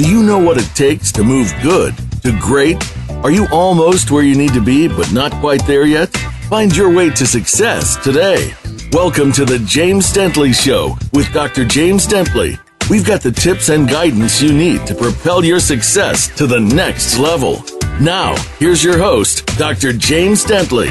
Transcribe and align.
Do 0.00 0.08
you 0.10 0.22
know 0.22 0.38
what 0.38 0.56
it 0.56 0.64
takes 0.74 1.12
to 1.12 1.22
move 1.22 1.52
good 1.62 1.94
to 2.22 2.32
great? 2.40 2.82
Are 3.22 3.30
you 3.30 3.46
almost 3.52 4.10
where 4.10 4.22
you 4.22 4.34
need 4.34 4.54
to 4.54 4.60
be, 4.62 4.88
but 4.88 5.12
not 5.12 5.30
quite 5.30 5.66
there 5.66 5.84
yet? 5.84 6.08
Find 6.48 6.74
your 6.74 6.90
way 6.90 7.10
to 7.10 7.26
success 7.26 8.02
today. 8.02 8.54
Welcome 8.92 9.30
to 9.32 9.44
the 9.44 9.58
James 9.58 10.10
Dentley 10.10 10.54
Show 10.54 10.96
with 11.12 11.30
Dr. 11.34 11.66
James 11.66 12.06
Dentley. 12.06 12.58
We've 12.88 13.04
got 13.04 13.20
the 13.20 13.30
tips 13.30 13.68
and 13.68 13.86
guidance 13.86 14.40
you 14.40 14.54
need 14.54 14.86
to 14.86 14.94
propel 14.94 15.44
your 15.44 15.60
success 15.60 16.34
to 16.38 16.46
the 16.46 16.60
next 16.60 17.18
level. 17.18 17.62
Now, 18.00 18.36
here's 18.58 18.82
your 18.82 18.96
host, 18.96 19.44
Dr. 19.58 19.92
James 19.92 20.46
Dentley. 20.46 20.88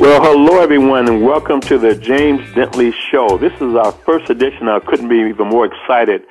Well, 0.00 0.20
hello 0.20 0.60
everyone, 0.60 1.06
and 1.06 1.22
welcome 1.22 1.60
to 1.60 1.78
the 1.78 1.94
James 1.94 2.40
Dentley 2.52 2.92
Show. 3.12 3.38
This 3.38 3.52
is 3.60 3.76
our 3.76 3.92
first 3.92 4.28
edition. 4.28 4.66
I 4.66 4.80
couldn't 4.80 5.08
be 5.08 5.20
even 5.20 5.46
more 5.46 5.66
excited. 5.66 6.26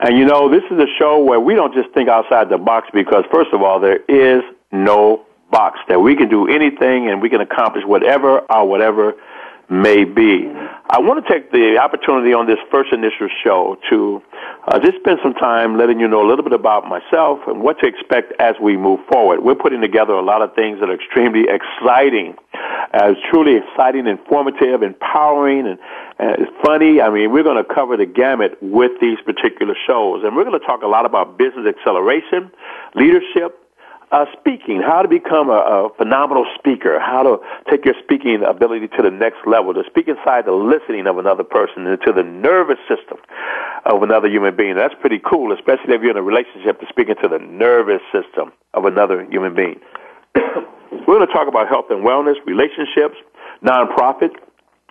And 0.00 0.18
you 0.18 0.24
know, 0.24 0.50
this 0.50 0.64
is 0.70 0.78
a 0.78 0.86
show 0.98 1.22
where 1.22 1.40
we 1.40 1.54
don't 1.54 1.74
just 1.74 1.90
think 1.94 2.08
outside 2.08 2.48
the 2.48 2.58
box 2.58 2.88
because, 2.92 3.24
first 3.32 3.50
of 3.52 3.62
all, 3.62 3.80
there 3.80 4.00
is 4.08 4.42
no 4.72 5.24
box 5.50 5.78
that 5.88 6.00
we 6.00 6.16
can 6.16 6.28
do 6.28 6.48
anything 6.48 7.08
and 7.08 7.22
we 7.22 7.30
can 7.30 7.40
accomplish 7.40 7.84
whatever 7.84 8.40
or 8.40 8.68
whatever 8.68 9.14
may 9.70 10.04
be. 10.04 10.50
I 10.90 11.00
want 11.00 11.24
to 11.24 11.32
take 11.32 11.50
the 11.50 11.78
opportunity 11.80 12.34
on 12.34 12.46
this 12.46 12.58
first 12.70 12.92
initial 12.92 13.28
show 13.42 13.78
to 13.90 14.22
uh, 14.68 14.78
just 14.78 14.98
spend 15.00 15.18
some 15.22 15.32
time 15.34 15.78
letting 15.78 15.98
you 15.98 16.06
know 16.06 16.20
a 16.24 16.28
little 16.28 16.44
bit 16.44 16.52
about 16.52 16.86
myself 16.86 17.40
and 17.46 17.62
what 17.62 17.80
to 17.80 17.86
expect 17.86 18.32
as 18.38 18.54
we 18.62 18.76
move 18.76 19.00
forward. 19.10 19.42
We're 19.42 19.54
putting 19.54 19.80
together 19.80 20.12
a 20.12 20.22
lot 20.22 20.42
of 20.42 20.54
things 20.54 20.80
that 20.80 20.90
are 20.90 20.94
extremely 20.94 21.48
exciting, 21.48 22.36
uh, 22.92 23.14
truly 23.30 23.56
exciting, 23.56 24.06
informative, 24.06 24.82
empowering, 24.82 25.66
and, 25.66 25.78
and 26.18 26.46
funny. 26.62 27.00
I 27.00 27.08
mean, 27.08 27.32
we're 27.32 27.42
going 27.42 27.62
to 27.62 27.74
cover 27.74 27.96
the 27.96 28.06
gamut 28.06 28.58
with 28.60 28.92
these 29.00 29.18
particular 29.24 29.74
shows, 29.86 30.22
and 30.22 30.36
we're 30.36 30.44
going 30.44 30.60
to 30.60 30.66
talk 30.66 30.82
a 30.82 30.86
lot 30.88 31.06
about 31.06 31.38
business 31.38 31.66
acceleration, 31.66 32.52
leadership, 32.94 33.63
uh, 34.14 34.26
speaking, 34.38 34.80
how 34.80 35.02
to 35.02 35.08
become 35.08 35.50
a, 35.50 35.58
a 35.58 35.88
phenomenal 35.98 36.46
speaker, 36.56 37.00
how 37.00 37.24
to 37.24 37.38
take 37.68 37.84
your 37.84 37.98
speaking 38.04 38.44
ability 38.46 38.86
to 38.86 39.02
the 39.02 39.10
next 39.10 39.42
level, 39.44 39.74
to 39.74 39.82
speak 39.90 40.06
inside 40.06 40.46
the 40.46 40.54
listening 40.54 41.08
of 41.08 41.18
another 41.18 41.42
person, 41.42 41.84
into 41.88 42.12
the 42.14 42.22
nervous 42.22 42.78
system 42.86 43.18
of 43.86 44.04
another 44.04 44.30
human 44.30 44.54
being. 44.54 44.76
That's 44.76 44.94
pretty 45.00 45.18
cool, 45.18 45.52
especially 45.52 45.98
if 45.98 46.02
you're 46.02 46.12
in 46.12 46.16
a 46.16 46.22
relationship 46.22 46.78
to 46.78 46.86
speak 46.88 47.08
into 47.08 47.26
the 47.26 47.42
nervous 47.42 48.00
system 48.14 48.52
of 48.72 48.84
another 48.84 49.26
human 49.26 49.52
being. 49.52 49.80
We're 50.36 51.18
going 51.18 51.26
to 51.26 51.32
talk 51.34 51.48
about 51.48 51.66
health 51.66 51.86
and 51.90 52.06
wellness, 52.06 52.38
relationships, 52.46 53.18
nonprofit, 53.66 54.30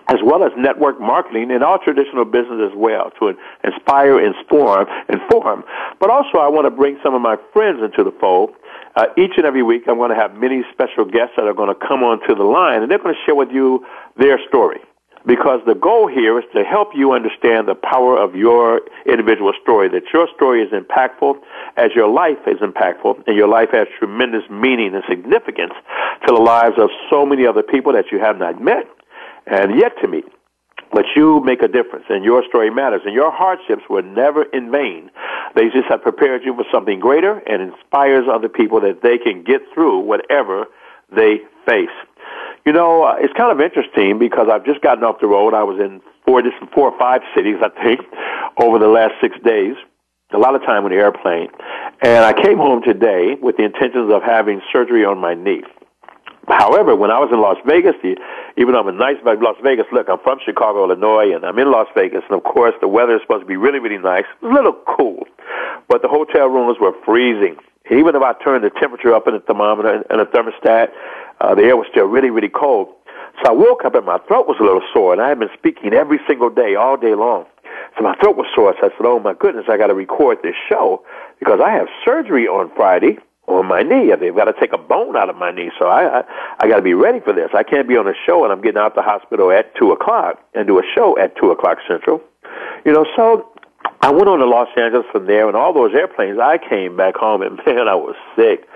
as 0.10 0.20
well 0.22 0.44
as 0.44 0.52
network 0.58 1.00
marketing 1.00 1.50
and 1.52 1.64
all 1.64 1.80
traditional 1.80 2.26
business 2.26 2.60
as 2.60 2.76
well 2.76 3.12
to 3.20 3.32
inspire, 3.64 4.20
inform, 4.20 4.86
inform. 5.08 5.64
But 6.02 6.10
also, 6.10 6.40
I 6.40 6.50
want 6.50 6.66
to 6.68 6.72
bring 6.72 7.00
some 7.02 7.16
of 7.16 7.22
my 7.22 7.38
friends 7.54 7.80
into 7.82 8.04
the 8.04 8.12
fold 8.20 8.52
uh, 8.96 9.08
each 9.18 9.34
and 9.38 9.46
every 9.46 9.64
week, 9.64 9.84
I'm 9.88 9.98
going 9.98 10.12
to 10.12 10.16
have 10.16 10.36
many 10.36 10.64
special 10.72 11.06
guests 11.06 11.34
that 11.38 11.46
are 11.46 11.54
going 11.54 11.74
to 11.74 11.88
come 11.88 12.04
onto 12.04 12.36
the 12.36 12.44
line, 12.44 12.82
and 12.82 12.92
they're 12.92 13.00
going 13.00 13.16
to 13.16 13.22
share 13.26 13.36
with 13.36 13.50
you 13.52 13.86
their 14.18 14.40
story. 14.48 14.80
Because 15.26 15.62
the 15.66 15.74
goal 15.74 16.08
here 16.08 16.38
is 16.38 16.46
to 16.54 16.64
help 16.66 16.90
you 16.94 17.14
understand 17.14 17.68
the 17.68 17.76
power 17.76 18.18
of 18.18 18.36
your 18.36 18.82
individual 19.06 19.54
story, 19.62 19.88
that 19.90 20.04
your 20.14 20.28
story 20.36 20.62
is 20.62 20.72
impactful 20.74 21.36
as 21.78 21.92
your 21.96 22.10
life 22.10 22.40
is 22.46 22.60
impactful, 22.60 23.24
and 23.26 23.38
your 23.38 23.48
life 23.48 23.70
has 23.72 23.88
tremendous 23.98 24.44
meaning 24.50 24.94
and 24.94 25.04
significance 25.10 25.74
to 26.28 26.36
the 26.36 26.42
lives 26.42 26.76
of 26.78 26.90
so 27.10 27.26
many 27.26 27.48
other 27.48 27.64
people 27.64 27.94
that 27.94 28.12
you 28.12 28.20
have 28.20 28.38
not 28.38 28.62
met 28.62 28.86
and 29.48 29.80
yet 29.80 29.94
to 30.02 30.08
meet. 30.08 30.26
But 30.94 31.06
you 31.16 31.42
make 31.44 31.64
a 31.64 31.68
difference, 31.68 32.06
and 32.10 32.24
your 32.24 32.44
story 32.48 32.70
matters, 32.70 33.02
and 33.04 33.14
your 33.14 33.32
hardships 33.32 33.82
were 33.90 34.04
never 34.04 34.44
in 34.44 34.72
vain. 34.72 35.10
They 35.56 35.70
just 35.70 35.88
have 35.90 36.04
prepared 36.04 36.44
you 36.46 36.54
for 36.54 36.66
something 36.72 37.00
greater 37.00 37.40
and 37.48 37.62
inspires 37.62 38.26
other 38.32 38.48
people 38.48 38.80
that 38.82 39.02
they 39.02 39.18
can 39.18 39.44
get 39.44 39.62
through 39.74 40.00
whatever 40.00 40.66
they 41.16 41.40
face. 41.66 41.90
You 42.66 42.74
know, 42.74 43.04
uh, 43.04 43.16
it's 43.20 43.34
kind 43.34 43.52
of 43.52 43.60
interesting 43.60 44.20
because 44.20 44.48
I've 44.52 44.66
just 44.66 44.82
gotten 44.82 45.04
off 45.04 45.20
the 45.20 45.28
road. 45.28 45.54
I 45.54 45.64
was 45.64 45.80
in 45.80 46.00
four, 46.26 46.42
different, 46.42 46.72
four 46.74 46.92
or 46.92 46.98
five 46.98 47.22
cities, 47.36 47.58
I 47.62 47.70
think, 47.84 48.02
over 48.58 48.80
the 48.80 48.88
last 48.88 49.14
six 49.20 49.36
days. 49.44 49.76
A 50.32 50.38
lot 50.38 50.56
of 50.56 50.62
time 50.62 50.86
on 50.86 50.92
the 50.92 50.98
airplane. 50.98 51.50
And 52.02 52.24
I 52.24 52.34
came 52.34 52.58
home 52.58 52.82
today 52.82 53.36
with 53.42 53.58
the 53.58 53.64
intentions 53.64 54.12
of 54.12 54.24
having 54.24 54.62
surgery 54.72 55.06
on 55.06 55.20
my 55.20 55.34
knee. 55.34 55.64
However, 56.48 56.96
when 56.96 57.12
I 57.12 57.20
was 57.20 57.30
in 57.32 57.40
Las 57.40 57.58
Vegas, 57.66 57.94
the, 58.02 58.18
even 58.58 58.74
though 58.74 58.82
I'm 58.82 58.88
in 58.88 58.98
nice 58.98 59.18
Las 59.24 59.56
Vegas, 59.64 59.86
look, 59.92 60.08
I'm 60.10 60.20
from 60.20 60.40
Chicago, 60.46 60.86
Illinois, 60.86 61.34
and 61.34 61.46
I'm 61.46 61.58
in 61.58 61.72
Las 61.72 61.88
Vegas, 61.96 62.24
and 62.30 62.38
of 62.38 62.44
course 62.44 62.74
the 62.82 62.88
weather 62.88 63.16
is 63.16 63.22
supposed 63.22 63.42
to 63.42 63.48
be 63.48 63.58
really, 63.58 63.80
really 63.80 63.98
nice. 63.98 64.26
A 64.44 64.48
little 64.48 64.78
cool, 64.86 65.26
but 65.88 66.02
the 66.02 66.08
hotel 66.08 66.48
rooms 66.48 66.78
were 66.80 66.94
freezing. 67.06 67.58
Even 67.92 68.16
if 68.16 68.22
I 68.22 68.34
turned 68.44 68.64
the 68.64 68.70
temperature 68.70 69.14
up 69.14 69.28
in 69.28 69.34
the 69.34 69.40
thermometer 69.42 70.04
and 70.10 70.20
the 70.20 70.26
thermostat, 70.26 70.90
uh, 71.42 71.56
the 71.56 71.64
air 71.64 71.76
was 71.76 71.88
still 71.92 72.06
really, 72.06 72.30
really 72.30 72.50
cold. 72.50 72.88
So 73.44 73.50
I 73.50 73.54
woke 73.54 73.84
up 73.84 73.96
and 73.96 74.06
my 74.06 74.20
throat 74.20 74.48
was 74.48 74.58
a 74.60 74.64
little 74.64 74.84
sore, 74.94 75.14
and 75.14 75.22
I 75.22 75.30
had 75.30 75.40
been 75.40 75.50
speaking 75.58 75.94
every 75.94 76.20
single 76.28 76.50
day, 76.50 76.76
all 76.76 76.98
day 76.98 77.16
long. 77.16 77.46
So 77.98 78.04
my 78.04 78.16
throat 78.16 78.38
was 78.38 78.46
sore. 78.56 78.76
So 78.80 78.88
I 78.88 78.90
said, 78.90 79.06
"Oh 79.06 79.20
my 79.20 79.34
goodness, 79.34 79.66
I 79.68 79.78
got 79.78 79.88
to 79.88 79.96
record 79.96 80.40
this 80.44 80.56
show 80.70 81.04
because 81.40 81.60
I 81.60 81.72
have 81.72 81.88
surgery 82.06 82.48
on 82.48 82.72
Friday." 82.76 83.18
On 83.48 83.68
my 83.68 83.82
knee. 83.82 84.12
They've 84.20 84.36
got 84.36 84.46
to 84.46 84.54
take 84.60 84.74
a 84.74 84.78
bone 84.78 85.16
out 85.18 85.30
of 85.30 85.36
my 85.36 85.52
knee, 85.52 85.72
so 85.78 85.88
I 85.88 86.20
I, 86.20 86.24
I 86.60 86.68
got 86.68 86.78
to 86.78 86.82
be 86.82 86.94
ready 86.94 87.20
for 87.20 87.34
this. 87.34 87.50
I 87.54 87.64
can't 87.64 87.88
be 87.88 87.98
on 87.98 88.08
a 88.08 88.14
show 88.26 88.44
and 88.44 88.54
I'm 88.54 88.62
getting 88.62 88.80
out 88.80 88.96
the 88.96 89.02
hospital 89.02 89.52
at 89.52 89.76
two 89.76 89.92
o'clock 89.92 90.40
and 90.54 90.68
do 90.68 90.80
a 90.80 90.84
show 90.96 91.18
at 91.18 91.36
two 91.38 91.52
o'clock 91.52 91.80
central. 91.88 92.22
You 92.86 92.94
know, 92.94 93.06
so 93.16 93.54
I 94.02 94.12
went 94.12 94.28
on 94.28 94.40
to 94.40 94.46
Los 94.46 94.68
Angeles 94.78 95.06
from 95.12 95.28
there, 95.28 95.48
and 95.48 95.56
all 95.56 95.74
those 95.74 95.94
airplanes. 95.94 96.40
I 96.40 96.58
came 96.58 96.98
back 96.98 97.16
home, 97.16 97.42
and 97.42 97.58
man, 97.66 97.88
I 97.88 97.96
was 97.96 98.16
sick. 98.36 98.68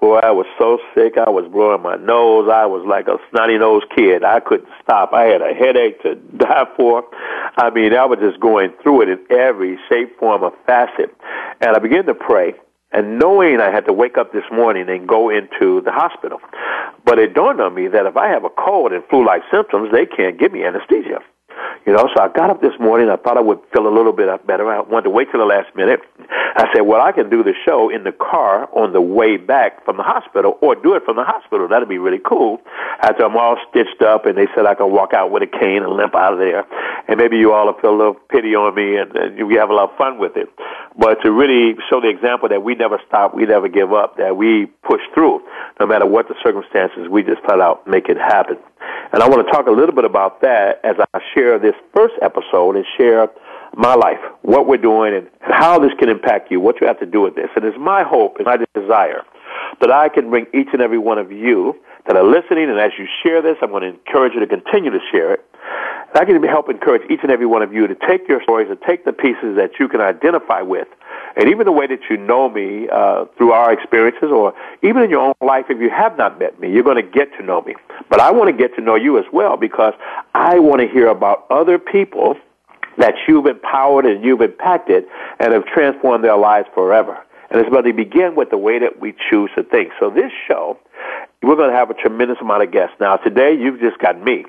Boy, 0.00 0.18
I 0.18 0.30
was 0.32 0.46
so 0.58 0.78
sick. 0.94 1.16
I 1.16 1.30
was 1.30 1.50
blowing 1.50 1.80
my 1.80 1.96
nose. 1.96 2.50
I 2.52 2.66
was 2.66 2.84
like 2.86 3.08
a 3.08 3.16
snotty 3.30 3.56
nosed 3.56 3.86
kid. 3.96 4.24
I 4.24 4.40
couldn't 4.40 4.68
stop. 4.82 5.14
I 5.14 5.22
had 5.24 5.40
a 5.40 5.54
headache 5.54 6.02
to 6.02 6.16
die 6.36 6.66
for. 6.76 7.04
I 7.56 7.70
mean, 7.70 7.94
I 7.94 8.04
was 8.04 8.18
just 8.18 8.40
going 8.40 8.72
through 8.82 9.02
it 9.02 9.08
in 9.08 9.24
every 9.30 9.78
shape, 9.88 10.18
form, 10.18 10.42
or 10.42 10.52
facet. 10.66 11.14
And 11.60 11.76
I 11.76 11.78
began 11.78 12.04
to 12.06 12.14
pray 12.14 12.54
and 12.94 13.18
knowing 13.18 13.60
I 13.60 13.70
had 13.70 13.86
to 13.86 13.92
wake 13.92 14.16
up 14.16 14.32
this 14.32 14.44
morning 14.52 14.88
and 14.88 15.08
go 15.08 15.28
into 15.30 15.80
the 15.82 15.92
hospital. 15.92 16.40
But 17.04 17.18
it 17.18 17.34
dawned 17.34 17.60
on 17.60 17.74
me 17.74 17.88
that 17.88 18.06
if 18.06 18.16
I 18.16 18.28
have 18.28 18.44
a 18.44 18.50
cold 18.50 18.92
and 18.92 19.04
flu-like 19.10 19.42
symptoms, 19.52 19.90
they 19.92 20.06
can't 20.06 20.38
give 20.38 20.52
me 20.52 20.64
anesthesia. 20.64 21.20
You 21.86 21.92
know, 21.92 22.08
so 22.16 22.22
I 22.22 22.28
got 22.28 22.48
up 22.48 22.62
this 22.62 22.72
morning. 22.80 23.10
I 23.10 23.16
thought 23.16 23.36
I 23.36 23.42
would 23.42 23.60
feel 23.72 23.86
a 23.86 23.92
little 23.92 24.12
bit 24.12 24.28
better. 24.46 24.70
I 24.72 24.80
wanted 24.80 25.04
to 25.04 25.10
wait 25.10 25.30
till 25.30 25.40
the 25.40 25.46
last 25.46 25.74
minute. 25.76 26.00
I 26.56 26.66
said, 26.72 26.82
well, 26.82 27.02
I 27.02 27.12
can 27.12 27.28
do 27.28 27.42
the 27.42 27.52
show 27.64 27.90
in 27.90 28.04
the 28.04 28.12
car 28.12 28.68
on 28.72 28.92
the 28.92 29.00
way 29.00 29.36
back 29.36 29.84
from 29.84 29.98
the 29.98 30.02
hospital 30.02 30.56
or 30.62 30.74
do 30.74 30.94
it 30.94 31.02
from 31.04 31.16
the 31.16 31.24
hospital. 31.24 31.68
That'd 31.68 31.88
be 31.88 31.98
really 31.98 32.20
cool. 32.24 32.60
After 33.02 33.24
I'm 33.24 33.36
all 33.36 33.56
stitched 33.68 34.00
up 34.02 34.24
and 34.24 34.38
they 34.38 34.46
said 34.54 34.64
I 34.64 34.74
can 34.74 34.92
walk 34.92 35.12
out 35.12 35.30
with 35.30 35.42
a 35.42 35.46
cane 35.46 35.82
and 35.82 35.92
limp 35.92 36.14
out 36.14 36.32
of 36.32 36.38
there. 36.38 36.64
And 37.06 37.18
maybe 37.18 37.36
you 37.36 37.52
all 37.52 37.72
feel 37.80 37.90
a 37.90 37.96
little 37.96 38.14
pity 38.14 38.54
on 38.54 38.74
me 38.74 38.96
and, 38.96 39.14
and 39.16 39.46
we 39.46 39.54
have 39.56 39.70
a 39.70 39.74
lot 39.74 39.90
of 39.90 39.98
fun 39.98 40.18
with 40.18 40.36
it. 40.36 40.48
But 40.98 41.20
to 41.22 41.30
really 41.30 41.74
show 41.90 42.00
the 42.00 42.08
example 42.08 42.48
that 42.48 42.62
we 42.62 42.74
never 42.74 42.98
stop, 43.06 43.34
we 43.34 43.44
never 43.44 43.68
give 43.68 43.92
up, 43.92 44.16
that 44.16 44.36
we 44.36 44.66
push 44.88 45.02
through 45.12 45.42
no 45.80 45.86
matter 45.86 46.06
what 46.06 46.28
the 46.28 46.34
circumstances, 46.42 47.08
we 47.10 47.22
just 47.22 47.42
flat 47.42 47.60
out 47.60 47.86
make 47.86 48.08
it 48.08 48.16
happen. 48.16 48.56
And 49.12 49.22
I 49.22 49.28
want 49.28 49.46
to 49.46 49.52
talk 49.52 49.66
a 49.66 49.70
little 49.70 49.94
bit 49.94 50.04
about 50.04 50.40
that 50.42 50.80
as 50.82 50.96
I 51.12 51.20
share 51.34 51.58
this 51.58 51.74
first 51.94 52.14
episode 52.22 52.76
and 52.76 52.84
share 52.96 53.28
my 53.76 53.94
life, 53.94 54.20
what 54.42 54.66
we're 54.66 54.76
doing, 54.76 55.14
and 55.14 55.28
how 55.40 55.78
this 55.78 55.92
can 55.98 56.08
impact 56.08 56.50
you, 56.50 56.60
what 56.60 56.80
you 56.80 56.86
have 56.86 56.98
to 57.00 57.06
do 57.06 57.20
with 57.20 57.34
this. 57.34 57.48
And 57.56 57.64
it's 57.64 57.76
my 57.78 58.02
hope 58.02 58.36
and 58.36 58.46
my 58.46 58.58
desire 58.74 59.22
that 59.80 59.90
I 59.90 60.08
can 60.08 60.30
bring 60.30 60.46
each 60.54 60.68
and 60.72 60.80
every 60.80 60.98
one 60.98 61.18
of 61.18 61.32
you 61.32 61.74
that 62.06 62.16
are 62.16 62.24
listening, 62.24 62.70
and 62.70 62.78
as 62.78 62.92
you 62.98 63.06
share 63.22 63.42
this, 63.42 63.56
I'm 63.62 63.70
going 63.70 63.82
to 63.82 63.88
encourage 63.88 64.34
you 64.34 64.40
to 64.40 64.46
continue 64.46 64.90
to 64.90 65.00
share 65.10 65.34
it. 65.34 65.44
I 66.14 66.24
can 66.24 66.42
help 66.44 66.68
encourage 66.68 67.10
each 67.10 67.20
and 67.22 67.30
every 67.30 67.46
one 67.46 67.62
of 67.62 67.72
you 67.72 67.86
to 67.86 67.94
take 67.94 68.28
your 68.28 68.42
stories 68.42 68.68
and 68.70 68.80
take 68.82 69.04
the 69.04 69.12
pieces 69.12 69.56
that 69.56 69.72
you 69.80 69.88
can 69.88 70.00
identify 70.00 70.62
with 70.62 70.88
and 71.36 71.48
even 71.48 71.64
the 71.64 71.72
way 71.72 71.86
that 71.86 72.00
you 72.08 72.16
know 72.16 72.48
me 72.48 72.88
uh, 72.90 73.24
through 73.36 73.52
our 73.52 73.72
experiences, 73.72 74.30
or 74.30 74.54
even 74.82 75.02
in 75.02 75.10
your 75.10 75.20
own 75.20 75.34
life, 75.40 75.66
if 75.68 75.80
you 75.80 75.90
have 75.90 76.16
not 76.16 76.38
met 76.38 76.60
me, 76.60 76.70
you're 76.70 76.84
going 76.84 77.02
to 77.02 77.10
get 77.10 77.32
to 77.38 77.44
know 77.44 77.62
me. 77.62 77.74
But 78.08 78.20
I 78.20 78.30
want 78.30 78.48
to 78.48 78.56
get 78.56 78.74
to 78.76 78.80
know 78.80 78.94
you 78.94 79.18
as 79.18 79.24
well 79.32 79.56
because 79.56 79.94
I 80.34 80.58
want 80.60 80.80
to 80.80 80.88
hear 80.88 81.08
about 81.08 81.46
other 81.50 81.78
people 81.78 82.36
that 82.98 83.14
you've 83.26 83.46
empowered 83.46 84.06
and 84.06 84.24
you've 84.24 84.42
impacted 84.42 85.04
and 85.40 85.52
have 85.52 85.64
transformed 85.66 86.22
their 86.22 86.36
lives 86.36 86.68
forever. 86.72 87.18
And 87.50 87.60
it's 87.60 87.68
going 87.68 87.84
to 87.84 87.92
begin 87.92 88.36
with 88.36 88.50
the 88.50 88.58
way 88.58 88.78
that 88.78 89.00
we 89.00 89.14
choose 89.30 89.50
to 89.56 89.64
think. 89.64 89.92
So 89.98 90.10
this 90.10 90.30
show, 90.46 90.78
we're 91.42 91.56
going 91.56 91.70
to 91.70 91.76
have 91.76 91.90
a 91.90 91.94
tremendous 91.94 92.38
amount 92.40 92.62
of 92.62 92.70
guests. 92.72 92.96
Now 93.00 93.16
today, 93.16 93.54
you've 93.54 93.80
just 93.80 93.98
got 93.98 94.20
me 94.22 94.44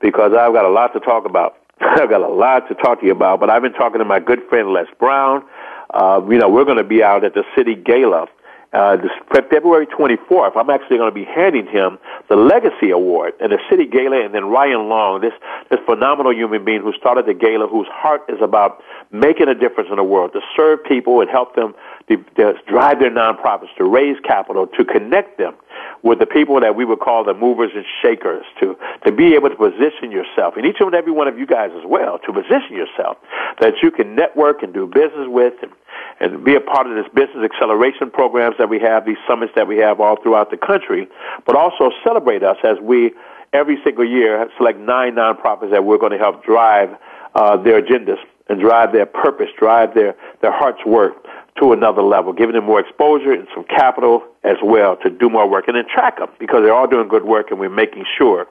because 0.00 0.32
I've 0.32 0.52
got 0.52 0.64
a 0.64 0.70
lot 0.70 0.92
to 0.94 1.00
talk 1.00 1.24
about. 1.24 1.56
I've 1.80 2.08
got 2.10 2.20
a 2.20 2.28
lot 2.28 2.68
to 2.68 2.74
talk 2.74 3.00
to 3.00 3.06
you 3.06 3.12
about, 3.12 3.40
but 3.40 3.50
I've 3.50 3.62
been 3.62 3.72
talking 3.72 3.98
to 3.98 4.04
my 4.04 4.20
good 4.20 4.40
friend 4.48 4.72
Les 4.72 4.86
Brown. 4.98 5.44
Uh, 5.92 6.20
you 6.28 6.38
know, 6.38 6.48
we're 6.48 6.64
going 6.64 6.78
to 6.78 6.84
be 6.84 7.02
out 7.02 7.24
at 7.24 7.34
the 7.34 7.44
City 7.56 7.74
Gala 7.74 8.26
uh, 8.74 8.96
February 9.32 9.86
24th, 9.86 10.56
I'm 10.56 10.68
actually 10.68 10.98
going 10.98 11.10
to 11.10 11.14
be 11.14 11.24
handing 11.24 11.66
him 11.66 11.98
the 12.28 12.36
Legacy 12.36 12.90
Award 12.90 13.34
and 13.40 13.52
the 13.52 13.58
City 13.70 13.86
Gala, 13.86 14.24
and 14.24 14.34
then 14.34 14.46
Ryan 14.46 14.88
Long, 14.88 15.20
this 15.20 15.32
this 15.70 15.78
phenomenal 15.86 16.34
human 16.34 16.64
being 16.64 16.82
who 16.82 16.92
started 16.92 17.26
the 17.26 17.34
gala, 17.34 17.68
whose 17.68 17.86
heart 17.88 18.22
is 18.28 18.38
about 18.42 18.82
making 19.12 19.48
a 19.48 19.54
difference 19.54 19.90
in 19.90 19.96
the 19.96 20.04
world, 20.04 20.32
to 20.32 20.40
serve 20.56 20.82
people 20.84 21.20
and 21.20 21.30
help 21.30 21.54
them 21.54 21.74
to, 22.08 22.16
to 22.36 22.54
drive 22.66 22.98
their 22.98 23.10
nonprofits, 23.10 23.74
to 23.78 23.84
raise 23.84 24.18
capital, 24.24 24.66
to 24.66 24.84
connect 24.84 25.38
them 25.38 25.54
with 26.02 26.18
the 26.18 26.26
people 26.26 26.60
that 26.60 26.74
we 26.74 26.84
would 26.84 27.00
call 27.00 27.24
the 27.24 27.34
movers 27.34 27.70
and 27.74 27.84
shakers, 28.02 28.44
to, 28.60 28.76
to 29.06 29.12
be 29.12 29.34
able 29.34 29.48
to 29.48 29.56
position 29.56 30.10
yourself, 30.10 30.56
and 30.56 30.66
each 30.66 30.76
and 30.80 30.94
every 30.94 31.12
one 31.12 31.28
of 31.28 31.38
you 31.38 31.46
guys 31.46 31.70
as 31.78 31.84
well, 31.86 32.18
to 32.18 32.32
position 32.32 32.72
yourself 32.72 33.16
that 33.60 33.74
you 33.82 33.90
can 33.90 34.14
network 34.14 34.62
and 34.62 34.74
do 34.74 34.86
business 34.86 35.28
with 35.28 35.54
and, 35.62 35.72
and 36.20 36.44
be 36.44 36.54
a 36.54 36.60
part 36.60 36.86
of 36.86 36.94
this 36.94 37.06
business 37.14 37.44
acceleration 37.44 38.10
programs 38.10 38.56
that 38.58 38.68
we 38.68 38.78
have, 38.80 39.04
these 39.04 39.18
summits 39.28 39.52
that 39.56 39.66
we 39.66 39.78
have 39.78 40.00
all 40.00 40.20
throughout 40.22 40.50
the 40.50 40.56
country, 40.56 41.08
but 41.46 41.56
also 41.56 41.90
celebrate 42.02 42.42
us 42.42 42.56
as 42.64 42.78
we 42.80 43.12
every 43.52 43.78
single 43.84 44.04
year 44.04 44.48
select 44.56 44.78
nine 44.78 45.14
nonprofits 45.14 45.70
that 45.70 45.84
we're 45.84 45.98
going 45.98 46.12
to 46.12 46.18
help 46.18 46.44
drive 46.44 46.90
uh, 47.34 47.56
their 47.56 47.80
agendas 47.80 48.18
and 48.48 48.60
drive 48.60 48.92
their 48.92 49.06
purpose, 49.06 49.48
drive 49.58 49.94
their, 49.94 50.14
their 50.42 50.52
heart's 50.52 50.84
work 50.84 51.14
to 51.60 51.72
another 51.72 52.02
level, 52.02 52.32
giving 52.32 52.54
them 52.54 52.64
more 52.64 52.80
exposure 52.80 53.32
and 53.32 53.46
some 53.54 53.64
capital 53.64 54.22
as 54.42 54.56
well 54.62 54.96
to 54.96 55.08
do 55.08 55.30
more 55.30 55.48
work 55.48 55.68
and 55.68 55.76
then 55.76 55.84
track 55.88 56.18
them 56.18 56.28
because 56.38 56.62
they're 56.62 56.74
all 56.74 56.88
doing 56.88 57.08
good 57.08 57.24
work 57.24 57.50
and 57.50 57.60
we're 57.60 57.70
making 57.70 58.04
sure 58.18 58.46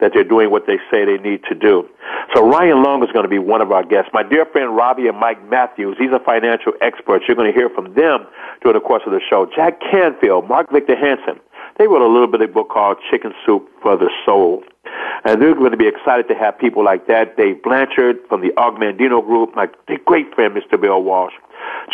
that 0.00 0.12
they're 0.14 0.24
doing 0.24 0.50
what 0.50 0.66
they 0.66 0.78
say 0.90 1.04
they 1.04 1.18
need 1.18 1.42
to 1.48 1.54
do. 1.54 1.88
So 2.34 2.46
Ryan 2.46 2.82
Long 2.82 3.02
is 3.02 3.10
going 3.12 3.24
to 3.24 3.30
be 3.30 3.38
one 3.38 3.60
of 3.60 3.72
our 3.72 3.84
guests. 3.84 4.10
My 4.12 4.22
dear 4.22 4.44
friend 4.46 4.76
Robbie 4.76 5.08
and 5.08 5.18
Mike 5.18 5.42
Matthews, 5.48 5.96
these 5.98 6.10
are 6.12 6.20
financial 6.20 6.72
experts. 6.80 7.24
You're 7.26 7.36
going 7.36 7.52
to 7.52 7.58
hear 7.58 7.70
from 7.70 7.94
them 7.94 8.26
during 8.62 8.74
the 8.74 8.84
course 8.84 9.02
of 9.06 9.12
the 9.12 9.20
show. 9.28 9.48
Jack 9.54 9.80
Canfield, 9.80 10.48
Mark 10.48 10.70
Victor 10.70 10.96
Hansen. 10.96 11.40
They 11.78 11.86
wrote 11.86 12.02
a 12.02 12.10
little 12.10 12.26
bit 12.26 12.40
of 12.40 12.50
a 12.50 12.52
book 12.52 12.70
called 12.70 12.96
Chicken 13.10 13.32
Soup 13.44 13.68
for 13.82 13.96
the 13.96 14.10
Soul. 14.24 14.64
And 15.24 15.42
they're 15.42 15.54
going 15.54 15.72
to 15.72 15.76
be 15.76 15.88
excited 15.88 16.28
to 16.28 16.34
have 16.34 16.58
people 16.58 16.84
like 16.84 17.06
that. 17.06 17.36
Dave 17.36 17.62
Blanchard 17.62 18.16
from 18.28 18.40
the 18.40 18.52
Og 18.56 18.76
Mandino 18.76 19.24
Group, 19.24 19.54
my 19.54 19.68
great 20.06 20.34
friend, 20.34 20.54
Mr. 20.54 20.80
Bill 20.80 21.02
Walsh. 21.02 21.34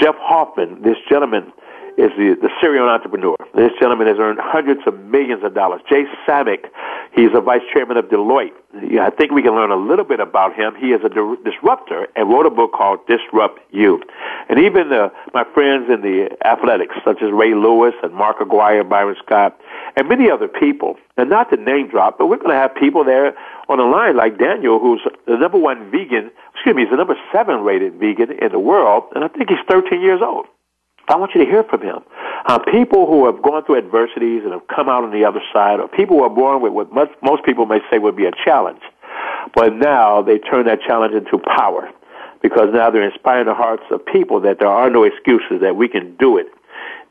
Jeff 0.01 0.15
Hoffman, 0.19 0.83
this 0.83 0.97
gentleman 1.09 1.53
is 1.99 2.11
the, 2.17 2.37
the 2.41 2.51
serial 2.61 2.89
entrepreneur. 2.89 3.37
This 3.55 3.73
gentleman 3.79 4.07
has 4.07 4.17
earned 4.19 4.39
hundreds 4.41 4.81
of 4.87 4.99
millions 4.99 5.45
of 5.45 5.55
dollars. 5.55 5.81
Jay 5.89 6.05
Samit, 6.27 6.65
he's 7.15 7.31
a 7.35 7.41
vice 7.41 7.63
chairman 7.73 7.97
of 7.97 8.07
Deloitte. 8.07 8.53
I 8.75 9.11
think 9.11 9.33
we 9.33 9.43
can 9.43 9.53
learn 9.53 9.71
a 9.71 9.77
little 9.77 10.05
bit 10.05 10.21
about 10.21 10.55
him. 10.55 10.75
He 10.75 10.93
is 10.93 11.01
a 11.05 11.11
disruptor 11.45 12.09
and 12.17 12.31
wrote 12.31 12.47
a 12.47 12.51
book 12.51 12.73
called 12.73 13.01
Disrupt 13.07 13.61
You. 13.71 14.03
And 14.49 14.59
even 14.59 14.93
uh, 14.93 15.11
my 15.35 15.45
friends 15.53 15.91
in 15.91 16.01
the 16.01 16.31
athletics, 16.45 16.95
such 17.05 17.21
as 17.23 17.31
Ray 17.31 17.55
Lewis 17.55 17.95
and 18.03 18.15
Mark 18.15 18.41
Aguirre, 18.41 18.83
Byron 18.85 19.17
Scott, 19.25 19.59
and 19.97 20.09
many 20.09 20.31
other 20.31 20.49
people. 20.49 20.97
And 21.19 21.29
not 21.29 21.51
to 21.51 21.57
name 21.57 21.89
drop, 21.89 22.17
but 22.19 22.29
we're 22.29 22.39
going 22.39 22.51
to 22.51 22.57
have 22.57 22.75
people 22.75 23.05
there 23.05 23.35
on 23.69 23.79
the 23.79 23.85
line 23.85 24.17
like 24.17 24.39
Daniel, 24.39 24.79
who's 24.79 25.03
the 25.27 25.37
number 25.37 25.59
one 25.59 25.91
vegan, 25.91 26.31
excuse 26.55 26.75
me, 26.75 26.83
he's 26.83 26.91
the 26.91 26.97
number 26.97 27.17
seven 27.31 27.61
rated 27.61 27.95
vegan 27.95 28.33
in 28.33 28.53
the 28.53 28.59
world, 28.59 29.05
and 29.15 29.25
I 29.25 29.29
think 29.29 29.51
he's 29.51 29.59
13 29.69 30.01
years 30.01 30.21
old. 30.23 30.47
I 31.09 31.17
want 31.17 31.33
you 31.35 31.45
to 31.45 31.51
hear 31.51 31.65
from 31.65 31.83
him. 31.83 31.99
Uh, 32.47 32.59
people 32.59 33.07
who 33.07 33.27
have 33.27 33.43
gone 33.43 33.65
through 33.65 33.79
adversities 33.79 34.43
and 34.45 34.53
have 34.53 34.67
come 34.69 34.89
out 34.89 35.05
on 35.05 35.11
the 35.11 35.25
other 35.25 35.41
side, 35.53 35.81
or 35.81 35.89
people 35.89 36.19
who 36.19 36.25
are 36.25 36.31
born 36.31 36.63
with 36.63 36.73
what 36.73 36.93
most, 36.93 37.11
most 37.23 37.45
people 37.45 37.67
may 37.67 37.81
say 37.91 37.99
would 37.99 38.17
be 38.17 38.27
a 38.27 38.33
challenge, 38.45 38.83
but 39.55 39.75
now 39.75 40.23
they 40.23 40.39
turn 40.39 40.67
that 40.67 40.81
challenge 40.83 41.15
into 41.15 41.39
power 41.39 41.91
because 42.43 42.69
now 42.73 42.91
they're 42.91 43.09
inspiring 43.09 43.47
the 43.47 43.55
hearts 43.55 43.85
of 43.91 44.05
people 44.05 44.41
that 44.41 44.59
there 44.59 44.69
are 44.69 44.91
no 44.91 45.05
excuses, 45.05 45.61
that 45.61 45.77
we 45.77 45.89
can 45.89 46.17
do 46.17 46.37
it. 46.39 46.47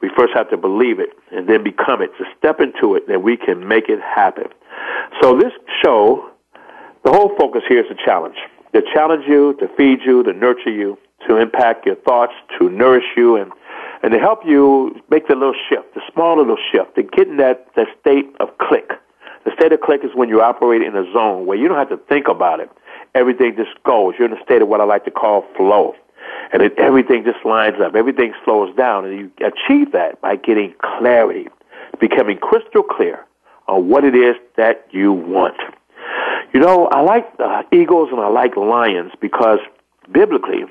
We 0.01 0.09
first 0.17 0.33
have 0.33 0.49
to 0.49 0.57
believe 0.57 0.99
it 0.99 1.09
and 1.31 1.47
then 1.47 1.63
become 1.63 2.01
it, 2.01 2.11
to 2.17 2.25
step 2.37 2.59
into 2.59 2.95
it, 2.95 3.07
that 3.07 3.23
we 3.23 3.37
can 3.37 3.65
make 3.65 3.87
it 3.87 3.99
happen. 4.01 4.47
So 5.21 5.37
this 5.37 5.53
show, 5.81 6.29
the 7.03 7.11
whole 7.11 7.35
focus 7.37 7.61
here 7.69 7.79
is 7.79 7.91
a 7.91 8.05
challenge. 8.05 8.35
To 8.73 8.81
challenge 8.94 9.25
you, 9.27 9.53
to 9.59 9.67
feed 9.77 9.99
you, 10.05 10.23
to 10.23 10.33
nurture 10.33 10.71
you, 10.71 10.97
to 11.27 11.37
impact 11.37 11.85
your 11.85 11.95
thoughts, 11.95 12.33
to 12.59 12.69
nourish 12.69 13.05
you, 13.15 13.35
and 13.37 13.51
and 14.03 14.12
to 14.13 14.19
help 14.19 14.42
you 14.45 15.00
make 15.09 15.27
the 15.27 15.36
little 15.36 15.56
shift, 15.69 15.94
the 15.94 16.01
small 16.13 16.38
little 16.38 16.57
shift, 16.71 16.95
to 16.95 17.03
get 17.03 17.27
in 17.27 17.38
that, 17.38 17.68
that 17.75 17.88
state 18.00 18.27
of 18.39 18.57
click. 18.57 18.92
The 19.45 19.51
state 19.53 19.74
of 19.74 19.81
click 19.81 20.01
is 20.03 20.12
when 20.13 20.30
you 20.30 20.42
operate 20.42 20.81
in 20.81 20.95
a 20.95 21.12
zone 21.12 21.45
where 21.45 21.57
you 21.57 21.68
don't 21.68 21.77
have 21.77 21.89
to 21.89 21.98
think 21.98 22.27
about 22.27 22.59
it. 22.59 22.69
Everything 23.15 23.56
just 23.56 23.71
goes. 23.83 24.13
You're 24.18 24.27
in 24.27 24.38
a 24.38 24.44
state 24.44 24.62
of 24.62 24.68
what 24.68 24.81
I 24.81 24.86
like 24.86 25.06
to 25.06 25.12
call 25.12 25.45
flow. 25.56 25.95
And 26.53 26.62
it, 26.62 26.77
everything 26.77 27.24
just 27.24 27.44
lines 27.45 27.77
up. 27.81 27.95
Everything 27.95 28.33
slows 28.45 28.75
down. 28.75 29.06
And 29.06 29.19
you 29.19 29.31
achieve 29.45 29.92
that 29.94 30.21
by 30.21 30.36
getting 30.36 30.74
clarity, 30.81 31.47
becoming 32.00 32.38
crystal 32.38 32.83
clear 32.83 33.25
on 33.68 33.89
what 33.89 34.04
it 34.04 34.15
is 34.15 34.36
that 34.57 34.88
you 34.92 35.12
want. 35.12 35.57
You 36.54 36.59
know, 36.59 36.88
I 36.88 37.01
like 37.01 37.27
uh, 37.39 37.63
eagles 37.71 38.09
and 38.12 38.19
I 38.19 38.27
like 38.27 38.56
lions 38.57 39.13
because 39.19 39.59
biblically, 40.12 40.65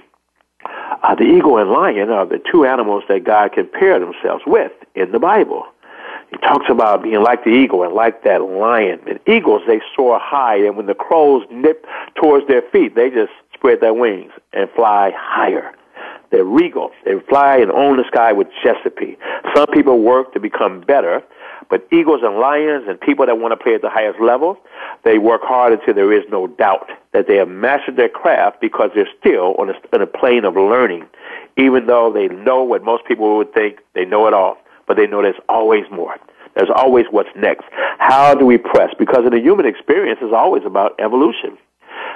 uh, 0.65 1.15
the 1.15 1.25
eagle 1.25 1.59
and 1.59 1.71
lion 1.71 2.11
are 2.11 2.27
the 2.27 2.41
two 2.51 2.65
animals 2.65 3.05
that 3.09 3.25
God 3.25 3.53
compared 3.53 4.03
themselves 4.03 4.45
with 4.47 4.73
in 4.95 5.13
the 5.13 5.19
Bible. 5.19 5.65
He 6.31 6.37
talks 6.39 6.67
about 6.71 7.03
being 7.03 7.23
like 7.23 7.45
the 7.45 7.51
eagle 7.51 7.83
and 7.83 7.93
like 7.93 8.23
that 8.25 8.43
lion. 8.43 9.01
And 9.09 9.19
eagles, 9.27 9.63
they 9.67 9.81
soar 9.97 10.19
high, 10.21 10.57
and 10.57 10.77
when 10.77 10.87
the 10.87 10.95
crows 10.95 11.45
nip 11.51 11.87
towards 12.15 12.47
their 12.47 12.63
feet, 12.63 12.95
they 12.95 13.11
just 13.11 13.33
spread 13.53 13.81
their 13.81 13.95
wings 13.95 14.33
and 14.53 14.71
fly 14.71 15.13
higher. 15.17 15.73
They're 16.31 16.45
regal. 16.45 16.93
They 17.05 17.19
fly 17.29 17.57
and 17.57 17.73
own 17.73 17.97
the 17.97 18.05
sky 18.07 18.33
with 18.33 18.47
Chesapeake. 18.63 19.19
Some 19.57 19.67
people 19.69 20.01
work 20.01 20.33
to 20.35 20.41
become 20.41 20.81
better, 20.83 21.23
but 21.69 21.87
eagles 21.93 22.21
and 22.23 22.39
lions 22.39 22.85
and 22.89 23.01
people 23.01 23.27
that 23.27 23.39
want 23.39 23.53
to 23.53 23.57
play 23.57 23.75
at 23.75 23.83
the 23.83 23.91
highest 23.91 24.21
level, 24.21 24.57
they 25.05 25.19
work 25.19 25.43
hard 25.45 25.73
until 25.73 25.95
there 25.95 26.13
is 26.13 26.25
no 26.31 26.47
doubt 26.47 26.89
that 27.13 27.27
they 27.27 27.37
have 27.37 27.49
mastered 27.49 27.97
their 27.97 28.09
craft 28.09 28.61
because 28.61 28.91
they're 28.95 29.09
still 29.19 29.55
on 29.59 29.71
a, 29.71 29.75
on 29.93 30.01
a 30.01 30.07
plane 30.07 30.45
of 30.45 30.55
learning, 30.55 31.07
even 31.57 31.87
though 31.87 32.13
they 32.13 32.29
know 32.29 32.63
what 32.63 32.83
most 32.83 33.05
people 33.05 33.37
would 33.37 33.53
think 33.53 33.79
they 33.95 34.05
know 34.05 34.27
it 34.27 34.35
all, 34.35 34.57
but 34.87 34.97
they 34.97 35.07
know 35.07 35.23
there's 35.23 35.35
always 35.49 35.85
more. 35.91 36.17
There's 36.55 36.71
always 36.75 37.07
what's 37.11 37.31
next. 37.37 37.65
How 37.99 38.35
do 38.35 38.45
we 38.45 38.59
press? 38.59 38.93
Because 38.99 39.25
in 39.25 39.31
the 39.31 39.41
human 39.41 39.67
experience 39.67 40.21
is 40.23 40.33
always 40.33 40.65
about 40.65 40.99
evolution. 40.99 41.57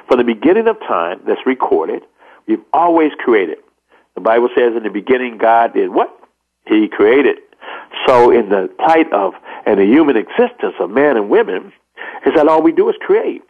From 0.08 0.18
the 0.18 0.24
beginning 0.24 0.68
of 0.68 0.78
time 0.80 1.20
that's 1.26 1.46
recorded, 1.46 2.02
we've 2.46 2.62
always 2.72 3.12
created. 3.18 3.58
The 4.14 4.20
Bible 4.20 4.48
says 4.54 4.74
in 4.76 4.82
the 4.82 4.90
beginning 4.90 5.38
God 5.38 5.74
did 5.74 5.90
what? 5.90 6.10
He 6.66 6.88
created. 6.88 7.38
So 8.06 8.30
in 8.30 8.48
the 8.48 8.70
plight 8.78 9.12
of 9.12 9.34
and 9.66 9.78
the 9.78 9.86
human 9.86 10.16
existence 10.16 10.74
of 10.78 10.90
men 10.90 11.16
and 11.16 11.28
women, 11.28 11.72
is 12.26 12.34
that 12.34 12.48
all 12.48 12.62
we 12.62 12.72
do 12.72 12.88
is 12.88 12.96
create. 13.00 13.42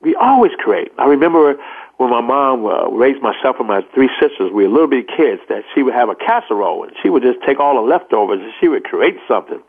We 0.00 0.14
always 0.14 0.52
create. 0.58 0.92
I 0.98 1.06
remember 1.06 1.56
when 1.96 2.10
my 2.10 2.20
mom 2.20 2.64
uh, 2.64 2.88
raised 2.90 3.20
myself 3.20 3.56
and 3.58 3.66
my 3.66 3.82
three 3.94 4.08
sisters, 4.20 4.52
we 4.52 4.64
were 4.64 4.70
little 4.70 4.86
bitty 4.86 5.06
kids, 5.16 5.42
that 5.48 5.64
she 5.74 5.82
would 5.82 5.94
have 5.94 6.08
a 6.08 6.14
casserole 6.14 6.84
and 6.84 6.92
she 7.02 7.10
would 7.10 7.22
just 7.22 7.38
take 7.44 7.58
all 7.58 7.74
the 7.74 7.82
leftovers 7.82 8.40
and 8.40 8.52
she 8.60 8.68
would 8.68 8.84
create 8.84 9.16
something. 9.26 9.60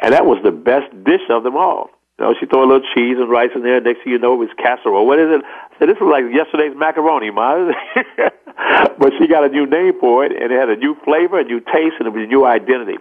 And 0.00 0.12
that 0.14 0.24
was 0.24 0.42
the 0.42 0.50
best 0.50 0.88
dish 1.04 1.28
of 1.28 1.44
them 1.44 1.56
all. 1.56 1.90
You 2.18 2.24
know, 2.24 2.34
she 2.38 2.46
throw 2.46 2.64
a 2.64 2.68
little 2.68 2.88
cheese 2.94 3.18
and 3.18 3.28
rice 3.28 3.50
in 3.54 3.62
there. 3.62 3.80
Next 3.80 4.04
thing 4.04 4.12
you 4.12 4.18
know, 4.18 4.34
it 4.34 4.36
was 4.36 4.48
casserole. 4.56 5.06
What 5.06 5.18
is 5.18 5.28
it? 5.28 5.42
I 5.44 5.78
said, 5.78 5.88
this 5.88 5.98
was 6.00 6.08
like 6.08 6.24
yesterday's 6.32 6.76
macaroni, 6.76 7.30
Ma. 7.30 7.72
but 8.98 9.12
she 9.18 9.26
got 9.26 9.44
a 9.44 9.48
new 9.48 9.66
name 9.66 9.98
for 10.00 10.24
it, 10.24 10.30
and 10.30 10.52
it 10.52 10.58
had 10.58 10.70
a 10.70 10.76
new 10.76 10.96
flavor, 11.04 11.40
a 11.40 11.44
new 11.44 11.60
taste, 11.60 11.96
and 11.98 12.08
a 12.08 12.26
new 12.26 12.46
identity. 12.46 12.96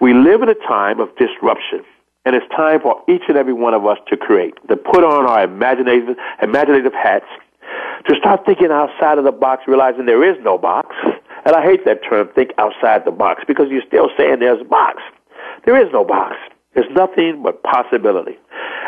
We 0.00 0.14
live 0.14 0.42
in 0.42 0.48
a 0.48 0.54
time 0.54 1.00
of 1.00 1.14
disruption. 1.16 1.84
And 2.26 2.34
it's 2.34 2.46
time 2.56 2.80
for 2.80 3.02
each 3.08 3.22
and 3.28 3.36
every 3.36 3.52
one 3.52 3.72
of 3.72 3.86
us 3.86 3.98
to 4.08 4.16
create, 4.16 4.54
to 4.68 4.76
put 4.76 5.04
on 5.04 5.26
our 5.26 5.44
imaginative, 5.44 6.16
imaginative 6.42 6.92
hats, 6.92 7.26
to 8.08 8.16
start 8.16 8.44
thinking 8.44 8.72
outside 8.72 9.18
of 9.18 9.24
the 9.24 9.32
box, 9.32 9.62
realizing 9.68 10.06
there 10.06 10.24
is 10.24 10.36
no 10.42 10.58
box. 10.58 10.94
And 11.44 11.54
I 11.54 11.62
hate 11.62 11.84
that 11.84 12.00
term, 12.02 12.28
think 12.34 12.50
outside 12.58 13.04
the 13.04 13.12
box, 13.12 13.44
because 13.46 13.66
you're 13.70 13.86
still 13.86 14.10
saying 14.18 14.40
there's 14.40 14.60
a 14.60 14.64
box. 14.64 15.00
There 15.64 15.80
is 15.80 15.92
no 15.92 16.04
box. 16.04 16.34
There's 16.74 16.90
nothing 16.90 17.44
but 17.44 17.62
possibility. 17.62 18.36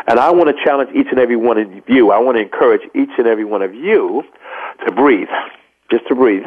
And 0.07 0.19
I 0.19 0.31
want 0.31 0.49
to 0.49 0.63
challenge 0.63 0.89
each 0.93 1.07
and 1.09 1.19
every 1.19 1.37
one 1.37 1.57
of 1.57 1.71
you. 1.87 2.11
I 2.11 2.19
want 2.19 2.37
to 2.37 2.43
encourage 2.43 2.81
each 2.93 3.09
and 3.17 3.25
every 3.25 3.45
one 3.45 3.61
of 3.61 3.73
you 3.73 4.23
to 4.85 4.91
breathe. 4.91 5.29
Just 5.89 6.07
to 6.09 6.15
breathe. 6.15 6.43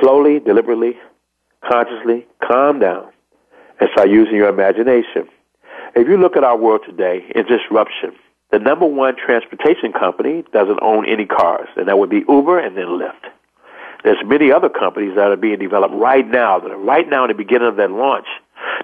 Slowly, 0.00 0.38
deliberately, 0.38 0.96
consciously, 1.68 2.26
calm 2.46 2.78
down 2.78 3.10
and 3.80 3.88
start 3.92 4.08
using 4.08 4.34
your 4.34 4.48
imagination. 4.48 5.28
If 5.94 6.08
you 6.08 6.16
look 6.16 6.36
at 6.36 6.44
our 6.44 6.56
world 6.56 6.82
today, 6.86 7.24
it's 7.30 7.48
disruption. 7.48 8.12
The 8.52 8.58
number 8.58 8.86
one 8.86 9.16
transportation 9.16 9.92
company 9.92 10.44
doesn't 10.52 10.78
own 10.82 11.08
any 11.08 11.26
cars, 11.26 11.68
and 11.76 11.88
that 11.88 11.98
would 11.98 12.10
be 12.10 12.24
Uber 12.28 12.58
and 12.58 12.76
then 12.76 12.86
Lyft. 12.86 13.30
There's 14.04 14.18
many 14.24 14.52
other 14.52 14.68
companies 14.68 15.16
that 15.16 15.30
are 15.30 15.36
being 15.36 15.58
developed 15.58 15.94
right 15.94 16.26
now, 16.26 16.60
that 16.60 16.70
are 16.70 16.78
right 16.78 17.08
now 17.08 17.24
in 17.24 17.28
the 17.28 17.34
beginning 17.34 17.66
of 17.68 17.76
their 17.76 17.88
launch. 17.88 18.26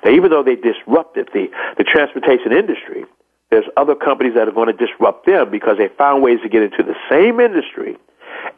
Now, 0.05 0.11
even 0.11 0.31
though 0.31 0.43
they 0.43 0.57
disrupted 0.57 1.29
the, 1.33 1.49
the 1.79 1.85
transportation 1.85 2.53
industry, 2.53 3.05
there's 3.51 3.67
other 3.77 3.95
companies 3.95 4.35
that 4.35 4.49
are 4.49 4.53
going 4.53 4.75
to 4.75 4.87
disrupt 4.87 5.27
them 5.27 5.51
because 5.51 5.77
they 5.79 5.89
found 5.97 6.23
ways 6.23 6.41
to 6.43 6.49
get 6.49 6.63
into 6.63 6.83
the 6.83 6.97
same 7.09 7.39
industry 7.39 7.97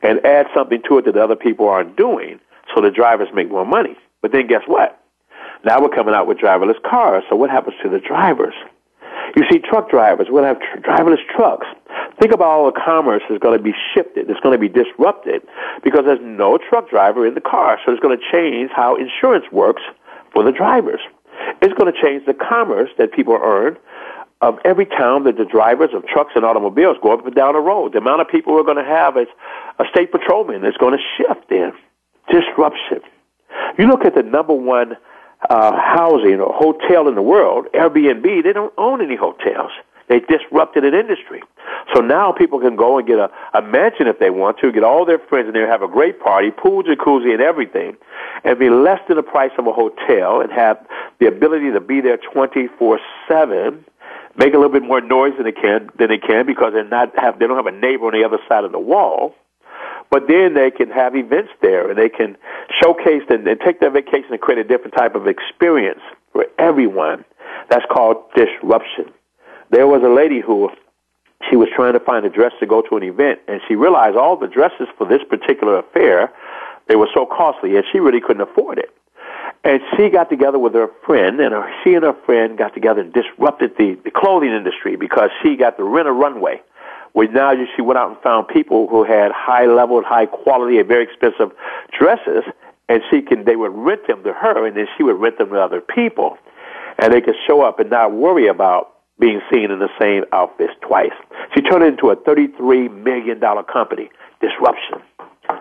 and 0.02 0.24
add 0.24 0.46
something 0.54 0.80
to 0.88 0.98
it 0.98 1.04
that 1.04 1.16
other 1.16 1.36
people 1.36 1.68
aren't 1.68 1.96
doing 1.96 2.40
so 2.74 2.80
the 2.80 2.90
drivers 2.90 3.28
make 3.34 3.50
more 3.50 3.66
money. 3.66 3.96
But 4.22 4.32
then 4.32 4.46
guess 4.46 4.62
what? 4.66 5.03
Now 5.64 5.80
we're 5.80 5.88
coming 5.88 6.14
out 6.14 6.26
with 6.26 6.38
driverless 6.38 6.80
cars. 6.82 7.24
So 7.28 7.36
what 7.36 7.50
happens 7.50 7.76
to 7.82 7.88
the 7.88 7.98
drivers? 7.98 8.54
You 9.36 9.44
see 9.50 9.58
truck 9.58 9.90
drivers. 9.90 10.28
We'll 10.30 10.44
have 10.44 10.58
tr- 10.60 10.78
driverless 10.78 11.24
trucks. 11.34 11.66
Think 12.20 12.32
about 12.32 12.48
all 12.48 12.66
the 12.66 12.80
commerce 12.84 13.22
is 13.30 13.38
going 13.38 13.56
to 13.56 13.62
be 13.62 13.74
shifted. 13.94 14.30
It's 14.30 14.40
going 14.40 14.52
to 14.52 14.58
be 14.58 14.68
disrupted 14.68 15.42
because 15.82 16.02
there's 16.04 16.22
no 16.22 16.58
truck 16.58 16.88
driver 16.90 17.26
in 17.26 17.34
the 17.34 17.40
car. 17.40 17.78
So 17.84 17.92
it's 17.92 18.00
going 18.00 18.16
to 18.16 18.24
change 18.30 18.70
how 18.74 18.96
insurance 18.96 19.46
works 19.50 19.82
for 20.32 20.44
the 20.44 20.52
drivers. 20.52 21.00
It's 21.62 21.74
going 21.74 21.92
to 21.92 22.00
change 22.00 22.26
the 22.26 22.34
commerce 22.34 22.90
that 22.98 23.12
people 23.12 23.38
earn 23.42 23.76
of 24.40 24.58
every 24.64 24.86
town 24.86 25.24
that 25.24 25.36
the 25.36 25.44
drivers 25.44 25.90
of 25.94 26.06
trucks 26.06 26.32
and 26.36 26.44
automobiles 26.44 26.96
go 27.02 27.12
up 27.12 27.26
and 27.26 27.34
down 27.34 27.54
the 27.54 27.60
road. 27.60 27.94
The 27.94 27.98
amount 27.98 28.20
of 28.20 28.28
people 28.28 28.52
we're 28.54 28.62
going 28.62 28.76
to 28.76 28.84
have 28.84 29.16
as 29.16 29.26
a 29.78 29.84
state 29.90 30.12
patrolman 30.12 30.64
is 30.64 30.76
going 30.76 30.96
to 30.96 31.02
shift 31.16 31.50
in. 31.50 31.72
Disruption. 32.30 33.00
You 33.78 33.86
look 33.86 34.04
at 34.04 34.14
the 34.14 34.22
number 34.22 34.54
one 34.54 34.96
uh, 35.50 35.72
housing 35.72 36.40
or 36.40 36.52
hotel 36.52 37.08
in 37.08 37.14
the 37.14 37.22
world, 37.22 37.66
Airbnb, 37.74 38.42
they 38.42 38.52
don't 38.52 38.72
own 38.78 39.02
any 39.02 39.16
hotels. 39.16 39.72
They 40.08 40.20
disrupted 40.20 40.84
an 40.84 40.94
industry. 40.94 41.42
So 41.94 42.00
now 42.00 42.32
people 42.32 42.60
can 42.60 42.76
go 42.76 42.98
and 42.98 43.06
get 43.06 43.18
a, 43.18 43.30
a 43.54 43.62
mansion 43.62 44.06
if 44.06 44.18
they 44.18 44.30
want 44.30 44.58
to, 44.58 44.70
get 44.70 44.84
all 44.84 45.04
their 45.04 45.18
friends 45.18 45.48
in 45.48 45.54
there, 45.54 45.66
have 45.70 45.82
a 45.82 45.88
great 45.88 46.20
party, 46.20 46.50
pool, 46.50 46.82
jacuzzi, 46.82 47.32
and 47.32 47.40
everything, 47.40 47.96
and 48.44 48.58
be 48.58 48.68
less 48.68 49.00
than 49.08 49.16
the 49.16 49.22
price 49.22 49.52
of 49.58 49.66
a 49.66 49.72
hotel 49.72 50.40
and 50.40 50.52
have 50.52 50.84
the 51.20 51.26
ability 51.26 51.72
to 51.72 51.80
be 51.80 52.00
there 52.00 52.18
24-7, 52.18 52.98
make 54.36 54.52
a 54.52 54.58
little 54.58 54.68
bit 54.68 54.82
more 54.82 55.00
noise 55.00 55.32
than 55.36 55.44
they 55.44 55.52
can, 55.52 55.88
than 55.98 56.08
they 56.08 56.18
can 56.18 56.46
because 56.46 56.72
they're 56.74 56.84
not 56.84 57.10
have, 57.18 57.38
they 57.38 57.46
don't 57.46 57.56
have 57.56 57.72
a 57.72 57.78
neighbor 57.78 58.06
on 58.06 58.12
the 58.12 58.24
other 58.24 58.38
side 58.48 58.64
of 58.64 58.72
the 58.72 58.78
wall. 58.78 59.34
But 60.14 60.28
then 60.28 60.54
they 60.54 60.70
can 60.70 60.92
have 60.92 61.16
events 61.16 61.50
there 61.60 61.90
and 61.90 61.98
they 61.98 62.08
can 62.08 62.36
showcase 62.80 63.24
and, 63.30 63.48
and 63.48 63.58
take 63.58 63.80
their 63.80 63.90
vacation 63.90 64.30
and 64.30 64.40
create 64.40 64.60
a 64.60 64.62
different 64.62 64.94
type 64.94 65.16
of 65.16 65.26
experience 65.26 65.98
for 66.32 66.46
everyone. 66.56 67.24
That's 67.68 67.84
called 67.90 68.18
disruption. 68.36 69.12
There 69.70 69.88
was 69.88 70.02
a 70.04 70.08
lady 70.08 70.40
who 70.40 70.70
she 71.50 71.56
was 71.56 71.68
trying 71.74 71.94
to 71.94 71.98
find 71.98 72.24
a 72.24 72.30
dress 72.30 72.52
to 72.60 72.66
go 72.66 72.80
to 72.82 72.96
an 72.96 73.02
event 73.02 73.40
and 73.48 73.60
she 73.66 73.74
realized 73.74 74.16
all 74.16 74.36
the 74.36 74.46
dresses 74.46 74.86
for 74.96 75.04
this 75.04 75.22
particular 75.28 75.80
affair 75.80 76.32
they 76.86 76.94
were 76.94 77.08
so 77.12 77.26
costly 77.26 77.74
and 77.74 77.84
she 77.90 77.98
really 77.98 78.20
couldn't 78.20 78.42
afford 78.42 78.78
it. 78.78 78.94
And 79.64 79.80
she 79.96 80.10
got 80.10 80.30
together 80.30 80.60
with 80.60 80.74
her 80.74 80.90
friend, 81.04 81.40
and 81.40 81.52
her, 81.52 81.68
she 81.82 81.94
and 81.94 82.04
her 82.04 82.14
friend 82.24 82.56
got 82.56 82.72
together 82.74 83.00
and 83.00 83.12
disrupted 83.12 83.72
the, 83.78 83.98
the 84.04 84.10
clothing 84.10 84.50
industry 84.50 84.94
because 84.94 85.30
she 85.42 85.56
got 85.56 85.76
to 85.78 85.84
rent 85.84 86.06
a 86.06 86.12
runway. 86.12 86.60
Where 87.14 87.30
now 87.30 87.54
she 87.74 87.80
went 87.80 87.98
out 87.98 88.10
and 88.10 88.20
found 88.22 88.48
people 88.48 88.88
who 88.88 89.04
had 89.04 89.32
high 89.32 89.66
level, 89.66 90.02
high 90.04 90.26
quality, 90.26 90.78
and 90.78 90.86
very 90.86 91.04
expensive 91.04 91.52
dresses, 91.96 92.44
and 92.88 93.02
she 93.10 93.22
can 93.22 93.44
they 93.44 93.56
would 93.56 93.72
rent 93.72 94.06
them 94.06 94.22
to 94.24 94.32
her, 94.32 94.66
and 94.66 94.76
then 94.76 94.86
she 94.96 95.02
would 95.02 95.18
rent 95.20 95.38
them 95.38 95.50
to 95.50 95.60
other 95.60 95.80
people, 95.80 96.36
and 96.98 97.12
they 97.12 97.20
could 97.20 97.36
show 97.46 97.62
up 97.62 97.78
and 97.80 97.90
not 97.90 98.12
worry 98.12 98.48
about 98.48 98.94
being 99.18 99.40
seen 99.52 99.70
in 99.70 99.78
the 99.78 99.88
same 100.00 100.24
outfits 100.32 100.72
twice. 100.80 101.14
She 101.54 101.62
turned 101.62 101.84
it 101.84 101.94
into 101.94 102.10
a 102.10 102.16
$33 102.16 102.90
million 103.04 103.40
company. 103.72 104.10
Disruption. 104.40 105.00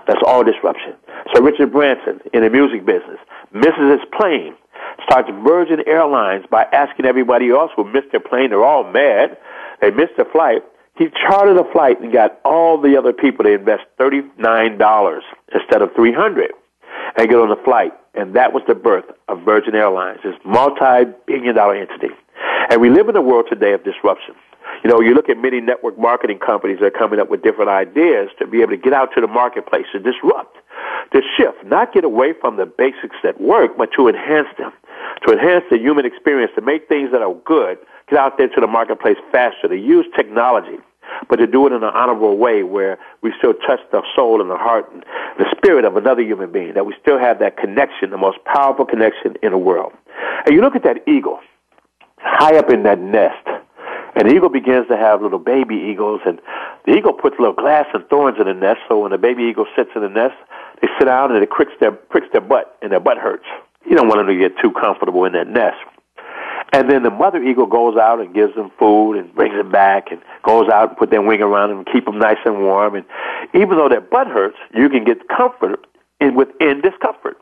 That's 0.07 0.21
all 0.25 0.43
disruption. 0.43 0.95
So 1.33 1.41
Richard 1.41 1.71
Branson 1.71 2.19
in 2.33 2.41
the 2.41 2.49
music 2.49 2.85
business 2.85 3.19
misses 3.53 3.99
his 3.99 4.01
plane, 4.17 4.55
starts 5.03 5.29
Virgin 5.45 5.83
Airlines 5.87 6.45
by 6.49 6.63
asking 6.73 7.05
everybody 7.05 7.51
else 7.51 7.71
who 7.75 7.83
missed 7.83 8.11
their 8.11 8.19
plane, 8.19 8.49
they're 8.49 8.63
all 8.63 8.83
mad, 8.91 9.37
they 9.81 9.91
missed 9.91 10.13
their 10.17 10.25
flight. 10.25 10.63
He 10.95 11.07
chartered 11.09 11.57
a 11.57 11.69
flight 11.71 11.99
and 12.01 12.13
got 12.13 12.39
all 12.45 12.79
the 12.79 12.97
other 12.97 13.13
people 13.13 13.45
to 13.45 13.51
invest 13.51 13.83
$39 13.99 15.21
instead 15.53 15.81
of 15.81 15.93
300 15.95 16.51
and 17.17 17.29
get 17.29 17.37
on 17.37 17.49
the 17.49 17.61
flight. 17.63 17.93
And 18.13 18.35
that 18.35 18.53
was 18.53 18.61
the 18.67 18.75
birth 18.75 19.05
of 19.27 19.41
Virgin 19.41 19.73
Airlines, 19.73 20.19
this 20.23 20.35
multi-billion 20.45 21.55
dollar 21.55 21.75
entity. 21.75 22.09
And 22.69 22.79
we 22.79 22.89
live 22.89 23.09
in 23.09 23.15
a 23.15 23.21
world 23.21 23.47
today 23.49 23.73
of 23.73 23.83
disruption. 23.83 24.35
You 24.83 24.89
know, 24.89 25.01
you 25.01 25.15
look 25.15 25.29
at 25.29 25.37
many 25.37 25.61
network 25.61 25.97
marketing 25.97 26.39
companies 26.39 26.79
that 26.79 26.87
are 26.87 26.91
coming 26.91 27.19
up 27.19 27.29
with 27.29 27.41
different 27.41 27.69
ideas 27.69 28.29
to 28.37 28.45
be 28.45 28.61
able 28.61 28.71
to 28.71 28.77
get 28.77 28.93
out 28.93 29.09
to 29.15 29.21
the 29.21 29.27
marketplace 29.27 29.85
to 29.93 29.99
disrupt, 29.99 30.57
to 31.13 31.21
shift, 31.37 31.63
not 31.65 31.93
get 31.93 32.03
away 32.03 32.33
from 32.39 32.57
the 32.57 32.65
basics 32.65 33.15
that 33.23 33.39
work, 33.41 33.77
but 33.77 33.89
to 33.95 34.07
enhance 34.07 34.49
them, 34.57 34.71
to 35.25 35.33
enhance 35.33 35.63
the 35.71 35.77
human 35.77 36.05
experience, 36.05 36.51
to 36.55 36.61
make 36.61 36.87
things 36.87 37.11
that 37.11 37.21
are 37.21 37.33
good, 37.45 37.77
get 38.13 38.19
out 38.19 38.37
there 38.37 38.47
to 38.47 38.61
the 38.61 38.67
marketplace 38.67 39.17
faster, 39.31 39.67
to 39.67 39.77
use 39.77 40.05
technology, 40.15 40.77
but 41.29 41.37
to 41.37 41.47
do 41.47 41.65
it 41.65 41.73
in 41.73 41.83
an 41.83 41.91
honorable 41.93 42.37
way 42.37 42.63
where 42.63 42.97
we 43.21 43.33
still 43.37 43.53
touch 43.53 43.79
the 43.91 44.01
soul 44.15 44.39
and 44.41 44.49
the 44.49 44.57
heart 44.57 44.89
and 44.93 45.03
the 45.37 45.45
spirit 45.57 45.83
of 45.85 45.95
another 45.95 46.21
human 46.21 46.51
being, 46.51 46.73
that 46.73 46.85
we 46.85 46.93
still 47.01 47.19
have 47.19 47.39
that 47.39 47.57
connection, 47.57 48.11
the 48.11 48.17
most 48.17 48.37
powerful 48.45 48.85
connection 48.85 49.35
in 49.41 49.51
the 49.51 49.57
world. 49.57 49.93
And 50.45 50.53
you 50.53 50.61
look 50.61 50.75
at 50.75 50.83
that 50.83 51.07
eagle, 51.07 51.39
high 52.19 52.57
up 52.57 52.69
in 52.69 52.83
that 52.83 52.99
nest, 52.99 53.47
and 54.15 54.29
the 54.29 54.35
eagle 54.35 54.49
begins 54.49 54.87
to 54.89 54.97
have 54.97 55.21
little 55.23 55.39
baby 55.39 55.75
eagles, 55.75 56.21
and 56.25 56.39
the 56.85 56.93
eagle 56.93 57.13
puts 57.13 57.37
little 57.39 57.55
glass 57.55 57.87
and 57.93 58.05
thorns 58.09 58.37
in 58.39 58.45
the 58.45 58.53
nest, 58.53 58.81
so 58.87 58.99
when 58.99 59.11
the 59.11 59.17
baby 59.17 59.43
eagle 59.43 59.65
sits 59.75 59.89
in 59.95 60.01
the 60.03 60.09
nest, 60.09 60.35
they 60.81 60.87
sit 60.99 61.05
down 61.05 61.31
and 61.31 61.41
it 61.41 61.49
pricks 61.49 61.73
their, 61.79 61.91
pricks 61.91 62.27
their 62.31 62.41
butt, 62.41 62.77
and 62.83 62.91
their 62.91 62.99
butt 62.99 63.17
hurts. 63.17 63.45
You 63.89 63.95
don't 63.95 64.07
want 64.07 64.19
them 64.19 64.27
to 64.27 64.37
get 64.37 64.57
too 64.61 64.71
comfortable 64.71 65.25
in 65.25 65.33
that 65.33 65.47
nest. 65.47 65.77
And 66.73 66.89
then 66.89 67.03
the 67.03 67.11
mother 67.11 67.41
eagle 67.41 67.67
goes 67.67 67.97
out 67.97 68.19
and 68.19 68.33
gives 68.33 68.55
them 68.55 68.71
food 68.79 69.13
and 69.13 69.33
brings 69.35 69.53
them 69.53 69.71
back 69.71 70.11
and 70.11 70.19
goes 70.41 70.69
out 70.69 70.89
and 70.89 70.97
put 70.97 71.11
their 71.11 71.21
wing 71.21 71.39
around 71.39 71.69
them 71.69 71.77
and 71.79 71.87
keep 71.93 72.05
them 72.05 72.17
nice 72.17 72.39
and 72.45 72.63
warm. 72.63 72.95
And 72.95 73.05
even 73.53 73.77
though 73.77 73.87
their 73.87 74.01
butt 74.01 74.25
hurts, 74.25 74.57
you 74.73 74.89
can 74.89 75.03
get 75.03 75.29
comfort 75.29 75.85
in 76.19 76.33
within 76.33 76.81
discomfort. 76.81 77.37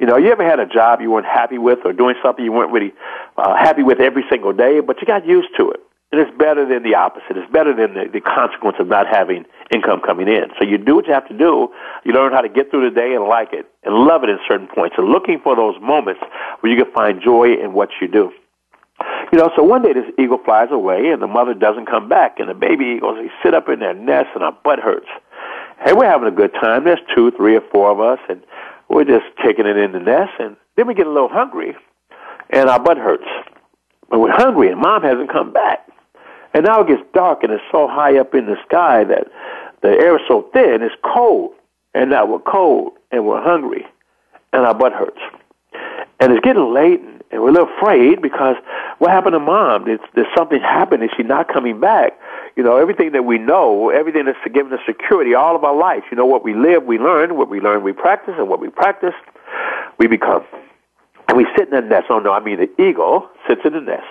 You 0.00 0.06
know, 0.06 0.16
you 0.16 0.32
ever 0.32 0.44
had 0.44 0.60
a 0.60 0.66
job 0.66 1.02
you 1.02 1.10
weren't 1.10 1.26
happy 1.26 1.58
with 1.58 1.80
or 1.84 1.92
doing 1.92 2.16
something 2.22 2.42
you 2.42 2.52
weren't 2.52 2.72
really 2.72 2.94
uh, 3.36 3.54
happy 3.54 3.82
with 3.82 4.00
every 4.00 4.24
single 4.30 4.54
day, 4.54 4.80
but 4.80 4.98
you 5.00 5.06
got 5.06 5.26
used 5.26 5.50
to 5.58 5.70
it. 5.70 5.80
And 6.10 6.20
it's 6.20 6.36
better 6.38 6.66
than 6.66 6.82
the 6.84 6.94
opposite. 6.94 7.36
It's 7.36 7.50
better 7.52 7.74
than 7.74 7.94
the, 7.94 8.08
the 8.10 8.20
consequence 8.20 8.76
of 8.80 8.88
not 8.88 9.06
having 9.06 9.44
income 9.74 10.00
coming 10.00 10.28
in. 10.28 10.44
So 10.58 10.64
you 10.64 10.78
do 10.78 10.94
what 10.94 11.06
you 11.06 11.12
have 11.12 11.28
to 11.28 11.36
do. 11.36 11.68
You 12.04 12.12
learn 12.12 12.32
how 12.32 12.40
to 12.40 12.48
get 12.48 12.70
through 12.70 12.88
the 12.88 12.94
day 12.94 13.14
and 13.14 13.24
like 13.24 13.52
it 13.52 13.66
and 13.82 13.94
love 13.94 14.24
it 14.24 14.30
in 14.30 14.38
certain 14.48 14.68
points. 14.68 14.94
And 14.96 15.08
looking 15.08 15.38
for 15.40 15.54
those 15.54 15.74
moments 15.82 16.22
where 16.60 16.72
you 16.72 16.82
can 16.82 16.92
find 16.94 17.20
joy 17.20 17.54
in 17.54 17.72
what 17.74 17.90
you 18.00 18.08
do. 18.08 18.32
You 19.32 19.38
know, 19.38 19.50
so 19.56 19.62
one 19.62 19.82
day 19.82 19.92
this 19.92 20.10
eagle 20.18 20.38
flies 20.44 20.68
away 20.70 21.10
and 21.10 21.20
the 21.20 21.26
mother 21.26 21.54
doesn't 21.54 21.86
come 21.86 22.08
back 22.08 22.38
and 22.38 22.48
the 22.48 22.54
baby 22.54 22.94
eagles, 22.96 23.18
they 23.20 23.30
sit 23.42 23.54
up 23.54 23.68
in 23.68 23.80
their 23.80 23.94
nest 23.94 24.28
and 24.34 24.44
our 24.44 24.56
butt 24.64 24.78
hurts. 24.78 25.08
Hey, 25.84 25.92
we're 25.92 26.08
having 26.08 26.28
a 26.28 26.32
good 26.32 26.52
time. 26.54 26.84
There's 26.84 27.00
two, 27.14 27.30
three, 27.32 27.56
or 27.56 27.62
four 27.72 27.90
of 27.90 28.00
us 28.00 28.18
and 28.28 28.42
we're 28.88 29.04
just 29.04 29.26
kicking 29.42 29.66
it 29.66 29.76
in 29.76 29.92
the 29.92 30.00
nest 30.00 30.32
and 30.38 30.56
then 30.76 30.86
we 30.86 30.94
get 30.94 31.06
a 31.06 31.10
little 31.10 31.28
hungry 31.28 31.74
and 32.50 32.68
our 32.68 32.78
butt 32.78 32.98
hurts. 32.98 33.26
But 34.10 34.20
we're 34.20 34.32
hungry 34.32 34.70
and 34.70 34.80
mom 34.80 35.02
hasn't 35.02 35.32
come 35.32 35.52
back. 35.52 35.88
And 36.52 36.64
now 36.64 36.82
it 36.82 36.88
gets 36.88 37.02
dark 37.12 37.42
and 37.42 37.52
it's 37.52 37.64
so 37.72 37.88
high 37.88 38.18
up 38.18 38.34
in 38.34 38.46
the 38.46 38.56
sky 38.66 39.04
that 39.04 39.26
the 39.82 39.88
air 39.88 40.16
is 40.16 40.22
so 40.28 40.48
thin, 40.52 40.82
it's 40.82 40.94
cold. 41.02 41.52
And 41.94 42.10
now 42.10 42.26
we're 42.26 42.38
cold 42.40 42.92
and 43.10 43.26
we're 43.26 43.42
hungry 43.42 43.86
and 44.52 44.64
our 44.64 44.74
butt 44.74 44.92
hurts. 44.92 45.20
And 46.20 46.32
it's 46.32 46.44
getting 46.44 46.72
late 46.72 47.00
and 47.34 47.42
we're 47.42 47.50
a 47.50 47.52
little 47.52 47.68
afraid 47.76 48.22
because 48.22 48.56
what 48.98 49.10
happened 49.10 49.34
to 49.34 49.40
mom? 49.40 49.84
Did, 49.84 50.00
did 50.14 50.26
something 50.36 50.60
happen? 50.60 51.02
Is 51.02 51.10
she 51.16 51.22
not 51.22 51.52
coming 51.52 51.80
back? 51.80 52.18
You 52.56 52.62
know, 52.62 52.76
everything 52.76 53.12
that 53.12 53.24
we 53.24 53.36
know, 53.38 53.90
everything 53.90 54.24
that's 54.24 54.38
given 54.54 54.72
us 54.72 54.80
security 54.86 55.34
all 55.34 55.56
of 55.56 55.64
our 55.64 55.76
life. 55.76 56.04
You 56.10 56.16
know, 56.16 56.26
what 56.26 56.44
we 56.44 56.54
live, 56.54 56.84
we 56.84 56.98
learn. 56.98 57.36
What 57.36 57.50
we 57.50 57.60
learn, 57.60 57.82
we 57.82 57.92
practice. 57.92 58.34
And 58.38 58.48
what 58.48 58.60
we 58.60 58.70
practice, 58.70 59.14
we 59.98 60.06
become. 60.06 60.44
And 61.28 61.36
we 61.36 61.46
sit 61.56 61.68
in 61.68 61.74
the 61.74 61.80
nest. 61.80 62.06
Oh, 62.08 62.20
no, 62.20 62.32
I 62.32 62.40
mean 62.40 62.58
the 62.58 62.82
eagle 62.82 63.28
sits 63.48 63.60
in 63.64 63.74
the 63.74 63.80
nest 63.80 64.06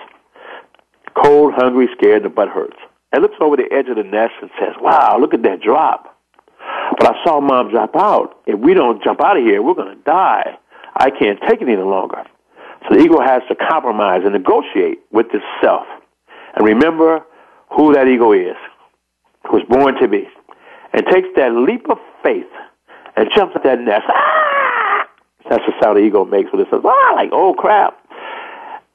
cold, 1.14 1.54
hungry, 1.54 1.88
scared, 1.96 2.22
and 2.22 2.24
the 2.26 2.34
butt 2.34 2.48
hurts. 2.48 2.76
And 3.12 3.22
looks 3.22 3.36
over 3.40 3.56
the 3.56 3.68
edge 3.72 3.88
of 3.88 3.96
the 3.96 4.02
nest 4.02 4.34
and 4.40 4.50
says, 4.58 4.74
wow, 4.80 5.16
look 5.20 5.34
at 5.34 5.42
that 5.42 5.60
drop. 5.60 6.18
But 6.98 7.14
I 7.14 7.24
saw 7.24 7.40
mom 7.40 7.70
drop 7.70 7.94
out. 7.96 8.40
If 8.46 8.58
we 8.58 8.74
don't 8.74 9.02
jump 9.02 9.20
out 9.22 9.36
of 9.36 9.44
here, 9.44 9.62
we're 9.62 9.74
going 9.74 9.96
to 9.96 10.02
die. 10.02 10.58
I 10.96 11.10
can't 11.10 11.38
take 11.48 11.60
it 11.62 11.68
any 11.68 11.76
longer. 11.76 12.24
So 12.84 12.96
the 12.96 13.02
ego 13.02 13.20
has 13.20 13.42
to 13.48 13.54
compromise 13.54 14.22
and 14.24 14.32
negotiate 14.32 14.98
with 15.10 15.26
itself. 15.32 15.86
And 16.54 16.64
remember 16.66 17.24
who 17.74 17.94
that 17.94 18.06
ego 18.06 18.32
is, 18.32 18.56
who 19.48 19.58
was 19.58 19.66
born 19.68 19.94
to 20.00 20.08
be, 20.08 20.28
and 20.92 21.04
takes 21.06 21.28
that 21.36 21.52
leap 21.52 21.88
of 21.90 21.98
faith 22.22 22.50
and 23.16 23.28
jumps 23.34 23.56
at 23.56 23.64
that 23.64 23.80
nest. 23.80 24.04
Ah! 24.08 25.08
That's 25.48 25.64
the 25.66 25.72
sound 25.82 25.98
the 25.98 26.02
eagle 26.02 26.24
makes 26.24 26.52
when 26.52 26.60
it 26.60 26.68
says, 26.70 26.80
ah, 26.84 27.12
like, 27.14 27.30
oh 27.32 27.54
crap. 27.54 27.98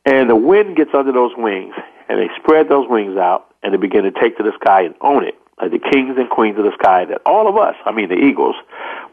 And 0.06 0.30
the 0.30 0.36
wind 0.36 0.76
gets 0.76 0.92
under 0.94 1.12
those 1.12 1.32
wings, 1.38 1.76
and 2.08 2.20
they 2.20 2.28
spread 2.42 2.70
those 2.70 2.88
wings 2.90 3.18
out 3.18 3.50
and 3.62 3.74
they 3.74 3.78
begin 3.78 4.04
to 4.04 4.12
take 4.12 4.38
to 4.38 4.44
the 4.44 4.54
sky 4.62 4.84
and 4.84 4.96
own 5.02 5.26
it, 5.26 5.36
like 5.62 5.72
the 5.72 5.80
kings 5.80 6.16
and 6.18 6.30
queens 6.30 6.58
of 6.58 6.64
the 6.64 6.72
sky 6.82 7.06
that 7.06 7.22
all 7.26 7.48
of 7.48 7.58
us, 7.58 7.76
I 7.86 7.92
mean 7.92 8.10
the 8.10 8.16
eagles, 8.16 8.56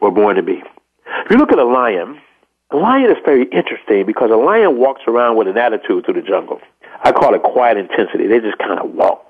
were 0.01 0.11
born 0.11 0.35
to 0.37 0.43
be. 0.43 0.63
If 1.25 1.31
you 1.31 1.37
look 1.37 1.51
at 1.51 1.59
a 1.59 1.65
lion, 1.65 2.19
a 2.71 2.75
lion 2.75 3.09
is 3.09 3.17
very 3.23 3.45
interesting 3.45 4.05
because 4.05 4.29
a 4.29 4.35
lion 4.35 4.77
walks 4.77 5.01
around 5.07 5.37
with 5.37 5.47
an 5.47 5.57
attitude 5.57 6.05
through 6.05 6.15
the 6.15 6.21
jungle. 6.21 6.59
I 7.03 7.11
call 7.11 7.33
it 7.33 7.43
quiet 7.43 7.77
intensity. 7.77 8.27
They 8.27 8.39
just 8.39 8.57
kind 8.57 8.79
of 8.79 8.91
walk, 8.91 9.25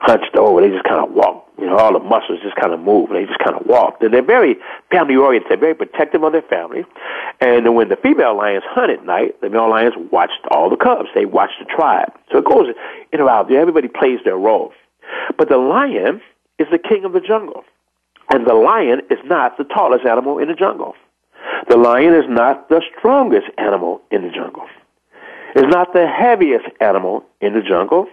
hunched 0.00 0.34
over. 0.34 0.60
They 0.60 0.70
just 0.70 0.84
kind 0.84 1.04
of 1.04 1.12
walk, 1.12 1.46
You 1.60 1.66
know, 1.66 1.76
all 1.76 1.92
the 1.92 2.00
muscles 2.00 2.40
just 2.42 2.56
kind 2.56 2.72
of 2.72 2.80
move. 2.80 3.10
They 3.10 3.24
just 3.24 3.38
kind 3.38 3.54
of 3.54 3.66
walk. 3.66 3.98
And 4.00 4.12
they're 4.12 4.22
very 4.22 4.56
family 4.90 5.14
oriented. 5.14 5.50
They're 5.50 5.58
very 5.58 5.74
protective 5.74 6.24
of 6.24 6.32
their 6.32 6.42
family. 6.42 6.84
And 7.40 7.74
when 7.76 7.88
the 7.88 7.96
female 7.96 8.36
lions 8.36 8.64
hunt 8.66 8.90
at 8.90 9.04
night, 9.04 9.40
the 9.40 9.50
male 9.50 9.70
lions 9.70 9.94
watch 10.10 10.30
all 10.50 10.68
the 10.68 10.76
cubs. 10.76 11.08
They 11.14 11.26
watch 11.26 11.50
the 11.60 11.66
tribe. 11.66 12.12
So 12.32 12.38
it 12.38 12.44
goes 12.44 12.74
in 13.12 13.20
and 13.20 13.28
out. 13.28 13.52
Everybody 13.52 13.86
plays 13.86 14.18
their 14.24 14.36
role. 14.36 14.72
But 15.38 15.48
the 15.48 15.58
lion 15.58 16.20
is 16.58 16.66
the 16.72 16.78
king 16.78 17.04
of 17.04 17.12
the 17.12 17.20
jungle. 17.20 17.62
And 18.32 18.46
the 18.46 18.54
lion 18.54 19.02
is 19.10 19.18
not 19.24 19.56
the 19.56 19.64
tallest 19.64 20.04
animal 20.04 20.38
in 20.38 20.48
the 20.48 20.54
jungle. 20.54 20.94
The 21.68 21.76
lion 21.76 22.14
is 22.14 22.24
not 22.28 22.68
the 22.68 22.82
strongest 22.96 23.46
animal 23.58 24.00
in 24.10 24.22
the 24.22 24.30
jungle. 24.30 24.66
It's 25.54 25.72
not 25.72 25.92
the 25.92 26.06
heaviest 26.06 26.66
animal 26.80 27.24
in 27.40 27.54
the 27.54 27.62
jungle. 27.62 28.06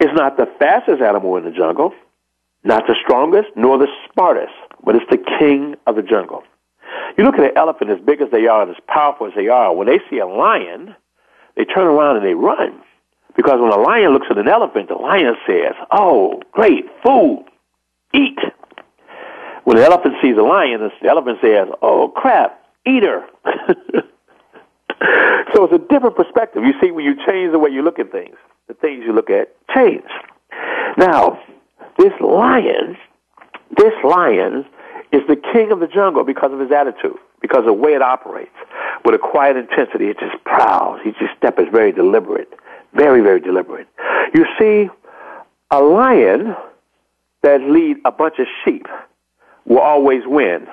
It's 0.00 0.14
not 0.14 0.36
the 0.36 0.46
fastest 0.58 1.02
animal 1.02 1.36
in 1.36 1.44
the 1.44 1.50
jungle, 1.50 1.92
not 2.64 2.86
the 2.86 2.96
strongest, 3.04 3.48
nor 3.54 3.78
the 3.78 3.88
smartest, 4.12 4.54
but 4.82 4.96
it's 4.96 5.04
the 5.10 5.22
king 5.38 5.74
of 5.86 5.96
the 5.96 6.02
jungle. 6.02 6.42
You 7.18 7.24
look 7.24 7.34
at 7.34 7.44
an 7.44 7.56
elephant, 7.56 7.90
as 7.90 8.00
big 8.00 8.20
as 8.20 8.30
they 8.30 8.46
are 8.46 8.62
and 8.62 8.70
as 8.70 8.82
powerful 8.88 9.26
as 9.26 9.34
they 9.34 9.48
are, 9.48 9.74
when 9.74 9.86
they 9.86 10.00
see 10.08 10.18
a 10.18 10.26
lion, 10.26 10.94
they 11.56 11.64
turn 11.64 11.86
around 11.86 12.16
and 12.16 12.24
they 12.24 12.34
run. 12.34 12.80
Because 13.36 13.60
when 13.60 13.72
a 13.72 13.78
lion 13.78 14.12
looks 14.12 14.26
at 14.30 14.38
an 14.38 14.48
elephant, 14.48 14.88
the 14.88 14.94
lion 14.94 15.34
says, 15.46 15.74
Oh, 15.90 16.42
great, 16.52 16.86
food, 17.04 17.44
eat. 18.14 18.38
When 19.70 19.78
the 19.78 19.84
elephant 19.84 20.16
sees 20.20 20.36
a 20.36 20.42
lion, 20.42 20.80
the 21.00 21.08
elephant 21.08 21.38
says, 21.40 21.68
Oh, 21.80 22.08
crap, 22.08 22.60
eater. 22.84 23.24
so 25.54 25.62
it's 25.62 25.72
a 25.72 25.78
different 25.78 26.16
perspective. 26.16 26.64
You 26.64 26.72
see, 26.82 26.90
when 26.90 27.04
you 27.04 27.14
change 27.24 27.52
the 27.52 27.60
way 27.60 27.70
you 27.70 27.80
look 27.80 28.00
at 28.00 28.10
things, 28.10 28.34
the 28.66 28.74
things 28.74 29.04
you 29.06 29.12
look 29.12 29.30
at 29.30 29.54
change. 29.72 30.02
Now, 30.98 31.38
this 31.98 32.12
lion, 32.20 32.96
this 33.76 33.92
lion 34.02 34.66
is 35.12 35.20
the 35.28 35.36
king 35.36 35.70
of 35.70 35.78
the 35.78 35.86
jungle 35.86 36.24
because 36.24 36.52
of 36.52 36.58
his 36.58 36.72
attitude, 36.72 37.18
because 37.40 37.60
of 37.60 37.66
the 37.66 37.72
way 37.72 37.94
it 37.94 38.02
operates. 38.02 38.50
With 39.04 39.14
a 39.14 39.18
quiet 39.18 39.56
intensity, 39.56 40.06
it 40.06 40.18
just 40.18 40.42
prowls. 40.42 40.98
Each 41.06 41.14
step 41.38 41.60
is 41.60 41.66
very 41.70 41.92
deliberate, 41.92 42.52
very, 42.94 43.20
very 43.20 43.38
deliberate. 43.38 43.86
You 44.34 44.46
see, 44.58 44.90
a 45.70 45.80
lion 45.80 46.56
that 47.44 47.60
lead 47.60 47.98
a 48.04 48.10
bunch 48.10 48.40
of 48.40 48.48
sheep 48.64 48.88
will 49.70 49.78
always 49.78 50.22
win 50.26 50.66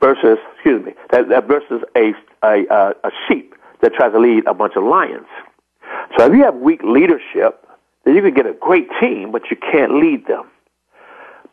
versus, 0.00 0.38
excuse 0.54 0.84
me, 0.84 0.92
that, 1.10 1.30
that 1.30 1.48
versus 1.48 1.82
a, 1.96 2.12
a, 2.42 2.94
a 3.02 3.10
sheep 3.26 3.54
that 3.80 3.94
tries 3.94 4.12
to 4.12 4.20
lead 4.20 4.46
a 4.46 4.52
bunch 4.52 4.74
of 4.76 4.84
lions. 4.84 5.26
So 6.16 6.26
if 6.26 6.32
you 6.34 6.44
have 6.44 6.56
weak 6.56 6.82
leadership, 6.84 7.66
then 8.04 8.14
you 8.14 8.20
can 8.20 8.34
get 8.34 8.46
a 8.46 8.52
great 8.52 8.88
team, 9.00 9.32
but 9.32 9.50
you 9.50 9.56
can't 9.56 9.94
lead 9.94 10.26
them. 10.26 10.44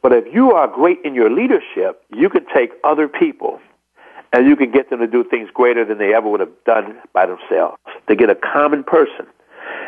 But 0.01 0.11
if 0.11 0.33
you 0.33 0.51
are 0.51 0.67
great 0.67 0.99
in 1.05 1.15
your 1.15 1.31
leadership, 1.31 2.03
you 2.13 2.29
can 2.29 2.45
take 2.53 2.71
other 2.83 3.07
people 3.07 3.61
and 4.33 4.45
you 4.45 4.57
can 4.57 4.69
get 4.69 4.89
them 4.89 4.99
to 4.99 5.07
do 5.07 5.23
things 5.23 5.49
greater 5.53 5.85
than 5.85 5.97
they 5.97 6.13
ever 6.13 6.27
would 6.27 6.41
have 6.41 6.51
done 6.65 6.97
by 7.13 7.25
themselves. 7.25 7.77
To 8.09 8.15
get 8.15 8.29
a 8.29 8.35
common 8.35 8.83
person. 8.83 9.27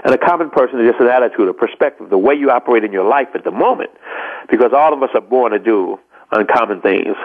And 0.05 0.13
a 0.13 0.17
common 0.17 0.51
person 0.51 0.79
is 0.79 0.89
just 0.89 1.01
an 1.01 1.07
attitude, 1.07 1.49
a 1.49 1.53
perspective, 1.53 2.09
the 2.09 2.17
way 2.17 2.33
you 2.33 2.49
operate 2.49 2.85
in 2.85 2.93
your 2.93 3.03
life 3.03 3.27
at 3.33 3.43
the 3.43 3.51
moment. 3.51 3.89
Because 4.49 4.71
all 4.71 4.93
of 4.93 5.03
us 5.03 5.09
are 5.15 5.21
born 5.21 5.51
to 5.51 5.59
do 5.59 5.99
uncommon 6.35 6.81
things 6.81 7.15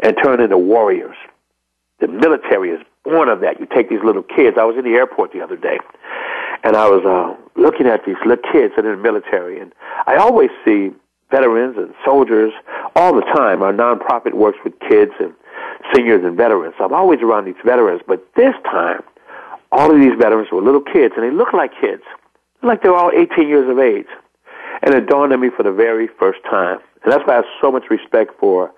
and 0.00 0.16
turn 0.22 0.40
into 0.40 0.58
warriors. 0.58 1.16
The 2.00 2.08
military 2.08 2.70
is 2.70 2.80
born 3.04 3.28
of 3.28 3.40
that. 3.40 3.60
You 3.60 3.66
take 3.66 3.90
these 3.90 4.02
little 4.04 4.22
kids. 4.22 4.56
I 4.58 4.64
was 4.64 4.76
in 4.76 4.84
the 4.84 4.96
airport 4.96 5.32
the 5.32 5.40
other 5.40 5.56
day, 5.56 5.78
and 6.64 6.76
I 6.76 6.88
was 6.88 7.04
uh, 7.04 7.60
looking 7.60 7.86
at 7.86 8.04
these 8.06 8.16
little 8.24 8.42
kids 8.52 8.74
that 8.76 8.84
are 8.86 8.92
in 8.92 9.02
the 9.02 9.02
military, 9.02 9.60
and 9.60 9.72
I 10.06 10.16
always 10.16 10.50
see 10.64 10.90
veterans 11.30 11.76
and 11.76 11.94
soldiers 12.04 12.52
all 12.96 13.14
the 13.14 13.22
time. 13.22 13.62
Our 13.62 13.72
nonprofit 13.72 14.34
works 14.34 14.58
with 14.64 14.78
kids 14.80 15.12
and 15.20 15.32
seniors 15.94 16.24
and 16.24 16.36
veterans. 16.36 16.74
I'm 16.80 16.92
always 16.92 17.20
around 17.20 17.44
these 17.44 17.60
veterans, 17.64 18.02
but 18.06 18.26
this 18.34 18.54
time, 18.64 19.02
all 19.72 19.94
of 19.94 20.00
these 20.00 20.18
veterans 20.18 20.50
were 20.50 20.62
little 20.62 20.82
kids, 20.82 21.14
and 21.16 21.24
they 21.24 21.30
look 21.30 21.52
like 21.52 21.70
kids, 21.80 22.02
like 22.62 22.82
they're 22.82 22.94
all 22.94 23.12
18 23.14 23.48
years 23.48 23.70
of 23.70 23.78
age. 23.78 24.08
And 24.82 24.94
it 24.94 25.06
dawned 25.06 25.32
on 25.32 25.40
me 25.40 25.50
for 25.54 25.62
the 25.62 25.72
very 25.72 26.08
first 26.18 26.40
time, 26.44 26.78
and 27.02 27.12
that's 27.12 27.26
why 27.26 27.34
I 27.34 27.36
have 27.36 27.44
so 27.60 27.70
much 27.70 27.84
respect 27.90 28.32
for 28.38 28.72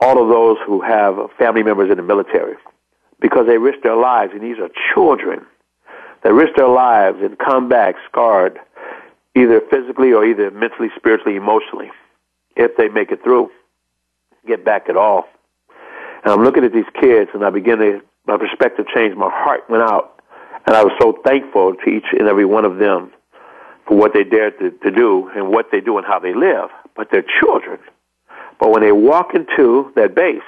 all 0.00 0.22
of 0.22 0.28
those 0.28 0.56
who 0.66 0.80
have 0.80 1.16
family 1.38 1.62
members 1.62 1.90
in 1.90 1.96
the 1.96 2.02
military 2.02 2.56
because 3.20 3.46
they 3.46 3.58
risk 3.58 3.82
their 3.82 3.96
lives, 3.96 4.32
and 4.32 4.42
these 4.42 4.58
are 4.58 4.70
children 4.94 5.44
that 6.22 6.32
risk 6.32 6.54
their 6.56 6.68
lives 6.68 7.18
and 7.20 7.38
come 7.38 7.68
back 7.68 7.94
scarred, 8.08 8.58
either 9.34 9.60
physically 9.70 10.12
or 10.12 10.24
either 10.24 10.50
mentally, 10.50 10.88
spiritually, 10.96 11.36
emotionally, 11.36 11.90
if 12.56 12.76
they 12.76 12.88
make 12.88 13.10
it 13.10 13.22
through, 13.22 13.50
get 14.46 14.64
back 14.64 14.88
at 14.88 14.96
all. 14.96 15.28
And 16.24 16.32
I'm 16.32 16.42
looking 16.42 16.64
at 16.64 16.72
these 16.72 16.88
kids, 17.00 17.30
and 17.34 17.44
I 17.44 17.50
begin 17.50 17.78
to, 17.78 18.00
my 18.26 18.36
perspective 18.36 18.86
changed. 18.94 19.16
My 19.16 19.30
heart 19.30 19.68
went 19.70 19.82
out, 19.82 20.20
and 20.66 20.76
I 20.76 20.84
was 20.84 20.92
so 21.00 21.18
thankful 21.24 21.74
to 21.74 21.90
each 21.90 22.04
and 22.12 22.28
every 22.28 22.44
one 22.44 22.64
of 22.64 22.78
them 22.78 23.12
for 23.90 23.96
what 23.96 24.14
they 24.14 24.22
dared 24.22 24.56
to, 24.60 24.70
to 24.70 24.90
do 24.92 25.28
and 25.34 25.48
what 25.48 25.66
they 25.72 25.80
do 25.80 25.98
and 25.98 26.06
how 26.06 26.20
they 26.20 26.32
live. 26.32 26.70
But 26.94 27.08
they're 27.10 27.26
children. 27.42 27.80
But 28.60 28.70
when 28.70 28.82
they 28.82 28.92
walk 28.92 29.34
into 29.34 29.90
that 29.96 30.14
base, 30.14 30.46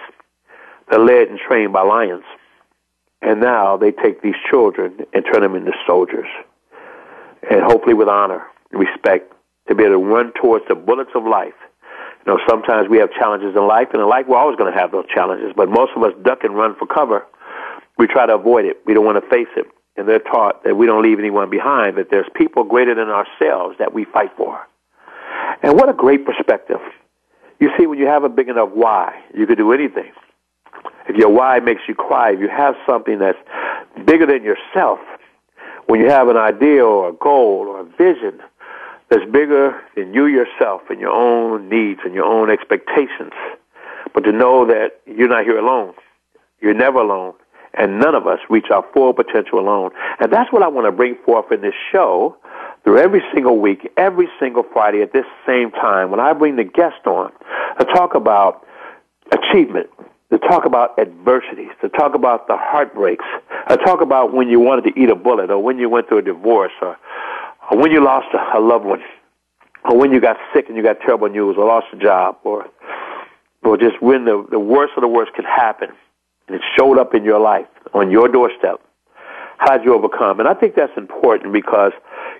they're 0.88 1.00
led 1.00 1.26
and 1.26 1.40
trained 1.40 1.72
by 1.72 1.82
lions. 1.82 2.22
And 3.20 3.40
now 3.40 3.76
they 3.76 3.90
take 3.90 4.22
these 4.22 4.36
children 4.48 5.06
and 5.12 5.24
turn 5.24 5.42
them 5.42 5.56
into 5.56 5.72
soldiers. 5.86 6.28
And 7.50 7.62
hopefully 7.62 7.94
with 7.94 8.08
honor, 8.08 8.46
and 8.70 8.80
respect, 8.80 9.32
to 9.68 9.74
be 9.74 9.82
able 9.82 9.94
to 9.94 10.04
run 10.04 10.32
towards 10.40 10.64
the 10.68 10.76
bullets 10.76 11.10
of 11.16 11.24
life. 11.24 11.58
You 12.24 12.34
know, 12.34 12.40
sometimes 12.48 12.88
we 12.88 12.98
have 12.98 13.10
challenges 13.12 13.56
in 13.56 13.66
life, 13.66 13.88
and 13.92 14.00
in 14.00 14.08
life 14.08 14.26
we're 14.28 14.38
always 14.38 14.56
going 14.56 14.72
to 14.72 14.78
have 14.78 14.92
those 14.92 15.06
challenges, 15.12 15.52
but 15.56 15.68
most 15.68 15.90
of 15.96 16.02
us 16.04 16.12
duck 16.22 16.44
and 16.44 16.54
run 16.54 16.76
for 16.78 16.86
cover. 16.86 17.26
We 17.98 18.06
try 18.06 18.26
to 18.26 18.34
avoid 18.34 18.66
it. 18.66 18.78
We 18.86 18.94
don't 18.94 19.04
want 19.04 19.22
to 19.22 19.28
face 19.28 19.50
it. 19.56 19.66
And 19.96 20.08
they're 20.08 20.20
taught 20.20 20.64
that 20.64 20.76
we 20.76 20.86
don't 20.86 21.02
leave 21.02 21.18
anyone 21.18 21.50
behind, 21.50 21.98
that 21.98 22.08
there's 22.10 22.26
people 22.34 22.64
greater 22.64 22.94
than 22.94 23.08
ourselves 23.08 23.76
that 23.78 23.92
we 23.92 24.04
fight 24.04 24.30
for. 24.36 24.66
And 25.62 25.74
what 25.74 25.88
a 25.88 25.92
great 25.92 26.24
perspective. 26.24 26.80
You 27.60 27.70
see, 27.78 27.86
when 27.86 27.98
you 27.98 28.06
have 28.06 28.24
a 28.24 28.28
big 28.28 28.48
enough 28.48 28.70
why, 28.72 29.22
you 29.34 29.46
could 29.46 29.58
do 29.58 29.72
anything. 29.72 30.10
If 31.08 31.16
your 31.16 31.28
why 31.28 31.60
makes 31.60 31.82
you 31.86 31.94
cry, 31.94 32.32
if 32.32 32.40
you 32.40 32.48
have 32.48 32.74
something 32.88 33.18
that's 33.18 33.38
bigger 34.06 34.26
than 34.26 34.42
yourself, 34.42 34.98
when 35.86 36.00
you 36.00 36.08
have 36.08 36.28
an 36.28 36.36
idea 36.36 36.84
or 36.84 37.10
a 37.10 37.12
goal 37.12 37.66
or 37.68 37.80
a 37.80 37.84
vision 37.84 38.40
that's 39.10 39.24
bigger 39.30 39.80
than 39.94 40.14
you 40.14 40.26
yourself 40.26 40.82
and 40.88 41.00
your 41.00 41.10
own 41.10 41.68
needs 41.68 42.00
and 42.04 42.14
your 42.14 42.24
own 42.24 42.50
expectations, 42.50 43.32
but 44.14 44.24
to 44.24 44.32
know 44.32 44.64
that 44.66 45.00
you're 45.06 45.28
not 45.28 45.44
here 45.44 45.58
alone. 45.58 45.94
You're 46.60 46.74
never 46.74 46.98
alone. 46.98 47.34
And 47.74 47.98
none 47.98 48.14
of 48.14 48.26
us 48.26 48.38
reach 48.50 48.66
our 48.70 48.84
full 48.92 49.14
potential 49.14 49.58
alone. 49.58 49.90
And 50.20 50.32
that's 50.32 50.52
what 50.52 50.62
I 50.62 50.68
want 50.68 50.86
to 50.86 50.92
bring 50.92 51.16
forth 51.24 51.50
in 51.50 51.62
this 51.62 51.74
show 51.90 52.36
through 52.84 52.98
every 52.98 53.22
single 53.32 53.58
week, 53.58 53.90
every 53.96 54.28
single 54.38 54.64
Friday 54.72 55.02
at 55.02 55.12
this 55.12 55.24
same 55.46 55.70
time, 55.70 56.10
when 56.10 56.20
I 56.20 56.32
bring 56.32 56.56
the 56.56 56.64
guest 56.64 57.06
on 57.06 57.32
to 57.78 57.84
talk 57.86 58.14
about 58.14 58.66
achievement, 59.32 59.88
to 60.30 60.38
talk 60.38 60.64
about 60.64 60.98
adversities, 60.98 61.70
to 61.80 61.88
talk 61.90 62.14
about 62.14 62.46
the 62.46 62.56
heartbreaks, 62.56 63.24
to 63.68 63.76
talk 63.78 64.00
about 64.00 64.32
when 64.32 64.48
you 64.48 64.58
wanted 64.58 64.82
to 64.92 65.00
eat 65.00 65.10
a 65.10 65.14
bullet, 65.14 65.50
or 65.50 65.62
when 65.62 65.78
you 65.78 65.88
went 65.88 66.08
through 66.08 66.18
a 66.18 66.22
divorce, 66.22 66.72
or, 66.80 66.96
or 67.70 67.78
when 67.78 67.90
you 67.90 68.04
lost 68.04 68.26
a, 68.34 68.58
a 68.58 68.60
loved 68.60 68.84
one, 68.84 69.00
or 69.84 69.96
when 69.96 70.12
you 70.12 70.20
got 70.20 70.36
sick 70.54 70.66
and 70.68 70.76
you 70.76 70.82
got 70.82 71.00
terrible 71.00 71.28
news, 71.28 71.56
or 71.58 71.66
lost 71.66 71.86
a 71.92 71.96
job, 71.96 72.38
or 72.44 72.66
or 73.64 73.76
just 73.76 74.02
when 74.02 74.24
the, 74.24 74.44
the 74.50 74.58
worst 74.58 74.92
of 74.96 75.02
the 75.02 75.08
worst 75.08 75.32
could 75.34 75.44
happen, 75.44 75.90
and 76.52 76.60
it 76.60 76.66
showed 76.78 76.98
up 76.98 77.14
in 77.14 77.24
your 77.24 77.40
life 77.40 77.66
on 77.94 78.10
your 78.10 78.28
doorstep. 78.28 78.80
How'd 79.58 79.84
you 79.84 79.94
overcome? 79.94 80.40
And 80.40 80.48
I 80.48 80.54
think 80.54 80.74
that's 80.74 80.92
important 80.96 81.52
because, 81.52 81.92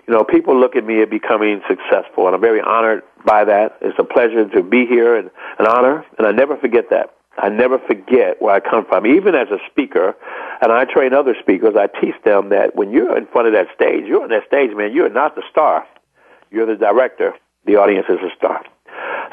you 0.07 0.13
know, 0.13 0.23
people 0.23 0.59
look 0.59 0.75
at 0.75 0.85
me 0.85 1.01
at 1.01 1.09
becoming 1.09 1.61
successful, 1.67 2.27
and 2.27 2.35
I'm 2.35 2.41
very 2.41 2.61
honored 2.61 3.01
by 3.25 3.45
that. 3.45 3.77
It's 3.81 3.97
a 3.97 4.03
pleasure 4.03 4.47
to 4.47 4.61
be 4.61 4.85
here 4.85 5.15
and 5.15 5.31
an 5.57 5.67
honor, 5.67 6.05
and 6.17 6.27
I 6.27 6.31
never 6.31 6.57
forget 6.57 6.89
that. 6.91 7.15
I 7.37 7.49
never 7.49 7.79
forget 7.79 8.39
where 8.39 8.53
I 8.53 8.59
come 8.59 8.85
from. 8.85 9.07
Even 9.07 9.33
as 9.33 9.47
a 9.49 9.57
speaker, 9.71 10.15
and 10.61 10.71
I 10.71 10.85
train 10.85 11.13
other 11.13 11.35
speakers, 11.41 11.75
I 11.75 11.87
teach 11.87 12.15
them 12.23 12.49
that 12.49 12.75
when 12.75 12.91
you're 12.91 13.17
in 13.17 13.25
front 13.27 13.47
of 13.47 13.53
that 13.53 13.67
stage, 13.73 14.03
you're 14.05 14.21
on 14.21 14.29
that 14.29 14.45
stage, 14.45 14.75
man, 14.75 14.93
you're 14.93 15.09
not 15.09 15.35
the 15.35 15.43
star. 15.49 15.87
You're 16.51 16.67
the 16.67 16.75
director. 16.75 17.33
The 17.65 17.77
audience 17.77 18.05
is 18.09 18.19
the 18.19 18.29
star. 18.37 18.63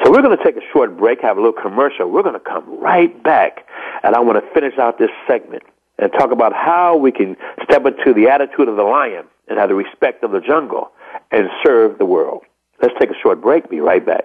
So 0.02 0.10
we're 0.10 0.22
going 0.22 0.36
to 0.36 0.42
take 0.42 0.56
a 0.56 0.66
short 0.72 0.96
break, 0.96 1.20
have 1.20 1.36
a 1.36 1.40
little 1.40 1.60
commercial. 1.60 2.10
We're 2.10 2.22
going 2.22 2.34
to 2.34 2.40
come 2.40 2.64
right 2.80 3.22
back, 3.22 3.66
and 4.02 4.14
I 4.14 4.20
want 4.20 4.42
to 4.42 4.50
finish 4.52 4.78
out 4.78 4.98
this 4.98 5.10
segment 5.26 5.62
and 5.98 6.10
talk 6.12 6.30
about 6.32 6.52
how 6.54 6.96
we 6.96 7.12
can 7.12 7.36
step 7.62 7.84
into 7.84 8.14
the 8.14 8.28
attitude 8.28 8.68
of 8.68 8.76
the 8.76 8.82
lion 8.82 9.26
and 9.48 9.58
have 9.58 9.68
the 9.68 9.74
respect 9.74 10.24
of 10.24 10.30
the 10.30 10.40
jungle 10.40 10.90
and 11.30 11.48
serve 11.62 11.98
the 11.98 12.06
world. 12.06 12.42
Let's 12.80 12.94
take 12.98 13.10
a 13.10 13.18
short 13.22 13.42
break. 13.42 13.68
Be 13.68 13.80
right 13.80 14.04
back. 14.04 14.24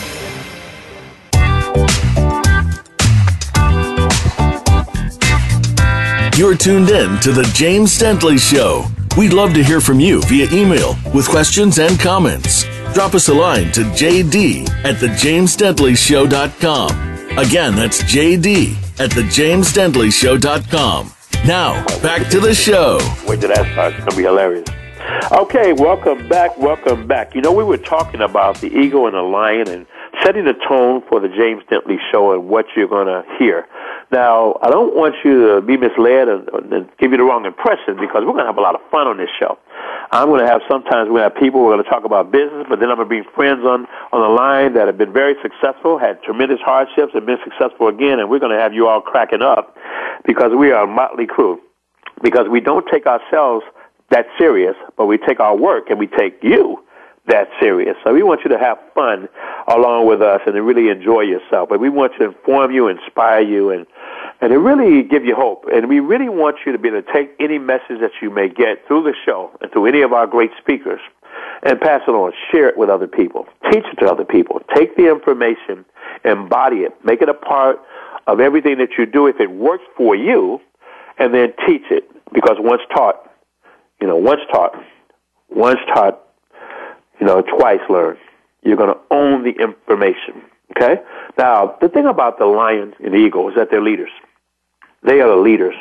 You're 6.37 6.55
tuned 6.55 6.89
in 6.89 7.19
to 7.19 7.31
The 7.33 7.43
James 7.53 7.99
Dentley 7.99 8.39
Show. 8.39 8.85
We'd 9.17 9.33
love 9.33 9.53
to 9.53 9.61
hear 9.63 9.81
from 9.81 9.99
you 9.99 10.21
via 10.23 10.47
email 10.51 10.95
with 11.13 11.27
questions 11.27 11.77
and 11.77 11.99
comments. 11.99 12.63
Drop 12.93 13.13
us 13.13 13.27
a 13.27 13.33
line 13.33 13.69
to 13.73 13.81
jd 13.91 14.67
at 14.85 14.95
thejamesdentleyshow.com. 14.95 17.37
Again, 17.37 17.75
that's 17.75 18.01
jd 18.03 18.75
at 18.99 19.09
thejamesdentleyshow.com. 19.11 21.11
Now, 21.45 21.85
back 22.01 22.29
to 22.29 22.39
the 22.39 22.55
show. 22.55 22.99
Wait 23.27 23.41
till 23.41 23.49
that 23.49 23.69
starts. 23.73 23.97
It's 23.97 24.05
going 24.05 24.11
to 24.11 24.15
be 24.17 24.23
hilarious. 24.23 24.67
Okay, 25.33 25.73
welcome 25.73 26.29
back. 26.29 26.57
Welcome 26.57 27.07
back. 27.07 27.35
You 27.35 27.41
know, 27.41 27.51
we 27.51 27.65
were 27.65 27.77
talking 27.77 28.21
about 28.21 28.61
the 28.61 28.71
eagle 28.73 29.05
and 29.05 29.15
the 29.15 29.21
lion 29.21 29.67
and 29.67 29.85
setting 30.23 30.45
the 30.45 30.53
tone 30.67 31.01
for 31.09 31.19
the 31.19 31.27
James 31.27 31.63
Dentley 31.71 31.97
show 32.11 32.33
and 32.33 32.47
what 32.47 32.65
you're 32.75 32.87
going 32.87 33.07
to 33.07 33.23
hear. 33.39 33.65
Now, 34.11 34.59
I 34.61 34.69
don't 34.69 34.95
want 34.95 35.15
you 35.23 35.55
to 35.55 35.61
be 35.61 35.77
misled 35.77 36.27
and, 36.27 36.47
and 36.71 36.89
give 36.99 37.11
you 37.11 37.17
the 37.17 37.23
wrong 37.23 37.45
impression 37.45 37.95
because 37.95 38.23
we're 38.25 38.35
going 38.35 38.45
to 38.45 38.51
have 38.51 38.57
a 38.57 38.61
lot 38.61 38.75
of 38.75 38.81
fun 38.91 39.07
on 39.07 39.17
this 39.17 39.29
show. 39.39 39.57
I'm 40.11 40.27
going 40.27 40.41
to 40.41 40.47
have 40.47 40.61
sometimes 40.69 41.09
we 41.09 41.21
have 41.21 41.33
people 41.35 41.63
we're 41.63 41.73
going 41.73 41.83
to 41.83 41.89
talk 41.89 42.03
about 42.03 42.31
business, 42.31 42.67
but 42.67 42.79
then 42.79 42.89
I'm 42.89 42.97
going 42.97 43.07
to 43.07 43.09
bring 43.09 43.23
friends 43.33 43.63
on 43.63 43.87
on 44.11 44.21
the 44.21 44.27
line 44.27 44.73
that 44.73 44.87
have 44.87 44.97
been 44.97 45.13
very 45.13 45.35
successful, 45.41 45.97
had 45.97 46.21
tremendous 46.23 46.59
hardships, 46.59 47.13
and 47.15 47.25
been 47.25 47.39
successful 47.43 47.87
again, 47.87 48.19
and 48.19 48.29
we're 48.29 48.39
going 48.39 48.51
to 48.51 48.59
have 48.59 48.73
you 48.73 48.87
all 48.87 48.99
cracking 48.99 49.41
up 49.41 49.77
because 50.25 50.51
we 50.57 50.71
are 50.71 50.83
a 50.83 50.87
motley 50.87 51.25
crew. 51.25 51.61
Because 52.21 52.47
we 52.51 52.59
don't 52.59 52.85
take 52.91 53.07
ourselves 53.07 53.65
that 54.11 54.27
serious, 54.37 54.75
but 54.97 55.05
we 55.07 55.17
take 55.17 55.39
our 55.39 55.55
work 55.55 55.89
and 55.89 55.97
we 55.97 56.05
take 56.05 56.37
you 56.43 56.83
that 57.27 57.47
serious. 57.59 57.95
So 58.03 58.13
we 58.13 58.23
want 58.23 58.41
you 58.43 58.49
to 58.51 58.57
have 58.57 58.77
fun 58.95 59.29
along 59.67 60.07
with 60.07 60.21
us 60.21 60.41
and 60.45 60.55
to 60.55 60.61
really 60.61 60.89
enjoy 60.89 61.21
yourself. 61.21 61.69
But 61.69 61.79
we 61.79 61.89
want 61.89 62.13
to 62.19 62.25
inform 62.25 62.71
you, 62.71 62.87
inspire 62.87 63.41
you, 63.41 63.69
and 63.69 63.85
and 64.41 64.49
to 64.49 64.57
really 64.57 65.03
give 65.03 65.23
you 65.23 65.35
hope. 65.35 65.65
And 65.71 65.87
we 65.87 65.99
really 65.99 66.29
want 66.29 66.57
you 66.65 66.71
to 66.71 66.79
be 66.79 66.87
able 66.87 67.03
to 67.03 67.13
take 67.13 67.31
any 67.39 67.59
message 67.59 67.99
that 68.01 68.11
you 68.21 68.31
may 68.31 68.49
get 68.49 68.87
through 68.87 69.03
the 69.03 69.13
show 69.23 69.51
and 69.61 69.71
through 69.71 69.85
any 69.85 70.01
of 70.01 70.13
our 70.13 70.25
great 70.25 70.49
speakers 70.59 70.99
and 71.63 71.79
pass 71.79 72.01
it 72.07 72.11
on. 72.11 72.33
Share 72.51 72.67
it 72.67 72.77
with 72.77 72.89
other 72.89 73.07
people. 73.07 73.45
Teach 73.71 73.85
it 73.85 73.99
to 73.99 74.11
other 74.11 74.25
people. 74.25 74.61
Take 74.75 74.95
the 74.97 75.09
information, 75.09 75.85
embody 76.25 76.77
it, 76.77 76.93
make 77.05 77.21
it 77.21 77.29
a 77.29 77.35
part 77.35 77.79
of 78.27 78.39
everything 78.39 78.77
that 78.79 78.89
you 78.97 79.05
do 79.05 79.27
if 79.27 79.39
it 79.39 79.51
works 79.51 79.83
for 79.95 80.15
you, 80.15 80.59
and 81.17 81.33
then 81.33 81.53
teach 81.67 81.83
it. 81.91 82.09
Because 82.33 82.57
once 82.59 82.81
taught, 82.95 83.29
you 83.99 84.07
know, 84.07 84.15
once 84.15 84.41
taught, 84.51 84.73
once 85.49 85.79
taught, 85.93 86.19
you 87.19 87.25
know, 87.25 87.41
twice 87.41 87.81
learned. 87.89 88.19
You're 88.63 88.77
going 88.77 88.93
to 88.93 88.99
own 89.09 89.43
the 89.43 89.51
information. 89.51 90.41
Okay? 90.75 91.01
Now, 91.37 91.77
the 91.81 91.89
thing 91.89 92.05
about 92.05 92.39
the 92.39 92.45
lion 92.45 92.93
and 93.03 93.13
the 93.13 93.17
eagle 93.17 93.49
is 93.49 93.55
that 93.55 93.69
they're 93.71 93.81
leaders. 93.81 94.11
They 95.03 95.19
are 95.19 95.29
the 95.29 95.41
leaders. 95.41 95.75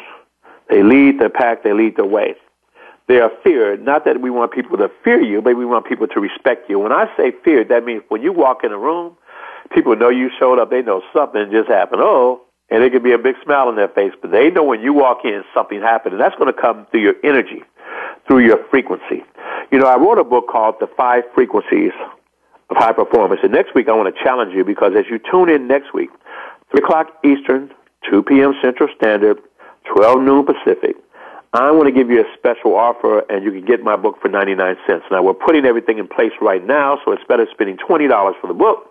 They 0.69 0.83
lead 0.83 1.21
the 1.21 1.31
pack, 1.31 1.63
they 1.63 1.73
lead 1.73 1.97
the 1.97 2.07
way. 2.07 2.37
They 3.09 3.19
are 3.19 3.31
feared. 3.43 3.85
Not 3.85 4.05
that 4.05 4.21
we 4.21 4.31
want 4.31 4.53
people 4.53 4.77
to 4.79 4.89
fear 5.03 5.21
you, 5.21 5.43
but 5.43 5.57
we 5.57 5.67
want 5.67 5.85
people 5.85 6.07
to 6.07 6.21
respect 6.21 6.71
you. 6.71 6.79
When 6.79 6.93
I 6.93 7.11
say 7.17 7.33
feared, 7.45 7.69
that 7.69 7.85
means 7.85 8.03
when 8.09 8.23
you 8.23 8.33
walk 8.33 8.63
in 8.63 8.71
a 8.71 8.79
room, 8.79 9.17
people 9.75 9.97
know 9.97 10.09
you 10.09 10.31
showed 10.39 10.61
up, 10.61 10.71
they 10.71 10.83
know 10.83 11.03
something 11.13 11.51
just 11.51 11.69
happened. 11.69 12.03
Oh, 12.03 12.43
and 12.71 12.85
it 12.85 12.93
could 12.93 13.03
be 13.03 13.13
a 13.13 13.19
big 13.19 13.35
smile 13.43 13.67
on 13.67 13.75
their 13.75 13.89
face, 13.89 14.13
but 14.23 14.31
they 14.31 14.51
know 14.51 14.63
when 14.63 14.81
you 14.81 14.93
walk 14.93 15.25
in, 15.25 15.43
something 15.53 15.81
happened. 15.81 16.15
And 16.15 16.21
that's 16.21 16.37
going 16.37 16.53
to 16.55 16.59
come 16.59 16.87
through 16.91 17.01
your 17.01 17.15
energy, 17.25 17.65
through 18.27 18.47
your 18.47 18.65
frequency. 18.71 19.25
You 19.71 19.79
know, 19.79 19.87
I 19.87 19.97
wrote 19.97 20.19
a 20.19 20.25
book 20.25 20.49
called 20.49 20.77
The 20.81 20.89
Five 20.97 21.25
Frequencies 21.35 21.93
of 22.71 22.77
High 22.77 22.93
Performance. 22.93 23.41
And 23.43 23.53
next 23.53 23.75
week, 23.75 23.89
I 23.89 23.93
want 23.93 24.15
to 24.15 24.23
challenge 24.23 24.55
you 24.55 24.65
because 24.65 24.93
as 24.97 25.05
you 25.11 25.19
tune 25.19 25.49
in 25.49 25.67
next 25.67 25.93
week, 25.95 26.11
3 26.71 26.83
o'clock 26.83 27.09
Eastern, 27.25 27.73
2 28.11 28.23
p.m. 28.23 28.55
Central 28.63 28.89
Standard, 28.97 29.39
12 29.95 30.23
noon 30.23 30.47
Pacific, 30.47 30.97
I 31.53 31.73
want 31.73 31.87
to 31.87 31.93
give 31.93 32.11
you 32.11 32.21
a 32.21 32.37
special 32.39 32.77
offer, 32.77 33.21
and 33.29 33.43
you 33.43 33.51
can 33.51 33.65
get 33.65 33.83
my 33.83 33.97
book 33.97 34.21
for 34.23 34.29
99 34.29 34.77
cents. 34.87 35.05
Now, 35.11 35.23
we're 35.23 35.35
putting 35.35 35.65
everything 35.65 35.99
in 35.99 36.07
place 36.07 36.31
right 36.41 36.65
now, 36.65 37.01
so 37.05 37.11
it's 37.11 37.25
better 37.25 37.45
spending 37.51 37.77
$20 37.77 38.41
for 38.41 38.47
the 38.47 38.55
book. 38.55 38.90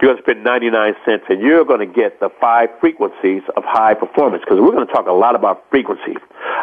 You're 0.00 0.12
going 0.12 0.16
to 0.16 0.22
spend 0.22 0.44
99 0.44 0.94
cents, 1.04 1.24
and 1.28 1.40
you're 1.40 1.64
going 1.64 1.80
to 1.80 1.86
get 1.86 2.20
the 2.20 2.30
five 2.40 2.68
frequencies 2.80 3.42
of 3.56 3.64
high 3.64 3.94
performance, 3.94 4.42
because 4.44 4.60
we're 4.60 4.72
going 4.72 4.86
to 4.86 4.92
talk 4.92 5.06
a 5.06 5.12
lot 5.12 5.34
about 5.34 5.64
frequency, 5.70 6.16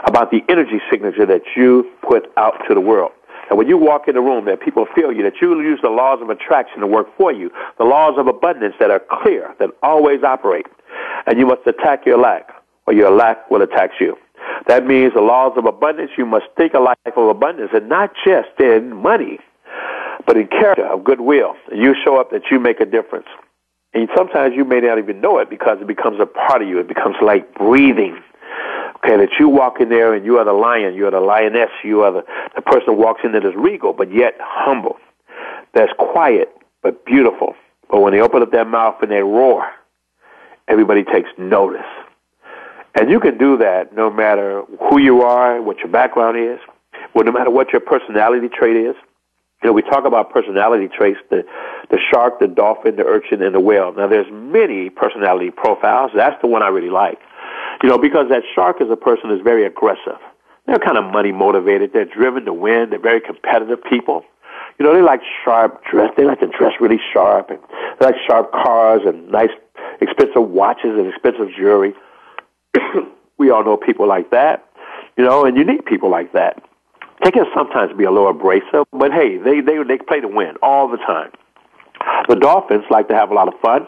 about 0.06 0.32
the 0.32 0.42
energy 0.48 0.80
signature 0.90 1.26
that 1.26 1.42
you 1.56 1.92
put 2.02 2.32
out 2.38 2.54
to 2.68 2.74
the 2.74 2.82
world. 2.82 3.12
And 3.50 3.58
when 3.58 3.68
you 3.68 3.78
walk 3.78 4.08
in 4.08 4.16
the 4.16 4.22
room, 4.22 4.46
that 4.46 4.62
people 4.62 4.88
feel 4.96 5.12
you, 5.12 5.22
that 5.24 5.42
you 5.42 5.62
use 5.62 5.80
the 5.84 5.90
laws 5.90 6.20
of 6.22 6.30
attraction 6.30 6.80
to 6.80 6.88
work 6.88 7.08
for 7.18 7.32
you, 7.32 7.52
the 7.78 7.84
laws 7.84 8.16
of 8.18 8.28
abundance 8.28 8.76
that 8.80 8.90
are 8.90 9.04
clear, 9.22 9.54
that 9.60 9.70
always 9.84 10.24
operate. 10.24 10.66
And 11.28 11.38
you 11.38 11.46
must 11.46 11.62
attack 11.68 12.06
your 12.06 12.18
lack, 12.18 12.50
or 12.88 12.94
your 12.94 13.12
lack 13.12 13.50
will 13.52 13.62
attack 13.62 13.92
you. 14.00 14.18
That 14.68 14.86
means 14.86 15.14
the 15.14 15.22
laws 15.22 15.54
of 15.58 15.66
abundance, 15.66 16.12
you 16.18 16.26
must 16.26 16.46
think 16.58 16.74
a 16.74 16.80
life 16.80 16.98
of 17.06 17.28
abundance, 17.28 17.72
and 17.74 17.88
not 17.90 18.14
just 18.26 18.50
in 18.60 18.96
money, 18.96 19.40
but 20.26 20.38
in 20.38 20.48
character, 20.48 20.86
of 20.86 21.04
goodwill. 21.04 21.56
You 21.74 21.96
show 22.04 22.20
up 22.20 22.32
that 22.32 22.44
you 22.52 22.60
make 22.60 22.80
a 22.80 22.86
difference. 22.86 23.28
And 23.94 24.10
sometimes 24.16 24.56
you 24.56 24.66
may 24.66 24.82
not 24.82 24.98
even 24.98 25.22
know 25.22 25.40
it 25.40 25.50
because 25.50 25.78
it 25.80 25.88
becomes 25.88 26.20
a 26.20 26.26
part 26.26 26.62
of 26.62 26.68
you. 26.68 26.80
It 26.80 26.88
becomes 26.88 27.16
like 27.22 27.54
breathing. 27.56 28.22
Okay, 28.98 29.18
that 29.18 29.30
you 29.40 29.50
walk 29.50 29.80
in 29.80 29.90
there 29.90 30.14
and 30.14 30.26
you 30.26 30.38
are 30.38 30.46
the 30.46 30.54
lion, 30.54 30.96
you 30.96 31.08
are 31.08 31.12
the 31.12 31.20
lioness, 31.20 31.70
you 31.84 32.02
are 32.02 32.12
the, 32.12 32.24
the 32.56 32.62
person 32.62 32.88
who 32.88 32.94
walks 32.94 33.22
in 33.24 33.34
that 33.34 33.46
is 33.46 33.54
regal, 33.56 33.94
but 33.94 34.12
yet 34.12 34.36
humble. 34.40 34.98
That's 35.74 35.92
quiet, 36.00 36.50
but 36.82 37.06
beautiful. 37.06 37.56
But 37.90 38.02
when 38.02 38.14
they 38.14 38.22
open 38.22 38.42
up 38.42 38.52
their 38.52 38.66
mouth 38.66 38.96
and 39.02 39.12
they 39.12 39.22
roar, 39.22 39.66
everybody 40.68 41.04
takes 41.04 41.30
notice. 41.38 41.86
And 42.96 43.12
you 43.12 43.20
can 43.20 43.38
do 43.38 43.58
that 43.58 43.94
no 43.96 44.10
matter 44.10 44.64
who 44.90 45.00
you 45.00 45.22
are, 45.22 45.62
what 45.62 45.80
your 45.80 45.90
background 45.90 46.38
is, 46.38 46.60
well, 47.14 47.26
no 47.26 47.32
matter 47.32 47.52
what 47.52 47.72
your 47.72 47.82
personality 47.82 48.50
trait 48.50 48.76
is. 48.76 48.96
You 49.66 49.72
know, 49.72 49.74
we 49.74 49.82
talk 49.82 50.06
about 50.06 50.30
personality 50.30 50.88
traits, 50.88 51.18
the, 51.32 51.44
the 51.90 51.98
shark, 52.14 52.40
the 52.40 52.46
dolphin, 52.46 52.98
the 52.98 53.04
urchin, 53.04 53.42
and 53.42 53.56
the 53.56 53.60
whale. 53.60 53.92
Now, 53.94 54.06
there's 54.06 54.32
many 54.32 54.92
personality 54.92 55.50
profiles. 55.50 56.12
That's 56.16 56.40
the 56.44 56.48
one 56.48 56.62
I 56.62 56.68
really 56.68 56.92
like. 56.92 57.18
You 57.82 57.90
know, 57.90 57.98
because 57.98 58.30
that 58.30 58.44
shark 58.54 58.80
is 58.80 58.92
a 58.92 58.96
person 58.96 59.32
who's 59.32 59.42
very 59.42 59.66
aggressive. 59.66 60.22
They're 60.68 60.78
kind 60.78 61.00
of 61.00 61.06
money 61.06 61.32
motivated. 61.32 61.94
They're 61.94 62.06
driven 62.06 62.46
to 62.46 62.54
win. 62.54 62.92
They're 62.92 63.00
very 63.00 63.20
competitive 63.20 63.84
people. 63.90 64.24
You 64.78 64.86
know, 64.86 64.94
they 64.94 65.02
like 65.02 65.22
sharp 65.44 65.84
dress. 65.90 66.14
They 66.16 66.26
like 66.26 66.42
to 66.42 66.48
dress 66.48 66.74
really 66.80 67.00
sharp. 67.12 67.50
And 67.50 67.58
they 68.00 68.06
like 68.06 68.18
sharp 68.28 68.52
cars 68.52 69.02
and 69.04 69.32
nice, 69.32 69.50
expensive 70.00 70.48
watches 70.48 70.92
and 70.92 71.08
expensive 71.08 71.48
jewelry. 71.58 71.96
we 73.40 73.50
all 73.50 73.66
know 73.66 73.78
people 73.78 74.08
like 74.08 74.30
that. 74.30 74.64
You 75.18 75.26
know, 75.26 75.44
and 75.44 75.58
you 75.58 75.64
need 75.64 75.88
people 75.88 76.12
like 76.12 76.34
that. 76.34 76.62
They 77.26 77.32
can 77.32 77.46
sometimes 77.56 77.92
be 77.98 78.04
a 78.04 78.12
little 78.12 78.30
abrasive, 78.30 78.86
but 78.94 79.12
hey, 79.12 79.38
they 79.38 79.60
they 79.60 79.82
they 79.82 79.98
play 79.98 80.22
to 80.22 80.28
win 80.28 80.58
all 80.62 80.88
the 80.88 80.98
time. 80.98 81.32
The 82.30 82.36
Dolphins 82.36 82.84
like 82.92 83.08
to 83.08 83.16
have 83.16 83.32
a 83.32 83.34
lot 83.34 83.48
of 83.48 83.60
fun. 83.62 83.88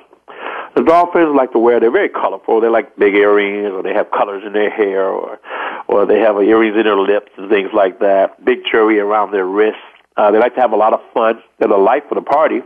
The 0.76 0.82
Dolphins 0.82 1.36
like 1.36 1.52
to 1.52 1.60
wear. 1.60 1.80
They're 1.80 1.92
very 1.92 2.10
colorful. 2.10 2.60
They 2.62 2.68
like 2.68 2.98
big 2.98 3.14
earrings, 3.14 3.72
or 3.72 3.84
they 3.84 3.94
have 3.94 4.10
colors 4.10 4.42
in 4.44 4.54
their 4.54 4.72
hair, 4.72 5.06
or 5.06 5.40
or 5.88 6.08
they 6.08 6.20
have 6.20 6.38
earrings 6.38 6.76
in 6.76 6.86
their 6.86 6.98
lips 6.98 7.32
and 7.38 7.48
things 7.48 7.70
like 7.76 8.00
that. 8.00 8.44
Big 8.44 8.64
jewelry 8.72 9.00
around 9.00 9.30
their 9.34 9.46
wrists. 9.46 9.82
Uh, 10.18 10.32
they 10.32 10.40
like 10.40 10.56
to 10.56 10.62
have 10.62 10.72
a 10.72 10.76
lot 10.76 10.94
of 10.94 11.02
fun. 11.14 11.40
They're 11.60 11.68
the 11.68 11.78
life 11.78 12.06
of 12.10 12.16
the 12.16 12.24
party. 12.24 12.62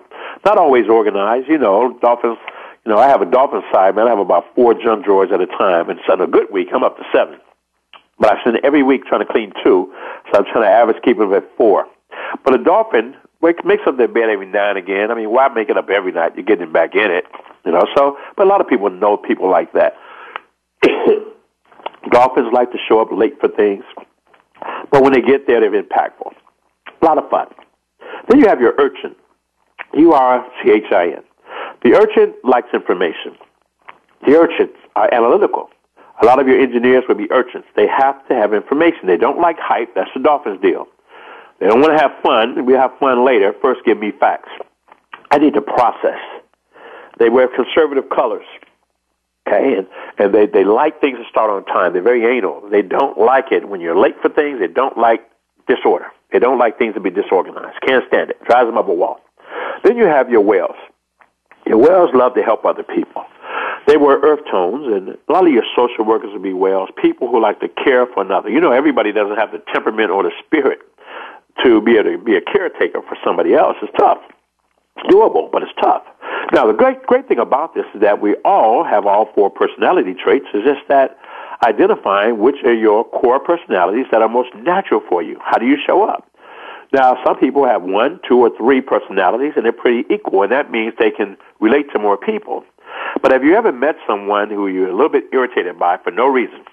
Not 0.46 0.58
always 0.58 0.88
organized, 0.88 1.50
you 1.50 1.58
know. 1.58 2.00
Dolphins. 2.02 2.38
You 2.86 2.94
know, 2.94 2.98
I 2.98 3.10
have 3.10 3.22
a 3.22 3.30
dolphin 3.30 3.62
side, 3.74 3.96
man. 3.98 4.08
I 4.08 4.10
have 4.12 4.20
about 4.20 4.46
four 4.56 4.74
junk 4.74 5.04
drawers 5.04 5.32
at 5.34 5.42
a 5.42 5.48
time, 5.48 5.90
and 5.90 6.00
so 6.08 6.14
on 6.14 6.22
a 6.22 6.28
good 6.28 6.48
week, 6.50 6.70
I'm 6.74 6.84
up 6.84 6.98
to 6.98 7.04
seven. 7.14 7.40
But 8.22 8.38
I 8.38 8.42
spend 8.42 8.60
every 8.64 8.84
week 8.84 9.06
trying 9.06 9.26
to 9.26 9.32
clean 9.32 9.52
two, 9.64 9.92
so 10.32 10.40
I'm 10.40 10.46
trying 10.46 10.64
to 10.64 10.70
average 10.70 10.98
keep 11.04 11.18
them 11.18 11.34
at 11.34 11.44
four. 11.58 11.86
But 12.44 12.54
a 12.60 12.64
dolphin 12.64 13.16
wake- 13.42 13.66
makes 13.66 13.84
up 13.88 13.98
their 13.98 14.08
bed 14.08 14.30
every 14.30 14.46
now 14.46 14.70
and 14.70 14.78
again. 14.78 15.12
I 15.12 15.16
mean, 15.16 15.30
why 15.32 15.48
make 15.50 15.70
it 15.70 15.78
up 15.78 15.90
every 15.90 16.12
night? 16.12 16.34
You're 16.36 16.46
getting 16.46 16.72
back 16.72 16.96
in 16.96 17.12
it, 17.12 17.26
you 17.66 17.72
know. 17.72 17.84
So, 17.96 18.18
but 18.38 18.46
a 18.46 18.50
lot 18.50 18.62
of 18.62 18.68
people 18.68 18.90
know 18.90 19.18
people 19.18 19.50
like 19.50 19.74
that. 19.74 19.96
Dolphins 22.12 22.50
like 22.52 22.72
to 22.72 22.78
show 22.90 23.00
up 23.02 23.10
late 23.12 23.40
for 23.40 23.50
things, 23.50 23.84
but 24.92 25.04
when 25.04 25.14
they 25.14 25.22
get 25.22 25.48
there, 25.48 25.60
they're 25.60 25.72
impactful. 25.84 26.34
A 27.02 27.06
lot 27.06 27.18
of 27.18 27.30
fun. 27.30 27.48
Then 28.30 28.40
you 28.40 28.48
have 28.48 28.60
your 28.60 28.74
urchin. 28.80 29.16
U 29.94 30.14
R 30.14 30.46
C 30.64 30.72
H 30.72 30.92
I 30.92 31.08
N. 31.08 31.24
The 31.84 31.96
urchin 31.96 32.34
likes 32.44 32.70
information. 32.74 33.36
The 34.26 34.36
urchins 34.38 34.76
are 34.96 35.14
analytical. 35.14 35.70
A 36.22 36.26
lot 36.26 36.40
of 36.40 36.48
your 36.48 36.60
engineers 36.60 37.04
will 37.08 37.16
be 37.16 37.32
urchins. 37.32 37.66
They 37.76 37.88
have 37.88 38.28
to 38.28 38.36
have 38.36 38.54
information. 38.54 39.08
They 39.08 39.18
don't 39.18 39.40
like 39.40 39.58
hype. 39.60 39.96
That's 39.96 40.12
the 40.14 40.22
Dolphins 40.22 40.62
deal. 40.62 40.88
They 41.60 41.68
don't 41.68 41.82
want 41.82 41.94
to 41.94 42.00
have 42.00 42.12
fun. 42.22 42.66
We 42.66 42.74
have 42.74 42.92
fun 43.00 43.26
later. 43.26 43.54
First, 43.62 43.82
give 43.86 43.98
me 43.98 44.12
facts. 44.20 44.50
I 45.32 45.38
need 45.38 45.54
to 45.56 45.62
process. 45.62 46.20
They 47.20 47.30
wear 47.30 47.48
conservative 47.48 48.10
colors. 48.10 48.46
Okay, 49.48 49.76
and, 49.78 49.88
and 50.20 50.34
they, 50.34 50.46
they 50.46 50.64
like 50.64 51.02
things 51.02 51.18
to 51.18 51.26
start 51.30 51.50
on 51.50 51.66
time. 51.66 51.94
They're 51.94 52.04
very 52.04 52.38
anal. 52.38 52.70
They 52.70 52.84
don't 52.84 53.18
like 53.18 53.52
it 53.52 53.68
when 53.68 53.82
you're 53.82 53.98
late 53.98 54.16
for 54.22 54.30
things. 54.30 54.60
They 54.60 54.68
don't 54.68 54.98
like 54.98 55.22
disorder. 55.68 56.08
They 56.32 56.40
don't 56.40 56.60
like 56.60 56.78
things 56.78 56.94
to 56.94 57.00
be 57.00 57.10
disorganized. 57.10 57.82
Can't 57.86 58.04
stand 58.08 58.30
it. 58.30 58.44
Drives 58.46 58.68
them 58.68 58.78
up 58.78 58.88
a 58.88 58.94
wall. 58.94 59.20
Then 59.84 59.98
you 59.98 60.06
have 60.06 60.30
your 60.30 60.42
whales. 60.42 60.76
Your 61.66 61.78
whales 61.78 62.12
love 62.14 62.36
to 62.36 62.44
help 62.44 62.66
other 62.66 62.84
people. 62.84 63.26
They 63.92 63.98
wear 63.98 64.20
earth 64.24 64.40
tones, 64.50 64.88
and 64.88 65.10
a 65.10 65.34
lot 65.34 65.46
of 65.46 65.52
your 65.52 65.66
social 65.76 66.06
workers 66.06 66.32
will 66.32 66.40
be 66.40 66.54
whales, 66.54 66.88
people 67.02 67.28
who 67.28 67.42
like 67.42 67.60
to 67.60 67.68
care 67.68 68.08
for 68.08 68.24
another. 68.24 68.48
You 68.50 68.62
know, 68.62 68.72
everybody 68.72 69.12
doesn't 69.12 69.36
have 69.36 69.52
the 69.52 69.62
temperament 69.74 70.10
or 70.12 70.24
the 70.24 70.32
spirit 70.46 70.80
to 71.62 71.82
be 71.82 71.98
able 71.98 72.14
to 72.14 72.18
be 72.18 72.38
a 72.38 72.42
caretaker 72.42 73.02
for 73.02 73.18
somebody 73.22 73.54
else. 73.54 73.76
It's 73.82 73.92
tough. 74.00 74.20
It's 74.96 75.14
doable, 75.14 75.52
but 75.52 75.62
it's 75.62 75.74
tough. 75.82 76.04
Now, 76.54 76.68
the 76.68 76.74
great 76.74 77.06
great 77.06 77.28
thing 77.28 77.40
about 77.40 77.76
this 77.76 77.84
is 77.94 78.00
that 78.00 78.22
we 78.22 78.36
all 78.46 78.86
have 78.86 79.06
all 79.06 79.28
four 79.36 79.50
personality 79.50 80.14
traits. 80.14 80.46
It's 80.54 80.66
just 80.66 80.88
that 80.88 81.18
identifying 81.66 82.40
which 82.40 82.64
are 82.64 82.74
your 82.74 83.04
core 83.04 83.42
personalities 83.42 84.06
that 84.14 84.22
are 84.22 84.30
most 84.30 84.56
natural 84.56 85.02
for 85.10 85.22
you. 85.22 85.38
How 85.44 85.58
do 85.58 85.66
you 85.66 85.76
show 85.86 86.08
up? 86.08 86.32
Now, 86.94 87.18
some 87.26 87.38
people 87.38 87.66
have 87.66 87.84
one, 87.84 88.22
two, 88.26 88.38
or 88.38 88.56
three 88.58 88.80
personalities, 88.80 89.52
and 89.58 89.66
they're 89.66 89.74
pretty 89.74 90.06
equal, 90.10 90.44
and 90.44 90.52
that 90.54 90.72
means 90.72 90.94
they 90.98 91.12
can 91.12 91.36
relate 91.60 91.92
to 91.92 92.00
more 92.00 92.16
people. 92.16 92.64
But 93.22 93.32
have 93.32 93.44
you 93.44 93.56
ever 93.56 93.72
met 93.72 93.96
someone 94.08 94.50
who 94.50 94.68
you're 94.68 94.90
a 94.90 94.96
little 94.96 95.10
bit 95.10 95.26
irritated 95.34 95.78
by 95.78 95.98
for 95.98 96.12
no 96.12 96.28
reason? 96.28 96.64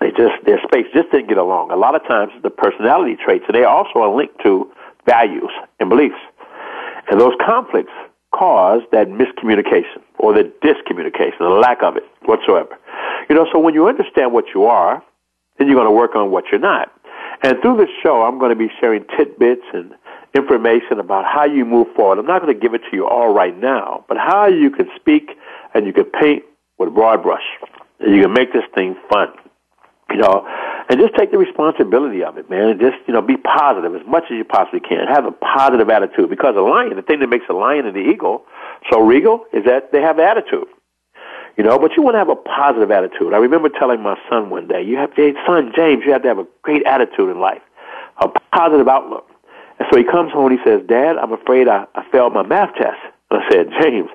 They 0.00 0.10
just 0.10 0.44
their 0.46 0.60
space 0.62 0.86
just 0.94 1.10
didn't 1.10 1.28
get 1.28 1.38
along. 1.38 1.72
A 1.72 1.76
lot 1.76 1.94
of 1.94 2.06
times, 2.06 2.32
the 2.42 2.50
personality 2.50 3.16
traits, 3.16 3.44
and 3.48 3.54
they 3.56 3.64
also 3.64 3.98
are 3.98 4.14
linked 4.14 4.40
to 4.44 4.70
values 5.06 5.50
and 5.80 5.88
beliefs, 5.88 6.20
and 7.10 7.20
those 7.20 7.34
conflicts 7.44 7.92
cause 8.32 8.82
that 8.92 9.08
miscommunication 9.08 10.02
or 10.18 10.32
the 10.32 10.44
discommunication, 10.62 11.38
the 11.38 11.48
lack 11.48 11.82
of 11.82 11.96
it 11.96 12.04
whatsoever. 12.26 12.78
You 13.28 13.34
know, 13.34 13.46
so 13.52 13.58
when 13.58 13.74
you 13.74 13.88
understand 13.88 14.32
what 14.32 14.44
you 14.54 14.64
are, 14.66 15.02
then 15.58 15.66
you're 15.66 15.76
going 15.76 15.86
to 15.88 15.90
work 15.90 16.14
on 16.14 16.30
what 16.30 16.44
you're 16.52 16.60
not. 16.60 16.92
And 17.42 17.60
through 17.62 17.78
this 17.78 17.88
show, 18.02 18.22
I'm 18.22 18.38
going 18.38 18.50
to 18.50 18.56
be 18.56 18.70
sharing 18.80 19.04
tidbits 19.16 19.64
and 19.72 19.94
information 20.34 21.00
about 21.00 21.24
how 21.24 21.44
you 21.44 21.64
move 21.64 21.88
forward. 21.96 22.18
I'm 22.18 22.26
not 22.26 22.42
going 22.42 22.52
to 22.52 22.60
give 22.60 22.74
it 22.74 22.82
to 22.90 22.96
you 22.96 23.06
all 23.06 23.32
right 23.32 23.56
now, 23.58 24.04
but 24.08 24.16
how 24.18 24.46
you 24.46 24.70
can 24.70 24.88
speak 24.96 25.30
and 25.74 25.86
you 25.86 25.92
can 25.92 26.04
paint 26.04 26.44
with 26.78 26.88
a 26.88 26.92
broad 26.92 27.22
brush. 27.22 27.44
And 28.00 28.14
you 28.14 28.22
can 28.22 28.32
make 28.32 28.52
this 28.52 28.64
thing 28.74 28.96
fun. 29.10 29.28
You 30.10 30.16
know, 30.16 30.46
and 30.88 30.98
just 30.98 31.14
take 31.16 31.30
the 31.30 31.38
responsibility 31.38 32.24
of 32.24 32.38
it, 32.38 32.48
man, 32.48 32.68
and 32.68 32.80
just, 32.80 32.96
you 33.06 33.12
know, 33.12 33.20
be 33.20 33.36
positive 33.36 33.94
as 33.94 34.06
much 34.06 34.24
as 34.30 34.38
you 34.38 34.44
possibly 34.44 34.80
can. 34.80 35.06
Have 35.06 35.26
a 35.26 35.32
positive 35.32 35.90
attitude 35.90 36.30
because 36.30 36.56
a 36.56 36.60
lion, 36.60 36.96
the 36.96 37.02
thing 37.02 37.20
that 37.20 37.28
makes 37.28 37.44
a 37.50 37.52
lion 37.52 37.84
and 37.84 37.94
the 37.94 38.00
eagle 38.00 38.44
so 38.90 39.00
regal 39.00 39.44
is 39.52 39.64
that 39.66 39.92
they 39.92 40.00
have 40.00 40.18
attitude. 40.18 40.66
You 41.58 41.64
know, 41.64 41.78
but 41.78 41.96
you 41.96 42.02
want 42.02 42.14
to 42.14 42.18
have 42.18 42.30
a 42.30 42.36
positive 42.36 42.90
attitude. 42.90 43.34
I 43.34 43.38
remember 43.38 43.68
telling 43.68 44.00
my 44.00 44.16
son 44.30 44.48
one 44.48 44.68
day, 44.68 44.80
you 44.82 44.96
have 44.96 45.14
to, 45.16 45.34
son, 45.44 45.72
James, 45.76 46.04
you 46.06 46.12
have 46.12 46.22
to 46.22 46.28
have 46.28 46.38
a 46.38 46.46
great 46.62 46.86
attitude 46.86 47.28
in 47.28 47.40
life, 47.40 47.62
a 48.18 48.28
positive 48.54 48.88
outlook. 48.88 49.28
And 49.78 49.88
so 49.92 49.98
he 49.98 50.04
comes 50.04 50.32
home 50.32 50.52
and 50.52 50.58
he 50.58 50.64
says, 50.64 50.82
Dad, 50.88 51.18
I'm 51.18 51.32
afraid 51.32 51.68
I, 51.68 51.84
I 51.94 52.08
failed 52.10 52.32
my 52.32 52.44
math 52.44 52.74
test. 52.76 52.98
And 53.30 53.42
I 53.42 53.50
said, 53.50 53.66
James, 53.80 54.08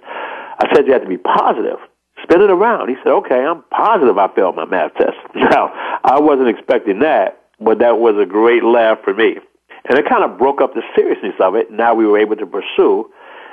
I 0.63 0.73
said 0.73 0.87
you 0.87 0.93
have 0.93 1.03
to 1.03 1.09
be 1.09 1.17
positive. 1.17 1.77
Spin 2.23 2.41
it 2.41 2.49
around. 2.49 2.87
He 2.87 2.95
said, 3.03 3.11
okay, 3.11 3.43
I'm 3.43 3.63
positive 3.69 4.17
I 4.17 4.33
failed 4.33 4.55
my 4.55 4.65
math 4.65 4.93
test. 4.95 5.17
Now, 5.35 5.71
I 6.03 6.19
wasn't 6.19 6.47
expecting 6.47 6.99
that, 6.99 7.41
but 7.59 7.79
that 7.79 7.99
was 7.99 8.15
a 8.21 8.25
great 8.25 8.63
laugh 8.63 8.99
for 9.03 9.13
me. 9.13 9.37
And 9.89 9.99
it 9.99 10.07
kind 10.07 10.23
of 10.23 10.37
broke 10.37 10.61
up 10.61 10.73
the 10.73 10.83
seriousness 10.95 11.35
of 11.41 11.55
it. 11.55 11.69
Now 11.69 11.93
we 11.93 12.05
were 12.05 12.17
able 12.17 12.37
to 12.37 12.45
pursue 12.45 13.11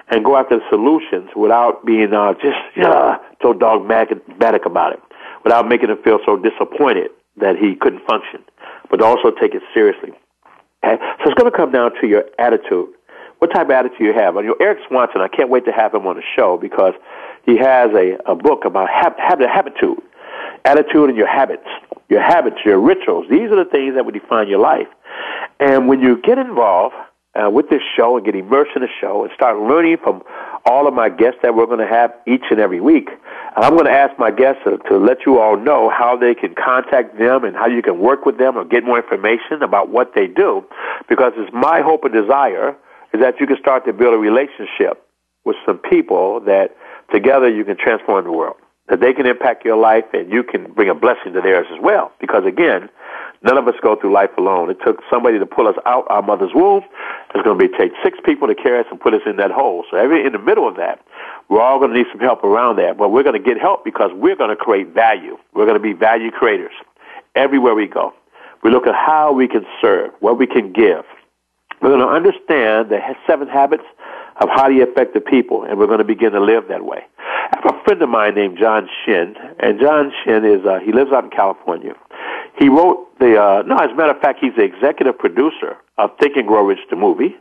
and 0.09 0.25
go 0.25 0.37
after 0.37 0.59
the 0.59 0.65
solutions 0.71 1.31
without 1.35 1.85
being 1.85 2.13
uh, 2.13 2.35
just 2.35 2.59
uh, 2.85 3.19
so 3.43 3.53
dogmatic 3.53 4.21
about 4.65 4.93
it, 4.93 5.01
without 5.43 5.69
making 5.69 5.91
him 5.91 5.99
feel 6.05 6.21
so 6.25 6.37
disappointed 6.37 7.11
that 7.37 7.57
he 7.57 7.75
couldn't 7.75 8.07
function, 8.07 8.45
but 8.91 9.03
also 9.03 9.31
take 9.31 9.55
it 9.55 9.63
seriously. 9.75 10.11
Okay? 10.85 10.97
So 11.23 11.31
it's 11.31 11.41
going 11.41 11.51
to 11.51 11.57
come 11.57 11.73
down 11.73 11.93
to 12.01 12.07
your 12.07 12.25
attitude. 12.39 12.89
What 13.41 13.53
type 13.55 13.67
of 13.67 13.71
attitude 13.73 14.01
you 14.01 14.13
have? 14.13 14.35
You 14.37 14.49
know, 14.49 14.57
Eric 14.61 14.79
Swanson, 14.87 15.23
I 15.23 15.29
can't 15.29 15.49
wait 15.49 15.65
to 15.65 15.73
have 15.73 15.95
him 15.95 16.07
on 16.07 16.17
the 16.17 16.23
show 16.37 16.59
because 16.61 16.93
he 17.47 17.57
has 17.57 17.91
a, 17.95 18.19
a 18.27 18.35
book 18.35 18.67
about 18.67 18.89
hab- 18.91 19.19
habit, 19.19 19.49
habitude, 19.51 19.99
attitude 20.65 21.09
and 21.09 21.17
your 21.17 21.27
habits, 21.27 21.67
your 22.11 22.23
habits, 22.23 22.57
your 22.67 22.79
rituals. 22.79 23.27
These 23.31 23.51
are 23.51 23.65
the 23.65 23.71
things 23.71 23.95
that 23.95 24.05
would 24.05 24.13
define 24.13 24.49
your 24.49 24.61
life. 24.61 24.89
And 25.59 25.89
when 25.89 26.01
you 26.01 26.21
get 26.21 26.37
involved 26.37 26.95
uh, 27.35 27.49
with 27.49 27.71
this 27.71 27.81
show 27.97 28.17
and 28.17 28.27
get 28.27 28.35
immersed 28.35 28.73
in 28.75 28.83
the 28.83 28.89
show 29.01 29.25
and 29.25 29.33
start 29.35 29.59
learning 29.59 29.97
from 30.03 30.23
all 30.67 30.87
of 30.87 30.95
my 30.95 31.09
guests 31.09 31.39
that 31.43 31.55
we're 31.55 31.67
going 31.67 31.79
to 31.79 31.87
have 31.87 32.13
each 32.27 32.45
and 32.51 32.61
every 32.61 32.81
week. 32.81 33.09
I'm 33.57 33.73
going 33.75 33.87
to 33.87 33.93
ask 33.93 34.19
my 34.19 34.31
guests 34.31 34.63
to, 34.65 34.79
to 34.91 34.99
let 34.99 35.19
you 35.25 35.39
all 35.39 35.57
know 35.57 35.89
how 35.89 36.17
they 36.17 36.35
can 36.35 36.55
contact 36.55 37.19
them 37.19 37.45
and 37.45 37.57
how 37.57 37.67
you 37.67 37.83
can 37.83 37.99
work 37.99 38.27
with 38.27 38.39
them 38.39 38.57
or 38.57 38.65
get 38.65 38.85
more 38.85 38.99
information 39.01 39.63
about 39.63 39.89
what 39.89 40.13
they 40.15 40.27
do. 40.27 40.65
Because 41.09 41.33
it's 41.37 41.53
my 41.53 41.81
hope 41.81 42.05
and 42.05 42.13
desire 42.13 42.77
is 43.13 43.21
that 43.21 43.41
you 43.41 43.47
can 43.47 43.59
start 43.59 43.85
to 43.87 43.93
build 43.93 44.15
a 44.15 44.19
relationship 44.19 45.05
with 45.45 45.57
some 45.67 45.79
people 45.79 46.41
that 46.41 46.77
together 47.13 47.49
you 47.49 47.65
can 47.65 47.77
transform 47.77 48.25
the 48.25 48.33
world. 48.33 48.57
That 48.89 49.01
they 49.01 49.13
can 49.13 49.27
impact 49.27 49.65
your 49.65 49.77
life 49.77 50.05
and 50.13 50.31
you 50.33 50.43
can 50.43 50.73
bring 50.73 50.89
a 50.89 50.95
blessing 50.95 51.33
to 51.35 51.41
theirs 51.41 51.67
as 51.73 51.79
well. 51.81 52.13
Because 52.21 52.45
again, 52.45 52.89
none 53.43 53.57
of 53.57 53.69
us 53.69 53.75
go 53.83 53.95
through 53.95 54.13
life 54.13 54.31
alone. 54.37 54.69
It 54.69 54.79
took 54.85 55.01
somebody 55.09 55.39
to 55.39 55.47
pull 55.47 55.69
us 55.69 55.77
out 55.87 56.07
our 56.11 56.23
mother's 56.23 56.51
womb. 56.55 56.83
It's 57.33 57.45
going 57.45 57.59
to 57.59 57.69
be 57.69 57.73
take 57.79 57.93
six 58.03 58.19
people 58.25 58.49
to 58.49 58.55
carry 58.55 58.81
us 58.81 58.87
and 58.91 59.01
put 59.01 59.15
us 59.15 59.23
in 59.27 59.37
that 59.37 59.53
hole. 59.53 59.85
So 59.91 59.97
every 59.97 60.27
in 60.27 60.33
the 60.33 60.41
middle 60.41 60.67
of 60.67 60.77
that, 60.77 61.05
we're 61.49 61.61
all 61.61 61.79
going 61.79 61.93
to 61.93 61.97
need 61.97 62.07
some 62.11 62.21
help 62.21 62.43
around 62.43 62.77
that. 62.77 62.99
But 62.99 63.11
we're 63.11 63.23
going 63.23 63.41
to 63.41 63.49
get 63.49 63.61
help 63.61 63.85
because 63.85 64.11
we're 64.13 64.37
going 64.37 64.51
to 64.51 64.57
create 64.57 64.89
value. 64.89 65.39
We're 65.55 65.67
going 65.67 65.79
to 65.79 65.83
be 65.83 65.93
value 65.93 66.33
creators 66.33 66.73
everywhere 67.37 67.75
we 67.75 67.87
go. 67.87 68.13
We 68.63 68.71
look 68.71 68.87
at 68.87 68.95
how 68.95 69.33
we 69.33 69.49
can 69.49 69.65
serve, 69.81 70.11
what 70.21 70.37
we 70.37 70.47
can 70.47 70.73
give. 70.73 71.05
We're 71.81 71.97
going 71.97 72.01
to 72.01 72.09
understand 72.09 72.91
the 72.91 73.01
seven 73.27 73.49
habits 73.49 73.85
of 74.41 74.49
highly 74.51 74.77
effective 74.77 75.25
people, 75.25 75.65
and 75.65 75.79
we're 75.79 75.87
going 75.87 75.99
to 75.99 76.05
begin 76.05 76.33
to 76.33 76.41
live 76.41 76.69
that 76.69 76.85
way. 76.85 77.05
I 77.19 77.61
have 77.63 77.75
a 77.75 77.85
friend 77.85 78.03
of 78.03 78.09
mine 78.09 78.35
named 78.35 78.59
John 78.59 78.89
Shin, 79.05 79.35
and 79.59 79.81
John 79.81 80.13
Shin 80.23 80.45
is 80.45 80.65
uh, 80.67 80.79
he 80.85 80.93
lives 80.93 81.11
out 81.13 81.25
in 81.25 81.31
California. 81.31 81.95
He 82.59 82.69
wrote 82.69 83.19
the 83.19 83.41
uh, 83.41 83.63
no, 83.67 83.77
as 83.77 83.91
a 83.91 83.95
matter 83.95 84.13
of 84.13 84.21
fact, 84.21 84.41
he's 84.41 84.55
the 84.57 84.63
executive 84.63 85.19
producer 85.19 85.77
of 85.99 86.11
Think 86.21 86.37
and 86.37 86.47
Grow 86.47 86.65
Rich, 86.65 86.81
the 86.91 86.97
movie, 86.97 87.35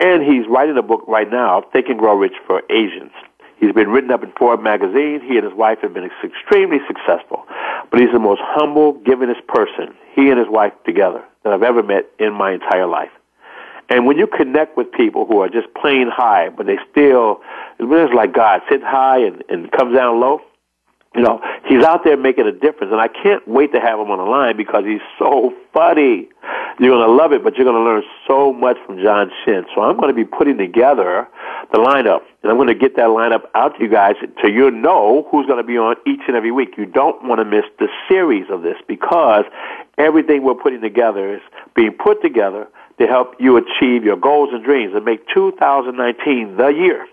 and 0.00 0.22
he's 0.22 0.46
writing 0.48 0.76
a 0.76 0.82
book 0.82 1.04
right 1.06 1.30
now, 1.30 1.62
Think 1.72 1.88
and 1.88 1.98
Grow 1.98 2.16
Rich 2.16 2.34
for 2.46 2.62
Asians. 2.70 3.12
He's 3.58 3.72
been 3.72 3.88
written 3.90 4.10
up 4.10 4.22
in 4.22 4.32
Forbes 4.38 4.62
magazine. 4.62 5.20
He 5.20 5.36
and 5.36 5.44
his 5.44 5.54
wife 5.54 5.78
have 5.82 5.92
been 5.94 6.08
extremely 6.24 6.78
successful, 6.86 7.44
but 7.90 8.00
he's 8.00 8.12
the 8.12 8.20
most 8.20 8.40
humble, 8.44 8.94
givingest 8.94 9.46
person, 9.48 9.94
he 10.14 10.30
and 10.30 10.38
his 10.38 10.48
wife 10.48 10.72
together, 10.84 11.24
that 11.42 11.52
I've 11.52 11.64
ever 11.64 11.82
met 11.82 12.06
in 12.18 12.32
my 12.32 12.52
entire 12.52 12.86
life. 12.86 13.10
And 13.88 14.06
when 14.06 14.18
you 14.18 14.26
connect 14.26 14.76
with 14.76 14.92
people 14.92 15.24
who 15.26 15.40
are 15.40 15.48
just 15.48 15.72
plain 15.74 16.08
high, 16.14 16.50
but 16.50 16.66
they 16.66 16.76
still, 16.90 17.40
it's 17.78 18.14
like 18.14 18.34
God 18.34 18.60
sits 18.68 18.84
high 18.84 19.18
and, 19.18 19.42
and 19.48 19.70
comes 19.72 19.96
down 19.96 20.20
low. 20.20 20.40
You 21.14 21.22
know, 21.22 21.40
he's 21.66 21.82
out 21.82 22.04
there 22.04 22.18
making 22.18 22.46
a 22.46 22.52
difference, 22.52 22.92
and 22.92 23.00
I 23.00 23.08
can't 23.08 23.46
wait 23.48 23.72
to 23.72 23.80
have 23.80 23.98
him 23.98 24.10
on 24.10 24.18
the 24.18 24.24
line 24.24 24.58
because 24.58 24.84
he's 24.84 25.00
so 25.18 25.54
funny. 25.72 26.28
You're 26.78 26.94
going 26.94 27.08
to 27.08 27.12
love 27.12 27.32
it, 27.32 27.42
but 27.42 27.56
you're 27.56 27.64
going 27.64 27.82
to 27.82 27.82
learn 27.82 28.02
so 28.26 28.52
much 28.52 28.76
from 28.84 29.02
John 29.02 29.30
Shin. 29.44 29.64
So 29.74 29.80
I'm 29.80 29.96
going 29.96 30.08
to 30.08 30.14
be 30.14 30.26
putting 30.26 30.58
together 30.58 31.26
the 31.72 31.78
lineup, 31.78 32.20
and 32.42 32.52
I'm 32.52 32.56
going 32.56 32.68
to 32.68 32.74
get 32.74 32.94
that 32.96 33.08
lineup 33.08 33.44
out 33.54 33.76
to 33.78 33.84
you 33.84 33.90
guys 33.90 34.16
so 34.42 34.48
you 34.48 34.70
know 34.70 35.26
who's 35.30 35.46
going 35.46 35.58
to 35.58 35.66
be 35.66 35.78
on 35.78 35.96
each 36.06 36.20
and 36.28 36.36
every 36.36 36.52
week. 36.52 36.74
You 36.76 36.84
don't 36.84 37.24
want 37.24 37.40
to 37.40 37.44
miss 37.44 37.64
the 37.78 37.88
series 38.06 38.46
of 38.50 38.62
this 38.62 38.76
because 38.86 39.44
everything 39.96 40.44
we're 40.44 40.54
putting 40.54 40.82
together 40.82 41.34
is 41.34 41.40
being 41.74 41.92
put 41.92 42.20
together 42.22 42.68
to 42.98 43.06
help 43.06 43.34
you 43.38 43.56
achieve 43.56 44.04
your 44.04 44.16
goals 44.16 44.50
and 44.52 44.64
dreams 44.64 44.92
and 44.94 45.04
make 45.04 45.20
2019 45.34 46.56
the 46.56 46.68
year. 46.68 47.06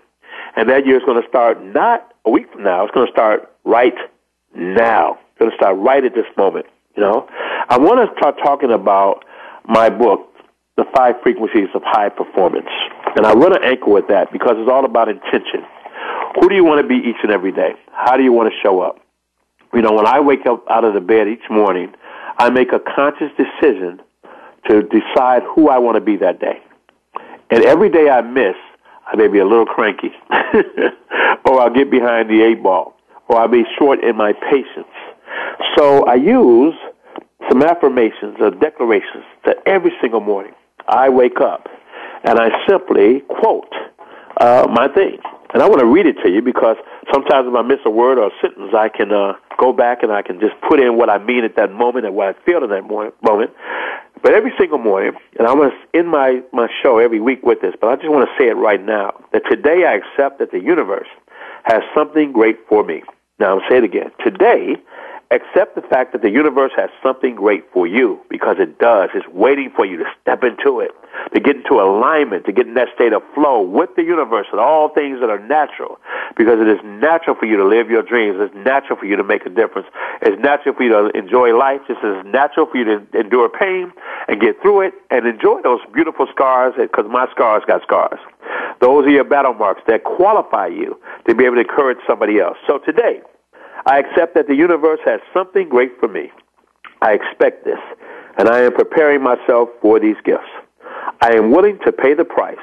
And 0.55 0.69
that 0.69 0.85
year 0.85 0.97
is 0.97 1.03
going 1.05 1.21
to 1.21 1.27
start 1.27 1.63
not 1.63 2.13
a 2.25 2.29
week 2.29 2.51
from 2.51 2.63
now. 2.63 2.85
It's 2.85 2.93
going 2.93 3.05
to 3.05 3.11
start 3.11 3.51
right 3.63 3.95
now. 4.55 5.17
It's 5.29 5.39
going 5.39 5.51
to 5.51 5.57
start 5.57 5.77
right 5.77 6.03
at 6.03 6.15
this 6.15 6.25
moment. 6.37 6.65
You 6.95 7.03
know, 7.03 7.27
I 7.69 7.77
want 7.77 8.09
to 8.09 8.15
start 8.17 8.37
talking 8.41 8.71
about 8.71 9.25
my 9.67 9.89
book, 9.89 10.33
The 10.77 10.85
Five 10.95 11.15
Frequencies 11.21 11.67
of 11.73 11.81
High 11.83 12.09
Performance. 12.09 12.69
And 13.15 13.25
I 13.25 13.33
want 13.33 13.53
to 13.53 13.67
anchor 13.67 13.91
with 13.91 14.07
that 14.07 14.31
because 14.31 14.55
it's 14.57 14.69
all 14.69 14.85
about 14.85 15.09
intention. 15.09 15.65
Who 16.39 16.49
do 16.49 16.55
you 16.55 16.63
want 16.63 16.81
to 16.81 16.87
be 16.87 16.95
each 16.95 17.17
and 17.23 17.31
every 17.31 17.51
day? 17.51 17.73
How 17.91 18.17
do 18.17 18.23
you 18.23 18.31
want 18.31 18.51
to 18.51 18.55
show 18.61 18.81
up? 18.81 18.99
You 19.73 19.81
know, 19.81 19.91
when 19.91 20.07
I 20.07 20.19
wake 20.21 20.45
up 20.45 20.63
out 20.69 20.85
of 20.85 20.93
the 20.93 21.01
bed 21.01 21.27
each 21.27 21.49
morning, 21.49 21.93
I 22.37 22.49
make 22.49 22.71
a 22.71 22.79
conscious 22.79 23.31
decision 23.37 24.01
to 24.69 24.81
decide 24.83 25.43
who 25.43 25.69
I 25.69 25.77
want 25.77 25.95
to 25.95 26.01
be 26.01 26.17
that 26.17 26.39
day. 26.39 26.61
And 27.51 27.63
every 27.63 27.89
day 27.89 28.09
I 28.09 28.21
miss, 28.21 28.55
I 29.05 29.15
may 29.15 29.27
be 29.27 29.39
a 29.39 29.45
little 29.45 29.65
cranky, 29.65 30.11
or 31.45 31.61
I'll 31.61 31.73
get 31.73 31.91
behind 31.91 32.29
the 32.29 32.41
eight 32.41 32.63
ball, 32.63 32.95
or 33.27 33.37
I'll 33.37 33.47
be 33.47 33.63
short 33.77 34.03
in 34.03 34.15
my 34.15 34.33
patience. 34.33 34.87
So 35.77 36.05
I 36.05 36.15
use 36.15 36.73
some 37.49 37.61
affirmations 37.61 38.37
or 38.39 38.49
declarations 38.51 39.23
that 39.45 39.57
every 39.65 39.91
single 40.01 40.21
morning 40.21 40.53
I 40.87 41.09
wake 41.09 41.39
up 41.39 41.67
and 42.23 42.39
I 42.39 42.49
simply 42.67 43.21
quote 43.29 43.71
uh, 44.41 44.67
my 44.71 44.87
thing. 44.87 45.19
And 45.53 45.63
I 45.63 45.69
want 45.69 45.79
to 45.79 45.85
read 45.85 46.05
it 46.05 46.17
to 46.23 46.29
you 46.29 46.41
because 46.41 46.75
sometimes 47.13 47.47
if 47.47 47.55
I 47.55 47.61
miss 47.61 47.79
a 47.85 47.89
word 47.89 48.17
or 48.17 48.27
a 48.27 48.31
sentence, 48.41 48.73
I 48.75 48.89
can 48.89 49.11
uh, 49.13 49.33
go 49.57 49.71
back 49.71 50.03
and 50.03 50.11
I 50.11 50.21
can 50.21 50.39
just 50.39 50.53
put 50.67 50.79
in 50.79 50.97
what 50.97 51.09
I 51.09 51.17
mean 51.17 51.45
at 51.45 51.55
that 51.55 51.71
moment 51.71 52.05
and 52.05 52.15
what 52.15 52.27
I 52.27 52.45
feel 52.45 52.63
in 52.63 52.69
that 52.71 52.83
moment. 52.83 53.51
But 54.21 54.33
every 54.33 54.53
single 54.57 54.77
morning, 54.77 55.13
and 55.37 55.47
I'm 55.47 55.57
going 55.57 55.71
to 55.71 55.97
end 55.97 56.09
my, 56.09 56.41
my 56.51 56.67
show 56.81 56.97
every 56.97 57.19
week 57.19 57.43
with 57.43 57.61
this, 57.61 57.75
but 57.79 57.87
I 57.87 57.95
just 57.95 58.09
want 58.09 58.27
to 58.27 58.35
say 58.41 58.49
it 58.49 58.55
right 58.55 58.83
now, 58.83 59.13
that 59.33 59.43
today 59.49 59.85
I 59.85 59.95
accept 59.95 60.39
that 60.39 60.51
the 60.51 60.59
universe 60.59 61.07
has 61.63 61.81
something 61.93 62.31
great 62.31 62.57
for 62.67 62.83
me. 62.83 63.03
Now, 63.39 63.55
I'll 63.59 63.69
say 63.69 63.77
it 63.77 63.83
again. 63.83 64.11
Today, 64.23 64.77
accept 65.31 65.75
the 65.75 65.81
fact 65.81 66.11
that 66.13 66.21
the 66.21 66.29
universe 66.29 66.71
has 66.75 66.89
something 67.01 67.35
great 67.35 67.63
for 67.73 67.87
you 67.87 68.19
because 68.29 68.57
it 68.59 68.79
does. 68.79 69.09
It's 69.13 69.27
waiting 69.29 69.71
for 69.75 69.85
you 69.85 69.97
to 69.97 70.05
step 70.21 70.43
into 70.43 70.79
it, 70.79 70.91
to 71.33 71.39
get 71.39 71.57
into 71.57 71.81
alignment, 71.81 72.45
to 72.45 72.51
get 72.51 72.67
in 72.67 72.75
that 72.75 72.89
state 72.93 73.13
of 73.13 73.23
flow 73.33 73.61
with 73.61 73.89
the 73.95 74.03
universe 74.03 74.47
and 74.51 74.59
all 74.59 74.89
things 74.89 75.19
that 75.21 75.29
are 75.29 75.39
natural 75.39 75.99
because 76.37 76.59
it 76.59 76.67
is 76.67 76.79
natural 76.83 77.35
for 77.35 77.45
you 77.45 77.57
to 77.57 77.65
live 77.65 77.89
your 77.89 78.03
dreams. 78.03 78.37
It's 78.39 78.53
natural 78.55 78.99
for 78.99 79.05
you 79.05 79.15
to 79.15 79.23
make 79.23 79.45
a 79.45 79.49
difference. 79.49 79.87
It's 80.21 80.39
natural 80.41 80.75
for 80.75 80.83
you 80.83 80.89
to 80.89 81.17
enjoy 81.17 81.57
life 81.57 81.81
just 81.87 82.03
as 82.03 82.25
natural 82.25 82.67
for 82.67 82.77
you 82.77 82.85
to 82.85 83.19
endure 83.19 83.49
pain 83.49 83.91
and 84.27 84.39
get 84.39 84.61
through 84.61 84.81
it 84.81 84.93
and 85.09 85.25
enjoy 85.25 85.61
those 85.63 85.79
beautiful 85.93 86.27
scars 86.31 86.73
because 86.77 87.05
my 87.09 87.27
scars 87.31 87.63
got 87.67 87.81
scars. 87.81 88.19
Those 88.79 89.05
are 89.05 89.09
your 89.09 89.23
battle 89.23 89.53
marks 89.53 89.81
that 89.87 90.03
qualify 90.03 90.67
you 90.67 90.99
to 91.27 91.35
be 91.35 91.45
able 91.45 91.55
to 91.55 91.61
encourage 91.61 91.97
somebody 92.07 92.39
else. 92.39 92.57
So 92.67 92.77
today, 92.79 93.21
I 93.85 93.99
accept 93.99 94.33
that 94.35 94.47
the 94.47 94.55
universe 94.55 94.99
has 95.05 95.19
something 95.33 95.69
great 95.69 95.91
for 95.99 96.07
me. 96.07 96.31
I 97.01 97.13
expect 97.13 97.65
this, 97.65 97.79
and 98.37 98.49
I 98.49 98.61
am 98.61 98.73
preparing 98.73 99.21
myself 99.21 99.69
for 99.81 99.99
these 99.99 100.15
gifts. 100.23 100.49
I 101.21 101.35
am 101.35 101.51
willing 101.51 101.77
to 101.85 101.91
pay 101.91 102.13
the 102.13 102.25
price 102.25 102.57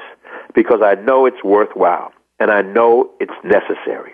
because 0.53 0.81
I 0.83 0.95
know 0.95 1.25
it's 1.25 1.43
worthwhile, 1.43 2.11
and 2.39 2.51
I 2.51 2.61
know 2.61 3.09
it's 3.19 3.33
necessary. 3.43 4.11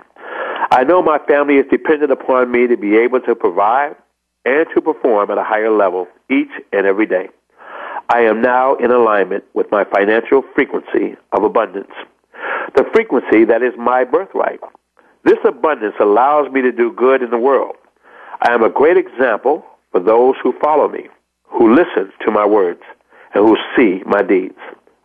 I 0.72 0.84
know 0.84 1.02
my 1.02 1.18
family 1.28 1.56
is 1.56 1.66
dependent 1.72 2.12
upon 2.12 2.52
me 2.52 2.68
to 2.68 2.78
be 2.78 2.96
able 2.98 3.22
to 3.22 3.34
provide 3.34 3.96
and 4.46 4.68
to 4.76 4.82
perform 4.82 5.32
at 5.32 5.38
a 5.38 5.44
higher 5.44 5.72
level 5.72 6.08
each 6.30 6.52
and 6.72 6.86
every 6.86 7.08
day. 7.08 7.30
I 8.10 8.22
am 8.22 8.42
now 8.42 8.76
in 8.76 8.92
alignment 8.92 9.46
with 9.54 9.72
my 9.72 9.84
financial 9.84 10.44
frequency 10.54 11.16
of 11.32 11.44
abundance, 11.44 11.92
the 12.76 12.84
frequency 12.94 13.46
that 13.46 13.64
is 13.64 13.74
my 13.78 14.04
birthright. 14.04 14.60
This 15.30 15.38
abundance 15.46 15.94
allows 16.00 16.52
me 16.52 16.64
to 16.64 16.72
do 16.72 16.92
good 16.92 17.22
in 17.22 17.30
the 17.30 17.38
world. 17.38 17.76
I 18.42 18.52
am 18.52 18.64
a 18.64 18.70
great 18.70 18.98
example 18.98 19.64
for 19.92 20.00
those 20.00 20.34
who 20.42 20.56
follow 20.60 20.90
me, 20.90 21.08
who 21.44 21.72
listen 21.72 22.12
to 22.26 22.32
my 22.32 22.48
words, 22.48 22.82
and 23.36 23.48
who 23.48 23.56
see 23.78 24.02
my 24.08 24.24
deeds. 24.24 24.58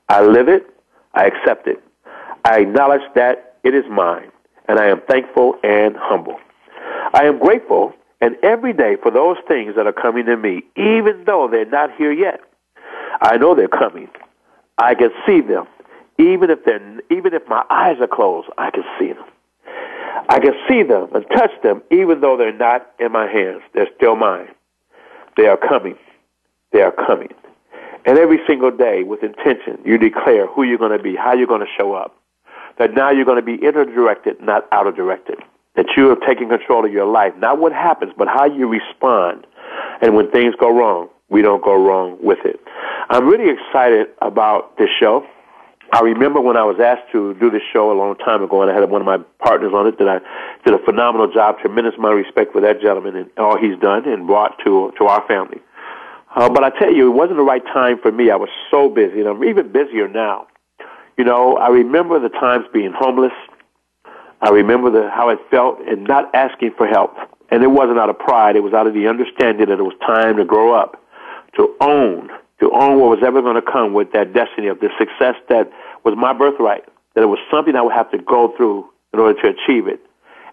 I 0.08 0.22
live 0.22 0.48
it, 0.48 0.64
I 1.12 1.26
accept 1.26 1.66
it. 1.66 1.82
I 2.42 2.60
acknowledge 2.60 3.02
that 3.14 3.56
it 3.64 3.74
is 3.74 3.84
mine, 3.90 4.32
and 4.66 4.78
I 4.78 4.86
am 4.86 5.02
thankful 5.02 5.56
and 5.62 5.94
humble. 5.94 6.38
I 7.12 7.24
am 7.24 7.38
grateful 7.38 7.92
and 8.22 8.34
every 8.42 8.72
day 8.72 8.96
for 9.02 9.10
those 9.10 9.36
things 9.46 9.74
that 9.76 9.86
are 9.86 9.92
coming 9.92 10.24
to 10.24 10.38
me, 10.38 10.62
even 10.74 11.24
though 11.26 11.48
they're 11.52 11.66
not 11.66 11.94
here 11.98 12.12
yet. 12.12 12.40
I 13.20 13.36
know 13.36 13.54
they're 13.54 13.68
coming. 13.68 14.08
I 14.78 14.94
can 14.94 15.10
see 15.26 15.42
them. 15.42 15.66
Even 16.18 16.48
if 16.48 16.60
even 17.10 17.34
if 17.34 17.46
my 17.46 17.62
eyes 17.68 17.98
are 18.00 18.06
closed, 18.06 18.48
I 18.56 18.70
can 18.70 18.84
see 18.98 19.08
them. 19.08 19.26
I 20.28 20.40
can 20.40 20.52
see 20.68 20.82
them 20.82 21.08
and 21.14 21.24
touch 21.36 21.50
them 21.62 21.82
even 21.90 22.20
though 22.20 22.36
they're 22.36 22.52
not 22.52 22.90
in 22.98 23.12
my 23.12 23.26
hands. 23.26 23.62
They're 23.74 23.88
still 23.96 24.16
mine. 24.16 24.48
They 25.36 25.46
are 25.46 25.56
coming. 25.56 25.96
They 26.72 26.82
are 26.82 26.92
coming. 26.92 27.28
And 28.06 28.18
every 28.18 28.38
single 28.46 28.70
day, 28.70 29.02
with 29.02 29.22
intention, 29.22 29.78
you 29.84 29.96
declare 29.96 30.46
who 30.46 30.62
you're 30.62 30.78
going 30.78 30.96
to 30.96 31.02
be, 31.02 31.16
how 31.16 31.32
you're 31.32 31.46
going 31.46 31.62
to 31.62 31.72
show 31.78 31.94
up. 31.94 32.14
That 32.78 32.92
now 32.92 33.10
you're 33.10 33.24
going 33.24 33.40
to 33.40 33.42
be 33.42 33.54
inner 33.54 33.84
directed, 33.84 34.40
not 34.40 34.66
outer 34.72 34.92
directed. 34.92 35.38
That 35.76 35.86
you 35.96 36.08
have 36.08 36.20
taken 36.20 36.48
control 36.48 36.84
of 36.84 36.92
your 36.92 37.06
life. 37.06 37.32
Not 37.38 37.58
what 37.58 37.72
happens, 37.72 38.12
but 38.16 38.28
how 38.28 38.44
you 38.44 38.68
respond. 38.68 39.46
And 40.02 40.14
when 40.14 40.30
things 40.30 40.54
go 40.58 40.76
wrong, 40.76 41.08
we 41.28 41.40
don't 41.40 41.64
go 41.64 41.74
wrong 41.74 42.18
with 42.20 42.38
it. 42.44 42.60
I'm 43.08 43.26
really 43.26 43.50
excited 43.50 44.08
about 44.20 44.76
this 44.76 44.88
show. 45.00 45.26
I 45.94 46.00
remember 46.00 46.40
when 46.40 46.56
I 46.56 46.64
was 46.64 46.80
asked 46.80 47.12
to 47.12 47.34
do 47.34 47.52
this 47.52 47.62
show 47.72 47.92
a 47.92 47.94
long 47.94 48.16
time 48.16 48.42
ago, 48.42 48.62
and 48.62 48.68
I 48.70 48.74
had 48.74 48.90
one 48.90 49.00
of 49.00 49.06
my 49.06 49.18
partners 49.38 49.72
on 49.72 49.86
it 49.86 49.96
that 49.98 50.08
I 50.08 50.18
did 50.64 50.74
a 50.74 50.84
phenomenal 50.84 51.32
job. 51.32 51.60
Tremendous 51.60 51.94
of 51.96 52.02
respect 52.02 52.52
for 52.52 52.60
that 52.62 52.80
gentleman 52.80 53.14
and 53.14 53.30
all 53.38 53.56
he's 53.56 53.78
done 53.78 54.08
and 54.08 54.26
brought 54.26 54.58
to 54.64 54.92
to 54.98 55.04
our 55.04 55.24
family. 55.28 55.60
Uh, 56.34 56.50
but 56.50 56.64
I 56.64 56.70
tell 56.70 56.92
you, 56.92 57.06
it 57.12 57.14
wasn't 57.14 57.36
the 57.36 57.44
right 57.44 57.64
time 57.66 58.00
for 58.02 58.10
me. 58.10 58.32
I 58.32 58.34
was 58.34 58.48
so 58.72 58.88
busy, 58.88 59.20
and 59.20 59.28
I'm 59.28 59.44
even 59.44 59.70
busier 59.70 60.08
now. 60.08 60.48
You 61.16 61.22
know, 61.22 61.58
I 61.58 61.68
remember 61.68 62.18
the 62.18 62.28
times 62.28 62.64
being 62.72 62.92
homeless. 62.92 63.32
I 64.40 64.50
remember 64.50 64.90
the, 64.90 65.10
how 65.10 65.28
it 65.28 65.38
felt 65.48 65.78
and 65.86 66.02
not 66.02 66.34
asking 66.34 66.72
for 66.76 66.88
help. 66.88 67.14
And 67.52 67.62
it 67.62 67.70
wasn't 67.70 68.00
out 68.00 68.10
of 68.10 68.18
pride. 68.18 68.56
It 68.56 68.64
was 68.64 68.72
out 68.72 68.88
of 68.88 68.94
the 68.94 69.06
understanding 69.06 69.68
that 69.68 69.78
it 69.78 69.82
was 69.84 69.94
time 70.04 70.38
to 70.38 70.44
grow 70.44 70.74
up, 70.74 71.00
to 71.56 71.72
own, 71.80 72.30
to 72.58 72.70
own 72.72 72.98
what 72.98 73.10
was 73.10 73.20
ever 73.24 73.40
going 73.42 73.54
to 73.54 73.62
come 73.62 73.92
with 73.92 74.10
that 74.12 74.32
destiny 74.32 74.66
of 74.66 74.80
the 74.80 74.90
success 74.98 75.36
that 75.48 75.70
was 76.04 76.14
my 76.16 76.32
birthright, 76.32 76.84
that 77.14 77.22
it 77.22 77.26
was 77.26 77.38
something 77.50 77.74
I 77.74 77.82
would 77.82 77.94
have 77.94 78.10
to 78.12 78.18
go 78.18 78.54
through 78.56 78.88
in 79.12 79.20
order 79.20 79.40
to 79.42 79.48
achieve 79.48 79.86
it. 79.86 80.00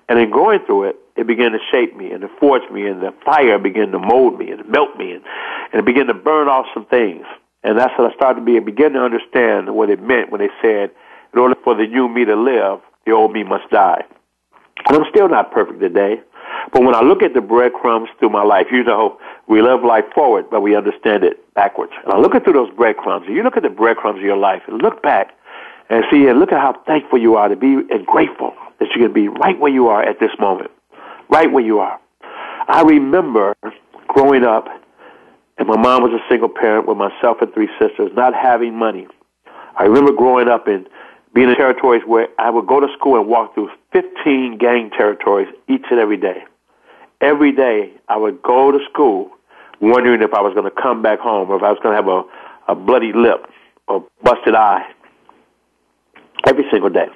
And 0.10 0.20
in 0.20 0.32
going 0.32 0.60
through 0.66 0.89
it, 0.89 0.95
it 1.16 1.28
began 1.28 1.52
to 1.52 1.60
shape 1.72 1.95
me 1.95 2.12
and 2.12 2.22
to 2.22 2.30
forge 2.39 2.70
me, 2.72 2.88
and 2.88 3.02
the 3.02 3.14
fire 3.24 3.60
began 3.60 3.91
to 3.91 3.99
mold 3.99 4.39
me 4.39 4.52
and 4.52 4.68
melt 4.68 4.97
me, 4.97 5.12
and, 5.14 5.24
and 5.72 5.80
it 5.80 5.86
began 5.86 6.08
to 6.08 6.14
burn 6.14 6.47
off 6.47 6.66
some 6.74 6.86
things. 6.86 7.26
And 7.64 7.78
that's 7.78 7.93
what 7.97 8.12
I 8.12 8.16
started 8.16 8.39
to 8.39 8.45
be, 8.45 8.60
begin 8.60 8.93
to 8.93 8.99
understand 8.99 9.76
what 9.76 9.89
it 9.89 10.02
meant 10.02 10.32
when 10.32 10.41
they 10.41 10.49
said, 10.62 10.91
in 11.34 11.39
order 11.39 11.56
for 11.64 11.76
the 11.76 11.86
new 11.88 12.08
me 12.10 12.26
to 12.26 12.36
live, 12.36 12.80
the 13.06 13.12
old 13.12 13.34
me 13.34 13.43
must 13.43 13.70
die. 13.70 14.04
And 14.88 14.97
I'm 14.97 15.10
still 15.10 15.30
not 15.30 15.52
perfect 15.52 15.80
today. 15.80 16.22
But 16.74 16.84
when 16.84 16.95
I 16.95 17.02
look 17.02 17.22
at 17.24 17.34
the 17.34 17.41
breadcrumbs 17.41 18.10
through 18.20 18.30
my 18.30 18.43
life, 18.43 18.68
you 18.72 18.84
know, 18.84 19.18
we 19.47 19.62
live 19.62 19.84
life 19.84 20.06
forward, 20.14 20.45
but 20.49 20.62
we 20.62 20.76
understand 20.76 21.24
it 21.24 21.54
backwards. 21.54 21.93
And 22.04 22.14
I 22.14 22.18
look 22.18 22.36
at 22.36 22.43
through 22.43 22.54
those 22.54 22.74
breadcrumbs, 22.74 23.28
and 23.28 23.36
you 23.36 23.43
look 23.43 23.58
at 23.58 23.64
the 23.64 23.70
breadcrumbs 23.70 24.20
of 24.20 24.24
your 24.24 24.38
life, 24.38 24.64
and 24.68 24.82
look 24.82 25.02
back 25.02 25.34
and 25.92 26.06
see, 26.10 26.26
and 26.28 26.39
look 26.39 26.54
at 26.54 26.62
how 26.62 26.82
thankful 26.88 27.20
you 27.20 27.36
are 27.36 27.50
to 27.50 27.58
be 27.58 27.68
and 27.68 28.06
grateful 28.06 28.54
that 28.80 28.88
you 28.96 29.02
can 29.04 29.12
be 29.12 29.28
right 29.28 29.60
where 29.60 29.72
you 29.72 29.89
are 29.89 30.02
at 30.02 30.22
this 30.22 30.32
moment, 30.39 30.72
right 31.30 31.52
where 31.52 31.64
you 31.64 31.80
are. 31.80 32.00
I 32.70 32.82
remember 32.84 33.56
growing 34.08 34.46
up, 34.46 34.68
and 35.58 35.68
my 35.68 35.76
mom 35.76 36.02
was 36.02 36.14
a 36.14 36.24
single 36.30 36.48
parent 36.48 36.88
with 36.88 36.98
myself 36.98 37.42
and 37.42 37.54
three 37.54 37.68
sisters, 37.78 38.10
not 38.16 38.34
having 38.34 38.74
money. 38.74 39.06
I 39.76 39.84
remember 39.84 40.14
growing 40.14 40.48
up 40.48 40.66
and 40.66 40.88
being 41.36 41.50
in 41.50 41.56
territories 41.56 42.04
where 42.08 42.30
I 42.39 42.50
would 42.50 42.68
go 42.68 42.80
to 42.80 42.88
school 42.98 43.20
and 43.20 43.28
walk 43.28 43.54
through 43.54 43.70
15 43.92 44.58
gang 44.60 44.92
territories 44.92 45.50
each 45.68 45.84
and 45.92 46.00
every 46.00 46.18
day. 46.18 46.46
Every 47.20 47.52
day 47.52 47.92
I 48.08 48.16
would 48.16 48.42
go 48.42 48.72
to 48.72 48.80
school 48.89 49.30
wondering 49.82 50.22
if 50.22 50.34
I 50.34 50.39
was 50.42 50.54
going 50.54 50.70
to 50.72 50.82
come 50.82 51.02
back 51.02 51.20
home 51.20 51.50
or 51.50 51.58
if 51.58 51.64
I 51.64 51.70
was 51.70 51.80
going 51.84 51.98
to 51.98 52.02
have 52.02 52.08
a, 52.08 52.72
a 52.72 52.76
bloody 52.76 53.12
lip 53.14 53.46
or 53.89 54.06
busted 54.24 54.56
eye 54.56 54.86
every 56.48 56.66
single 56.72 56.89
day. 56.89 57.08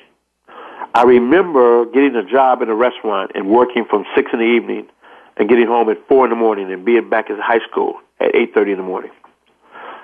I 0.94 1.04
remember 1.04 1.86
getting 1.86 2.16
a 2.16 2.24
job 2.24 2.62
in 2.62 2.70
a 2.70 2.76
restaurant 2.76 3.32
and 3.36 3.50
working 3.50 3.86
from 3.90 4.06
6 4.16 4.32
in 4.32 4.40
the 4.40 4.46
evening 4.46 4.88
and 5.38 5.50
getting 5.50 5.68
home 5.68 5.90
at 5.90 5.98
4 6.08 6.26
in 6.26 6.30
the 6.30 6.36
morning 6.36 6.72
and 6.72 6.86
being 6.86 7.10
back 7.10 7.30
in 7.30 7.38
high 7.38 7.60
school 7.70 7.96
at 8.20 8.34
8.30 8.34 8.72
in 8.72 8.78
the 8.78 8.84
morning. 8.84 9.12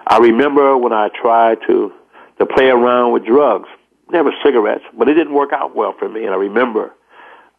I 0.05 0.17
remember 0.17 0.77
when 0.77 0.91
I 0.91 1.09
tried 1.09 1.59
to, 1.67 1.93
to 2.39 2.45
play 2.45 2.69
around 2.69 3.13
with 3.13 3.25
drugs 3.25 3.69
never 4.11 4.31
cigarettes, 4.43 4.83
but 4.97 5.07
it 5.07 5.13
didn't 5.13 5.33
work 5.33 5.53
out 5.53 5.75
well 5.75 5.93
for 5.97 6.09
me. 6.09 6.25
And 6.25 6.31
I 6.31 6.37
remember 6.37 6.93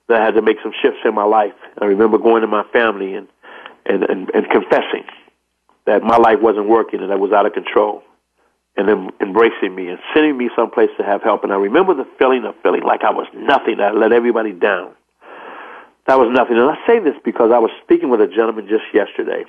that 0.09 0.21
I 0.21 0.25
had 0.25 0.35
to 0.35 0.43
make 0.43 0.59
some 0.63 0.73
shifts 0.83 1.01
in 1.05 1.15
my 1.15 1.25
life. 1.25 1.55
I 1.81 1.87
remember 1.87 2.19
going 2.19 2.43
to 2.43 2.47
my 2.47 2.65
family 2.73 3.15
and, 3.15 3.29
and, 3.87 4.03
and, 4.03 4.31
and 4.35 4.51
confessing 4.51 5.05
that 5.87 6.03
my 6.03 6.17
life 6.17 6.41
wasn't 6.41 6.69
working 6.69 7.01
and 7.01 7.11
I 7.11 7.17
was 7.17 7.33
out 7.33 7.47
of 7.47 7.55
control 7.55 8.03
and 8.77 8.89
them 8.89 9.11
embracing 9.21 9.75
me 9.75 9.89
and 9.89 9.99
sending 10.15 10.37
me 10.37 10.51
someplace 10.57 10.91
to 10.97 11.05
have 11.05 11.23
help. 11.23 11.45
And 11.45 11.53
I 11.53 11.57
remember 11.57 11.95
the 11.95 12.07
feeling 12.19 12.45
of 12.45 12.55
feeling 12.63 12.83
like 12.83 13.05
I 13.05 13.11
was 13.11 13.27
nothing. 13.35 13.81
I 13.81 13.91
let 13.91 14.13
everybody 14.13 14.53
down. 14.53 14.95
That 16.07 16.19
was 16.19 16.29
nothing. 16.33 16.57
And 16.57 16.71
I 16.71 16.77
say 16.87 16.99
this 16.99 17.15
because 17.25 17.51
I 17.53 17.59
was 17.59 17.71
speaking 17.85 18.11
with 18.11 18.21
a 18.21 18.27
gentleman 18.27 18.67
just 18.69 18.85
yesterday, 18.93 19.45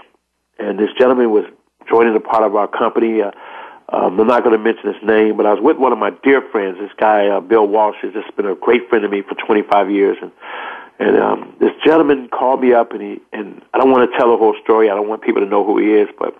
and 0.60 0.78
this 0.78 0.90
gentleman 0.98 1.32
was 1.32 1.46
joining 1.90 2.16
a 2.16 2.20
part 2.20 2.44
of 2.44 2.56
our 2.56 2.68
company. 2.68 3.22
Uh, 3.22 3.32
um, 3.90 4.20
I'm 4.20 4.28
not 4.28 4.44
going 4.44 4.58
to 4.58 4.64
mention 4.64 4.94
his 4.94 5.04
name, 5.04 5.36
but 5.36 5.46
I 5.46 5.54
was 5.54 5.64
with 5.64 5.78
one 5.78 5.92
of 5.92 5.98
my 5.98 6.12
dear 6.24 6.42
friends. 6.52 6.78
This 6.80 6.92
guy, 6.98 7.28
uh, 7.28 7.40
Bill 7.40 7.68
Walsh, 7.68 7.98
has 8.02 8.14
just 8.14 8.36
been 8.36 8.46
a 8.46 8.56
great 8.56 8.88
friend 8.90 9.04
to 9.04 9.10
me 9.10 9.22
for 9.22 9.36
25 9.36 9.90
years, 9.90 10.18
and 10.22 10.32
and 11.00 11.18
um, 11.18 11.56
this 11.60 11.72
gentleman 11.84 12.30
called 12.30 12.62
me 12.62 12.74
up, 12.74 12.92
and 12.92 13.02
he 13.02 13.22
and 13.32 13.62
I 13.74 13.80
don't 13.80 13.92
want 13.92 14.10
to 14.10 14.18
tell 14.18 14.30
the 14.32 14.38
whole 14.38 14.56
story. 14.64 14.92
I 14.92 14.96
don't 14.96 15.10
want 15.10 15.24
people 15.24 15.42
to 15.42 15.48
know 15.48 15.66
who 15.66 15.80
he 15.80 15.94
is, 15.94 16.08
but 16.20 16.36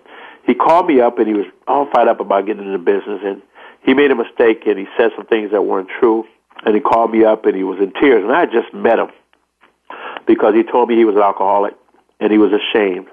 he 0.46 0.54
called 0.54 0.86
me 0.86 1.00
up, 1.00 1.18
and 1.18 1.26
he 1.26 1.34
was 1.34 1.46
all 1.66 1.88
fired 1.92 2.08
up 2.08 2.20
about 2.20 2.46
getting 2.46 2.66
into 2.66 2.78
business, 2.78 3.20
and 3.24 3.42
he 3.82 3.94
made 3.94 4.10
a 4.10 4.14
mistake, 4.14 4.66
and 4.66 4.78
he 4.78 4.86
said 4.96 5.10
some 5.16 5.26
things 5.26 5.52
that 5.52 5.62
weren't 5.62 5.88
true, 6.00 6.24
and 6.64 6.74
he 6.74 6.80
called 6.80 7.10
me 7.10 7.24
up, 7.24 7.46
and 7.46 7.56
he 7.56 7.64
was 7.64 7.78
in 7.78 7.92
tears, 8.00 8.22
and 8.22 8.32
I 8.32 8.46
just 8.46 8.72
met 8.72 8.98
him 8.98 9.08
because 10.26 10.54
he 10.54 10.62
told 10.62 10.88
me 10.88 10.96
he 10.96 11.04
was 11.04 11.16
an 11.16 11.22
alcoholic, 11.22 11.74
and 12.20 12.32
he 12.32 12.38
was 12.38 12.52
ashamed. 12.52 13.08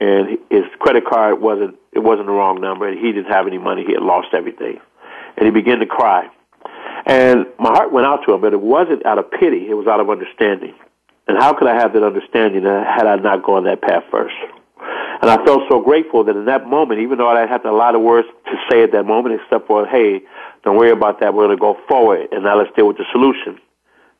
And 0.00 0.38
his 0.50 0.64
credit 0.78 1.04
card 1.04 1.40
wasn't 1.40 1.76
it 1.92 2.00
wasn't 2.00 2.26
the 2.26 2.32
wrong 2.32 2.60
number 2.60 2.86
and 2.86 2.96
he 2.98 3.10
didn't 3.12 3.32
have 3.32 3.48
any 3.48 3.58
money. 3.58 3.84
He 3.84 3.94
had 3.94 4.02
lost 4.02 4.28
everything. 4.32 4.78
And 5.36 5.44
he 5.44 5.50
began 5.50 5.80
to 5.80 5.86
cry. 5.86 6.28
And 7.04 7.46
my 7.58 7.70
heart 7.70 7.92
went 7.92 8.06
out 8.06 8.24
to 8.26 8.32
him 8.32 8.40
but 8.40 8.52
it 8.52 8.60
wasn't 8.60 9.04
out 9.04 9.18
of 9.18 9.30
pity. 9.30 9.68
It 9.68 9.74
was 9.74 9.88
out 9.88 9.98
of 9.98 10.08
understanding. 10.08 10.74
And 11.26 11.36
how 11.36 11.52
could 11.52 11.66
i 11.66 11.74
have 11.74 11.92
that 11.94 12.04
understanding 12.04 12.62
had 12.62 13.06
i 13.06 13.16
not 13.16 13.42
gone 13.42 13.64
that 13.64 13.82
path 13.82 14.04
first 14.10 14.36
and 15.20 15.30
i 15.30 15.44
felt 15.44 15.62
so 15.68 15.80
grateful 15.80 16.24
that 16.24 16.36
in 16.36 16.44
that 16.46 16.66
moment 16.66 17.00
even 17.00 17.18
though 17.18 17.28
i 17.28 17.46
had 17.46 17.64
a 17.64 17.72
lot 17.72 17.94
of 17.94 18.02
words 18.02 18.28
to 18.46 18.52
say 18.70 18.82
at 18.82 18.92
that 18.92 19.04
moment 19.04 19.40
except 19.40 19.66
for 19.66 19.86
hey 19.86 20.20
don't 20.64 20.76
worry 20.76 20.90
about 20.90 21.20
that 21.20 21.34
we're 21.34 21.46
going 21.46 21.56
to 21.56 21.60
go 21.60 21.76
forward 21.88 22.28
and 22.32 22.44
now 22.44 22.58
let's 22.58 22.74
deal 22.76 22.86
with 22.86 22.96
the 22.96 23.04
solution 23.12 23.58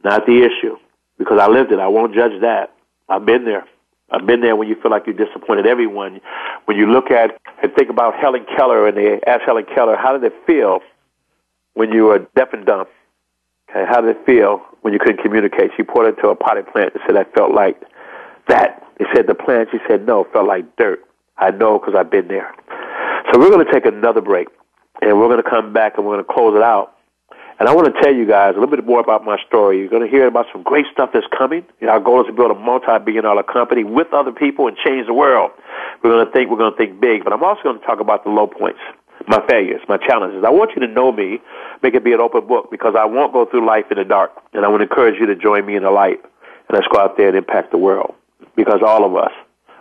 not 0.04 0.26
the 0.26 0.38
issue 0.42 0.76
because 1.18 1.38
i 1.40 1.48
lived 1.48 1.72
it 1.72 1.78
i 1.78 1.88
won't 1.88 2.14
judge 2.14 2.40
that 2.40 2.74
i've 3.08 3.24
been 3.24 3.44
there 3.44 3.64
I've 4.10 4.26
been 4.26 4.40
there 4.40 4.56
when 4.56 4.68
you 4.68 4.76
feel 4.80 4.90
like 4.90 5.06
you 5.06 5.12
disappointed 5.12 5.66
everyone. 5.66 6.20
When 6.64 6.76
you 6.76 6.90
look 6.90 7.10
at 7.10 7.38
and 7.62 7.72
think 7.74 7.90
about 7.90 8.14
Helen 8.18 8.46
Keller 8.56 8.88
and 8.88 8.96
they 8.96 9.20
ask 9.26 9.42
Helen 9.44 9.66
Keller, 9.74 9.96
how 9.96 10.16
did 10.16 10.24
it 10.24 10.34
feel 10.46 10.80
when 11.74 11.92
you 11.92 12.04
were 12.04 12.20
deaf 12.34 12.52
and 12.52 12.64
dumb? 12.64 12.86
Okay, 13.68 13.84
how 13.86 14.00
did 14.00 14.16
it 14.16 14.24
feel 14.24 14.62
when 14.80 14.94
you 14.94 14.98
couldn't 14.98 15.22
communicate? 15.22 15.72
She 15.76 15.82
pointed 15.82 16.16
to 16.22 16.28
a 16.28 16.36
potted 16.36 16.66
plant 16.68 16.94
and 16.94 17.02
said, 17.06 17.16
I 17.16 17.24
felt 17.24 17.52
like 17.52 17.82
that. 18.48 18.82
He 18.98 19.04
said, 19.14 19.26
the 19.26 19.34
plant, 19.34 19.68
she 19.72 19.78
said, 19.88 20.06
no, 20.06 20.26
felt 20.32 20.46
like 20.46 20.76
dirt. 20.76 21.00
I 21.36 21.50
know 21.50 21.78
because 21.78 21.94
I've 21.96 22.10
been 22.10 22.28
there. 22.28 22.52
So 23.32 23.38
we're 23.38 23.50
going 23.50 23.64
to 23.64 23.72
take 23.72 23.86
another 23.86 24.20
break 24.20 24.48
and 25.00 25.18
we're 25.18 25.28
going 25.28 25.42
to 25.42 25.48
come 25.48 25.72
back 25.72 25.96
and 25.96 26.06
we're 26.06 26.14
going 26.16 26.26
to 26.26 26.32
close 26.32 26.56
it 26.56 26.62
out 26.62 26.98
and 27.58 27.68
I 27.68 27.74
want 27.74 27.92
to 27.92 28.02
tell 28.02 28.14
you 28.14 28.24
guys 28.24 28.54
a 28.54 28.60
little 28.60 28.74
bit 28.74 28.86
more 28.86 29.00
about 29.00 29.24
my 29.24 29.36
story. 29.46 29.78
You're 29.78 29.88
going 29.88 30.04
to 30.04 30.08
hear 30.08 30.28
about 30.28 30.46
some 30.52 30.62
great 30.62 30.86
stuff 30.92 31.10
that's 31.12 31.26
coming. 31.36 31.66
You 31.80 31.88
know, 31.88 31.94
our 31.94 32.00
goal 32.00 32.20
is 32.20 32.28
to 32.28 32.32
build 32.32 32.52
a 32.52 32.54
multi-billion 32.54 33.24
dollar 33.24 33.42
company 33.42 33.82
with 33.82 34.06
other 34.12 34.30
people 34.30 34.68
and 34.68 34.76
change 34.76 35.06
the 35.06 35.14
world. 35.14 35.50
We're 36.02 36.10
going 36.10 36.24
to 36.24 36.32
think, 36.32 36.50
we're 36.50 36.58
going 36.58 36.70
to 36.70 36.78
think 36.78 37.00
big, 37.00 37.24
but 37.24 37.32
I'm 37.32 37.42
also 37.42 37.62
going 37.64 37.80
to 37.80 37.84
talk 37.84 37.98
about 37.98 38.22
the 38.22 38.30
low 38.30 38.46
points, 38.46 38.78
my 39.26 39.44
failures, 39.48 39.80
my 39.88 39.98
challenges. 39.98 40.44
I 40.46 40.50
want 40.50 40.70
you 40.76 40.86
to 40.86 40.92
know 40.92 41.10
me, 41.10 41.40
make 41.82 41.94
it 41.94 42.04
be 42.04 42.12
an 42.12 42.20
open 42.20 42.46
book 42.46 42.70
because 42.70 42.94
I 42.96 43.04
won't 43.06 43.32
go 43.32 43.44
through 43.44 43.66
life 43.66 43.86
in 43.90 43.98
the 43.98 44.04
dark. 44.04 44.30
And 44.52 44.64
I 44.64 44.68
want 44.68 44.80
to 44.82 44.88
encourage 44.88 45.18
you 45.18 45.26
to 45.26 45.34
join 45.34 45.66
me 45.66 45.74
in 45.74 45.82
the 45.82 45.90
light 45.90 46.20
and 46.22 46.78
let's 46.78 46.86
go 46.86 47.00
out 47.00 47.16
there 47.16 47.26
and 47.26 47.36
impact 47.36 47.72
the 47.72 47.78
world 47.78 48.14
because 48.58 48.82
all 48.84 49.04
of 49.04 49.14
us, 49.14 49.30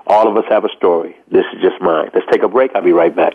all 0.05 0.29
of 0.29 0.37
us 0.37 0.43
have 0.49 0.63
a 0.63 0.69
story. 0.77 1.15
This 1.31 1.43
is 1.51 1.61
just 1.61 1.81
mine. 1.81 2.11
Let's 2.13 2.27
take 2.31 2.43
a 2.43 2.47
break. 2.47 2.71
I'll 2.75 2.83
be 2.83 2.93
right 2.93 3.13
back. 3.13 3.33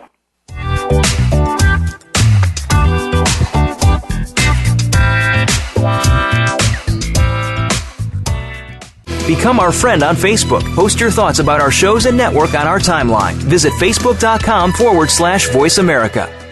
Become 9.27 9.59
our 9.59 9.71
friend 9.71 10.01
on 10.03 10.15
Facebook. 10.15 10.63
Post 10.75 10.99
your 10.99 11.11
thoughts 11.11 11.39
about 11.39 11.59
our 11.61 11.71
shows 11.71 12.05
and 12.05 12.15
network 12.15 12.53
on 12.53 12.67
our 12.67 12.79
timeline. 12.79 13.33
Visit 13.33 13.73
facebook.com 13.73 14.71
forward 14.73 15.09
slash 15.09 15.49
voice 15.49 15.77
America. 15.77 16.42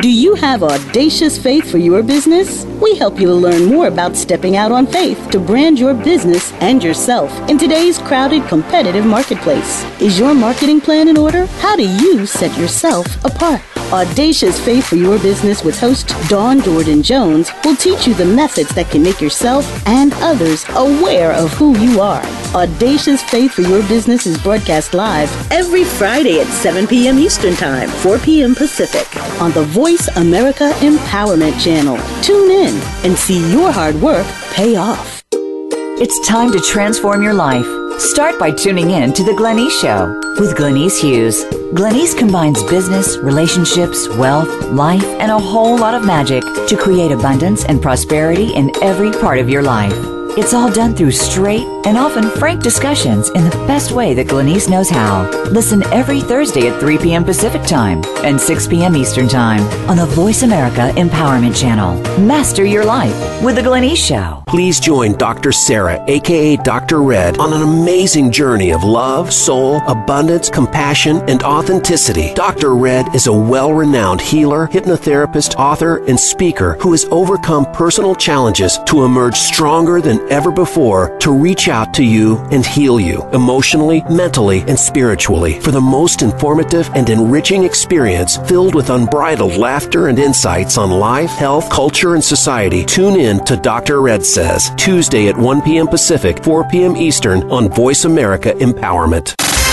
Do 0.00 0.08
you 0.08 0.36
have 0.36 0.62
audacious 0.62 1.36
faith 1.42 1.68
for 1.68 1.78
your 1.78 2.04
business? 2.04 2.64
We 2.80 2.94
help 2.94 3.18
you 3.18 3.26
to 3.26 3.34
learn 3.34 3.64
more 3.64 3.88
about 3.88 4.14
stepping 4.14 4.54
out 4.54 4.70
on 4.70 4.86
faith 4.86 5.28
to 5.30 5.40
brand 5.40 5.76
your 5.76 5.92
business 5.92 6.52
and 6.60 6.84
yourself 6.84 7.32
in 7.50 7.58
today's 7.58 7.98
crowded, 7.98 8.46
competitive 8.46 9.04
marketplace. 9.04 9.82
Is 10.00 10.16
your 10.16 10.34
marketing 10.34 10.80
plan 10.80 11.08
in 11.08 11.16
order? 11.18 11.46
How 11.58 11.74
do 11.74 11.82
you 11.82 12.26
set 12.26 12.56
yourself 12.56 13.06
apart? 13.24 13.60
Audacious 13.92 14.62
Faith 14.62 14.86
for 14.86 14.96
Your 14.96 15.18
Business 15.18 15.64
with 15.64 15.80
host 15.80 16.12
Dawn 16.28 16.60
Jordan 16.60 17.02
Jones 17.02 17.50
will 17.64 17.74
teach 17.74 18.06
you 18.06 18.12
the 18.12 18.24
methods 18.24 18.68
that 18.74 18.90
can 18.90 19.02
make 19.02 19.18
yourself 19.18 19.64
and 19.86 20.12
others 20.16 20.66
aware 20.74 21.32
of 21.32 21.50
who 21.54 21.74
you 21.78 21.98
are. 21.98 22.22
Audacious 22.54 23.22
Faith 23.22 23.52
for 23.52 23.62
Your 23.62 23.82
Business 23.88 24.26
is 24.26 24.36
broadcast 24.42 24.92
live 24.92 25.30
every 25.50 25.84
Friday 25.84 26.38
at 26.38 26.46
7 26.48 26.86
p.m. 26.86 27.18
Eastern 27.18 27.54
Time, 27.54 27.88
4 27.88 28.18
p.m. 28.18 28.54
Pacific 28.54 29.08
on 29.40 29.52
the 29.52 29.64
Voice 29.64 30.06
America 30.16 30.70
Empowerment 30.80 31.58
Channel. 31.58 31.96
Tune 32.22 32.50
in 32.50 32.78
and 33.06 33.16
see 33.16 33.50
your 33.50 33.72
hard 33.72 33.94
work 34.02 34.26
pay 34.52 34.76
off. 34.76 35.24
It's 35.32 36.28
time 36.28 36.52
to 36.52 36.60
transform 36.60 37.22
your 37.22 37.34
life. 37.34 37.66
Start 37.98 38.38
by 38.38 38.50
tuning 38.50 38.90
in 38.90 39.14
to 39.14 39.24
The 39.24 39.32
Glenyce 39.32 39.80
Show 39.80 40.14
with 40.38 40.56
Glenyce 40.56 41.00
Hughes. 41.00 41.46
Glenyce 41.74 42.16
combines 42.16 42.62
business, 42.62 43.18
relationships, 43.18 44.08
wealth, 44.08 44.48
life, 44.70 45.04
and 45.04 45.30
a 45.30 45.38
whole 45.38 45.76
lot 45.76 45.92
of 45.92 46.02
magic 46.02 46.42
to 46.66 46.76
create 46.78 47.12
abundance 47.12 47.66
and 47.66 47.82
prosperity 47.82 48.54
in 48.54 48.72
every 48.82 49.12
part 49.12 49.38
of 49.38 49.50
your 49.50 49.62
life. 49.62 50.17
It's 50.40 50.54
all 50.54 50.70
done 50.70 50.94
through 50.94 51.10
straight 51.10 51.66
and 51.84 51.98
often 51.98 52.30
frank 52.30 52.62
discussions 52.62 53.28
in 53.30 53.42
the 53.42 53.64
best 53.66 53.90
way 53.90 54.14
that 54.14 54.28
Glenyce 54.28 54.70
knows 54.70 54.88
how. 54.88 55.28
Listen 55.50 55.82
every 55.92 56.20
Thursday 56.20 56.68
at 56.68 56.78
3 56.78 56.96
p.m. 56.98 57.24
Pacific 57.24 57.62
Time 57.62 58.04
and 58.18 58.40
6 58.40 58.68
p.m. 58.68 58.94
Eastern 58.94 59.26
Time 59.26 59.62
on 59.90 59.96
the 59.96 60.06
Voice 60.06 60.44
America 60.44 60.92
Empowerment 60.94 61.60
Channel. 61.60 62.00
Master 62.20 62.64
your 62.64 62.84
life 62.84 63.42
with 63.42 63.56
The 63.56 63.62
Glenyce 63.62 63.96
Show. 63.96 64.44
Please 64.46 64.78
join 64.78 65.14
Dr. 65.16 65.50
Sarah, 65.50 66.02
aka 66.06 66.56
Dr. 66.56 67.02
Red, 67.02 67.38
on 67.38 67.52
an 67.52 67.62
amazing 67.62 68.30
journey 68.30 68.70
of 68.70 68.84
love, 68.84 69.32
soul, 69.32 69.82
abundance, 69.88 70.48
compassion, 70.48 71.16
and 71.28 71.42
authenticity. 71.42 72.32
Dr. 72.34 72.76
Red 72.76 73.12
is 73.12 73.26
a 73.26 73.32
well 73.32 73.72
renowned 73.72 74.20
healer, 74.20 74.68
hypnotherapist, 74.68 75.56
author, 75.56 76.04
and 76.06 76.18
speaker 76.18 76.74
who 76.80 76.92
has 76.92 77.06
overcome 77.10 77.66
personal 77.72 78.14
challenges 78.14 78.78
to 78.86 79.04
emerge 79.04 79.36
stronger 79.36 80.00
than 80.00 80.27
ever 80.30 80.50
before 80.50 81.16
to 81.18 81.32
reach 81.32 81.68
out 81.68 81.92
to 81.94 82.04
you 82.04 82.38
and 82.50 82.64
heal 82.64 82.98
you 82.98 83.22
emotionally, 83.32 84.02
mentally, 84.10 84.60
and 84.60 84.78
spiritually 84.78 85.60
for 85.60 85.70
the 85.70 85.80
most 85.80 86.22
informative 86.22 86.88
and 86.94 87.10
enriching 87.10 87.64
experience 87.64 88.36
filled 88.48 88.74
with 88.74 88.90
unbridled 88.90 89.56
laughter 89.56 90.08
and 90.08 90.18
insights 90.18 90.78
on 90.78 90.90
life, 90.90 91.30
health, 91.30 91.70
culture, 91.70 92.14
and 92.14 92.24
society. 92.24 92.84
Tune 92.84 93.18
in 93.18 93.44
to 93.44 93.56
Dr. 93.56 94.00
Red 94.00 94.24
Says, 94.24 94.70
Tuesday 94.76 95.28
at 95.28 95.36
1 95.36 95.62
p.m. 95.62 95.86
Pacific, 95.86 96.42
4 96.42 96.68
p.m. 96.70 96.96
Eastern 96.96 97.50
on 97.50 97.68
Voice 97.68 98.04
America 98.04 98.52
Empowerment. 98.52 99.34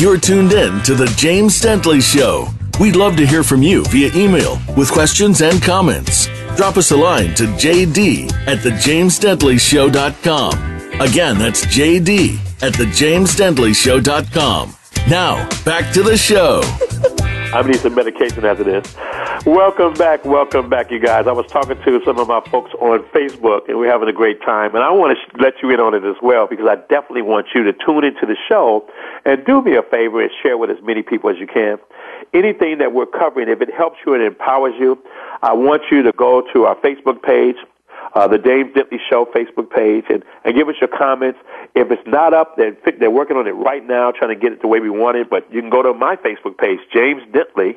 You're 0.00 0.18
tuned 0.18 0.52
in 0.52 0.82
to 0.82 0.94
The 0.94 1.06
James 1.16 1.60
Dentley 1.60 2.02
Show. 2.02 2.48
We'd 2.80 2.96
love 2.96 3.14
to 3.16 3.24
hear 3.24 3.44
from 3.44 3.62
you 3.62 3.84
via 3.86 4.10
email 4.14 4.58
with 4.76 4.90
questions 4.90 5.40
and 5.40 5.62
comments. 5.62 6.26
Drop 6.56 6.76
us 6.76 6.90
a 6.90 6.96
line 6.96 7.32
to 7.36 7.44
jd 7.44 8.28
at 8.48 8.58
thejamesdentleyshow.com. 8.58 11.00
Again, 11.00 11.38
that's 11.38 11.64
jd 11.66 12.38
at 12.62 12.72
thejamesdentleyshow.com. 12.72 14.74
Now, 15.08 15.48
back 15.64 15.92
to 15.94 16.02
the 16.02 16.16
show. 16.16 16.62
I 17.54 17.62
need 17.62 17.76
some 17.76 17.94
medication 17.94 18.44
after 18.44 18.64
this. 18.64 18.96
Welcome 19.46 19.94
back, 19.94 20.24
welcome 20.24 20.68
back, 20.68 20.90
you 20.90 20.98
guys. 20.98 21.28
I 21.28 21.32
was 21.32 21.46
talking 21.46 21.80
to 21.80 22.00
some 22.04 22.18
of 22.18 22.26
my 22.26 22.40
folks 22.50 22.72
on 22.80 23.04
Facebook, 23.14 23.68
and 23.68 23.78
we're 23.78 23.88
having 23.88 24.08
a 24.08 24.12
great 24.12 24.42
time. 24.42 24.74
And 24.74 24.82
I 24.82 24.90
want 24.90 25.16
to 25.16 25.40
let 25.40 25.62
you 25.62 25.70
in 25.70 25.78
on 25.78 25.94
it 25.94 26.02
as 26.02 26.16
well 26.20 26.48
because 26.48 26.66
I 26.66 26.74
definitely 26.74 27.22
want 27.22 27.46
you 27.54 27.62
to 27.62 27.72
tune 27.72 28.02
into 28.02 28.26
the 28.26 28.34
show 28.48 28.90
and 29.24 29.46
do 29.46 29.62
me 29.62 29.76
a 29.76 29.82
favor 29.82 30.20
and 30.20 30.32
share 30.42 30.58
with 30.58 30.68
as 30.68 30.82
many 30.82 31.02
people 31.02 31.30
as 31.30 31.36
you 31.38 31.46
can. 31.46 31.78
Anything 32.32 32.78
that 32.78 32.92
we're 32.92 33.06
covering, 33.06 33.48
if 33.48 33.60
it 33.60 33.72
helps 33.72 33.98
you 34.04 34.14
and 34.14 34.22
empowers 34.24 34.74
you, 34.76 34.98
I 35.40 35.52
want 35.52 35.82
you 35.92 36.02
to 36.02 36.10
go 36.10 36.42
to 36.52 36.64
our 36.64 36.74
Facebook 36.80 37.22
page, 37.22 37.56
uh, 38.14 38.28
the 38.28 38.38
James 38.38 38.72
Dentley 38.74 38.98
Show 39.10 39.26
Facebook 39.34 39.70
page, 39.70 40.04
and, 40.08 40.24
and 40.44 40.54
give 40.54 40.68
us 40.68 40.76
your 40.80 40.88
comments. 40.88 41.38
If 41.74 41.90
it's 41.90 42.06
not 42.06 42.32
up, 42.32 42.56
they're, 42.56 42.76
they're 42.98 43.10
working 43.10 43.36
on 43.36 43.46
it 43.46 43.52
right 43.52 43.84
now, 43.86 44.12
trying 44.12 44.34
to 44.34 44.40
get 44.40 44.52
it 44.52 44.62
the 44.62 44.68
way 44.68 44.80
we 44.80 44.90
want 44.90 45.16
it. 45.16 45.28
But 45.28 45.52
you 45.52 45.60
can 45.60 45.70
go 45.70 45.82
to 45.82 45.92
my 45.92 46.16
Facebook 46.16 46.56
page, 46.58 46.78
James 46.92 47.22
Dentley, 47.32 47.76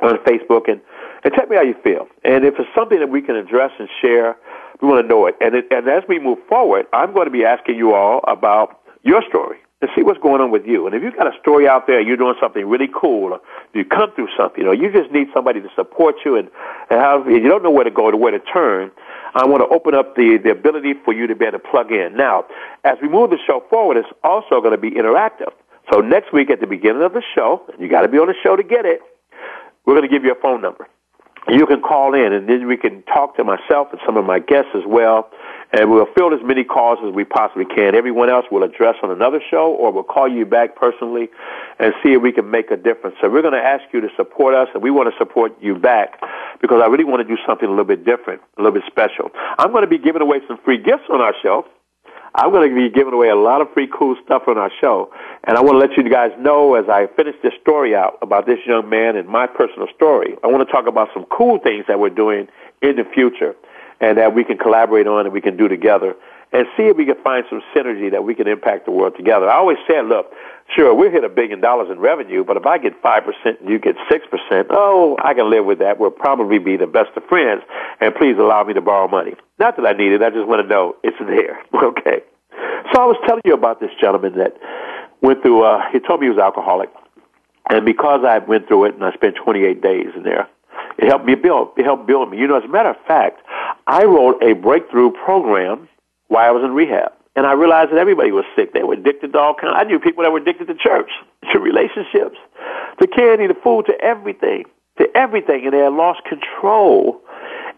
on 0.00 0.16
Facebook, 0.18 0.68
and, 0.68 0.80
and 1.24 1.34
tell 1.34 1.46
me 1.46 1.56
how 1.56 1.62
you 1.62 1.74
feel. 1.82 2.06
And 2.24 2.44
if 2.44 2.54
it's 2.58 2.68
something 2.74 2.98
that 3.00 3.10
we 3.10 3.20
can 3.20 3.36
address 3.36 3.72
and 3.78 3.88
share, 4.00 4.36
we 4.80 4.88
want 4.88 5.02
to 5.02 5.08
know 5.08 5.26
it. 5.26 5.36
And, 5.40 5.54
it, 5.54 5.66
and 5.70 5.88
as 5.88 6.04
we 6.08 6.18
move 6.18 6.38
forward, 6.48 6.86
I'm 6.92 7.12
going 7.12 7.26
to 7.26 7.32
be 7.32 7.44
asking 7.44 7.76
you 7.76 7.94
all 7.94 8.20
about 8.28 8.80
your 9.02 9.22
story 9.28 9.58
and 9.80 9.90
see 9.94 10.02
what's 10.02 10.20
going 10.20 10.40
on 10.40 10.50
with 10.50 10.66
you. 10.66 10.86
And 10.86 10.94
if 10.94 11.02
you've 11.02 11.16
got 11.16 11.26
a 11.26 11.38
story 11.40 11.68
out 11.68 11.86
there, 11.86 12.00
you're 12.00 12.16
doing 12.16 12.34
something 12.40 12.66
really 12.66 12.88
cool, 12.94 13.32
or 13.32 13.40
you 13.74 13.84
come 13.84 14.10
through 14.12 14.28
something, 14.36 14.66
or 14.66 14.74
you 14.74 14.90
just 14.92 15.10
need 15.12 15.28
somebody 15.34 15.60
to 15.60 15.68
support 15.76 16.16
you, 16.24 16.36
and, 16.36 16.48
and 16.90 17.00
how, 17.00 17.24
you 17.28 17.48
don't 17.48 17.62
know 17.62 17.70
where 17.70 17.84
to 17.84 17.90
go 17.90 18.10
to 18.10 18.16
where 18.16 18.32
to 18.32 18.40
turn, 18.40 18.90
I 19.34 19.46
want 19.46 19.62
to 19.62 19.68
open 19.74 19.94
up 19.94 20.16
the, 20.16 20.38
the 20.42 20.50
ability 20.50 20.94
for 21.04 21.12
you 21.12 21.26
to 21.26 21.34
be 21.34 21.44
able 21.44 21.58
to 21.58 21.64
plug 21.64 21.92
in. 21.92 22.16
Now, 22.16 22.46
as 22.84 22.98
we 23.02 23.08
move 23.08 23.30
the 23.30 23.38
show 23.46 23.62
forward, 23.68 23.96
it's 23.96 24.08
also 24.24 24.60
going 24.60 24.72
to 24.72 24.78
be 24.78 24.90
interactive. 24.90 25.52
So 25.92 26.00
next 26.00 26.32
week 26.32 26.50
at 26.50 26.60
the 26.60 26.66
beginning 26.66 27.02
of 27.02 27.12
the 27.12 27.22
show, 27.34 27.62
you 27.78 27.88
got 27.88 28.02
to 28.02 28.08
be 28.08 28.18
on 28.18 28.26
the 28.26 28.34
show 28.42 28.56
to 28.56 28.62
get 28.62 28.84
it. 28.84 29.00
We're 29.86 29.94
going 29.94 30.08
to 30.08 30.14
give 30.14 30.24
you 30.24 30.32
a 30.32 30.40
phone 30.40 30.60
number. 30.60 30.86
You 31.48 31.66
can 31.66 31.80
call 31.80 32.12
in, 32.12 32.34
and 32.34 32.46
then 32.46 32.66
we 32.66 32.76
can 32.76 33.02
talk 33.04 33.36
to 33.36 33.44
myself 33.44 33.88
and 33.92 34.00
some 34.04 34.18
of 34.18 34.26
my 34.26 34.38
guests 34.38 34.70
as 34.74 34.82
well. 34.86 35.30
And 35.72 35.90
we'll 35.90 36.06
field 36.14 36.34
as 36.34 36.40
many 36.42 36.64
calls 36.64 36.98
as 37.06 37.14
we 37.14 37.24
possibly 37.24 37.64
can. 37.64 37.94
Everyone 37.94 38.28
else 38.28 38.44
will 38.50 38.62
address 38.62 38.96
on 39.02 39.10
another 39.10 39.40
show, 39.50 39.72
or 39.72 39.90
we'll 39.90 40.02
call 40.02 40.28
you 40.28 40.44
back 40.44 40.76
personally 40.76 41.30
and 41.78 41.94
see 42.02 42.12
if 42.12 42.22
we 42.22 42.32
can 42.32 42.50
make 42.50 42.70
a 42.70 42.76
difference. 42.76 43.16
So 43.20 43.30
we're 43.30 43.42
going 43.42 43.54
to 43.54 43.62
ask 43.62 43.84
you 43.92 44.00
to 44.02 44.08
support 44.16 44.54
us, 44.54 44.68
and 44.74 44.82
we 44.82 44.90
want 44.90 45.10
to 45.10 45.16
support 45.16 45.52
you 45.60 45.74
back 45.74 46.20
because 46.60 46.80
I 46.82 46.86
really 46.86 47.04
want 47.04 47.26
to 47.26 47.28
do 47.28 47.40
something 47.46 47.66
a 47.66 47.70
little 47.70 47.84
bit 47.84 48.04
different, 48.04 48.42
a 48.58 48.62
little 48.62 48.78
bit 48.78 48.84
special. 48.86 49.30
I'm 49.58 49.70
going 49.70 49.82
to 49.82 49.88
be 49.88 49.98
giving 49.98 50.22
away 50.22 50.40
some 50.46 50.58
free 50.64 50.78
gifts 50.78 51.04
on 51.12 51.20
our 51.20 51.34
show. 51.42 51.66
I'm 52.34 52.50
going 52.50 52.68
to 52.68 52.74
be 52.74 52.90
giving 52.90 53.14
away 53.14 53.28
a 53.28 53.36
lot 53.36 53.60
of 53.60 53.72
free 53.72 53.88
cool 53.92 54.16
stuff 54.24 54.42
on 54.46 54.58
our 54.58 54.70
show. 54.80 55.10
And 55.44 55.56
I 55.56 55.60
want 55.62 55.74
to 55.74 55.78
let 55.78 55.96
you 55.96 56.08
guys 56.08 56.30
know 56.38 56.74
as 56.74 56.88
I 56.88 57.06
finish 57.16 57.34
this 57.42 57.54
story 57.60 57.94
out 57.94 58.18
about 58.22 58.46
this 58.46 58.58
young 58.66 58.88
man 58.88 59.16
and 59.16 59.28
my 59.28 59.46
personal 59.46 59.88
story, 59.94 60.36
I 60.44 60.46
want 60.48 60.66
to 60.66 60.72
talk 60.72 60.86
about 60.86 61.08
some 61.14 61.24
cool 61.30 61.58
things 61.58 61.86
that 61.88 61.98
we're 61.98 62.10
doing 62.10 62.48
in 62.82 62.96
the 62.96 63.04
future 63.04 63.54
and 64.00 64.18
that 64.18 64.34
we 64.34 64.44
can 64.44 64.58
collaborate 64.58 65.06
on 65.06 65.26
and 65.26 65.32
we 65.32 65.40
can 65.40 65.56
do 65.56 65.68
together 65.68 66.14
and 66.52 66.66
see 66.76 66.84
if 66.84 66.96
we 66.96 67.04
can 67.04 67.20
find 67.22 67.44
some 67.50 67.62
synergy 67.74 68.10
that 68.10 68.24
we 68.24 68.34
can 68.34 68.46
impact 68.46 68.86
the 68.86 68.90
world 68.90 69.14
together. 69.16 69.48
I 69.48 69.56
always 69.56 69.78
said, 69.86 70.06
look, 70.06 70.32
sure, 70.74 70.94
we'll 70.94 71.10
hit 71.10 71.24
a 71.24 71.28
billion 71.28 71.60
dollars 71.60 71.88
in 71.90 71.98
revenue, 71.98 72.44
but 72.44 72.56
if 72.56 72.66
I 72.66 72.78
get 72.78 73.02
5% 73.02 73.60
and 73.60 73.68
you 73.68 73.78
get 73.78 73.96
6%, 74.10 74.66
oh, 74.70 75.16
I 75.22 75.34
can 75.34 75.50
live 75.50 75.64
with 75.64 75.78
that. 75.80 75.98
We'll 75.98 76.10
probably 76.10 76.58
be 76.58 76.76
the 76.76 76.86
best 76.86 77.10
of 77.16 77.24
friends, 77.24 77.62
and 78.00 78.14
please 78.14 78.36
allow 78.38 78.64
me 78.64 78.74
to 78.74 78.80
borrow 78.80 79.08
money. 79.08 79.34
Not 79.58 79.76
that 79.76 79.86
I 79.86 79.92
need 79.92 80.12
it, 80.12 80.22
I 80.22 80.30
just 80.30 80.46
want 80.46 80.62
to 80.62 80.68
know 80.68 80.96
it's 81.02 81.18
there. 81.20 81.60
Okay. 81.78 82.22
So 82.92 83.02
I 83.02 83.04
was 83.04 83.16
telling 83.26 83.42
you 83.44 83.54
about 83.54 83.80
this 83.80 83.90
gentleman 84.00 84.36
that 84.38 84.56
went 85.20 85.42
through, 85.42 85.62
uh, 85.62 85.82
he 85.92 86.00
told 86.00 86.20
me 86.20 86.26
he 86.26 86.30
was 86.30 86.38
alcoholic. 86.38 86.90
And 87.70 87.84
because 87.84 88.24
I 88.26 88.38
went 88.38 88.66
through 88.66 88.86
it 88.86 88.94
and 88.94 89.04
I 89.04 89.12
spent 89.12 89.36
28 89.36 89.82
days 89.82 90.06
in 90.16 90.22
there, 90.22 90.48
it 90.98 91.08
helped 91.08 91.26
me 91.26 91.34
build, 91.34 91.72
it 91.76 91.84
helped 91.84 92.06
build 92.06 92.30
me. 92.30 92.38
You 92.38 92.48
know, 92.48 92.56
as 92.56 92.64
a 92.64 92.68
matter 92.68 92.90
of 92.90 92.96
fact, 93.06 93.40
I 93.86 94.04
wrote 94.04 94.42
a 94.42 94.54
breakthrough 94.54 95.12
program 95.12 95.88
while 96.28 96.48
I 96.48 96.50
was 96.50 96.64
in 96.64 96.72
rehab. 96.72 97.12
And 97.38 97.46
I 97.46 97.52
realized 97.52 97.92
that 97.92 97.98
everybody 97.98 98.32
was 98.32 98.44
sick. 98.56 98.72
They 98.72 98.82
were 98.82 98.94
addicted 98.94 99.32
to 99.34 99.38
all 99.38 99.54
kinds. 99.54 99.74
I 99.76 99.84
knew 99.84 100.00
people 100.00 100.24
that 100.24 100.32
were 100.32 100.40
addicted 100.40 100.66
to 100.66 100.74
church, 100.74 101.08
to 101.52 101.60
relationships, 101.60 102.36
to 103.00 103.06
candy, 103.06 103.46
to 103.46 103.54
food, 103.54 103.86
to 103.86 103.94
everything, 104.00 104.64
to 104.98 105.06
everything. 105.16 105.62
And 105.64 105.72
they 105.72 105.78
had 105.78 105.92
lost 105.92 106.24
control 106.24 107.20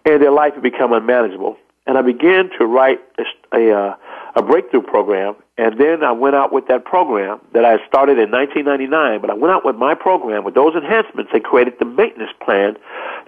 and 0.06 0.22
their 0.22 0.30
life 0.30 0.54
had 0.54 0.62
become 0.62 0.94
unmanageable. 0.94 1.58
And 1.86 1.98
I 1.98 2.02
began 2.02 2.48
to 2.58 2.64
write 2.64 3.00
a, 3.18 3.58
a, 3.58 3.78
uh, 3.78 3.96
a 4.36 4.42
breakthrough 4.42 4.80
program. 4.80 5.34
And 5.58 5.78
then 5.78 6.04
I 6.04 6.12
went 6.12 6.36
out 6.36 6.54
with 6.54 6.66
that 6.68 6.86
program 6.86 7.42
that 7.52 7.66
I 7.66 7.86
started 7.86 8.18
in 8.18 8.30
1999. 8.30 9.20
But 9.20 9.28
I 9.28 9.34
went 9.34 9.52
out 9.52 9.66
with 9.66 9.76
my 9.76 9.94
program 9.94 10.42
with 10.42 10.54
those 10.54 10.74
enhancements 10.74 11.32
and 11.34 11.44
created 11.44 11.74
the 11.78 11.84
maintenance 11.84 12.32
plan 12.42 12.78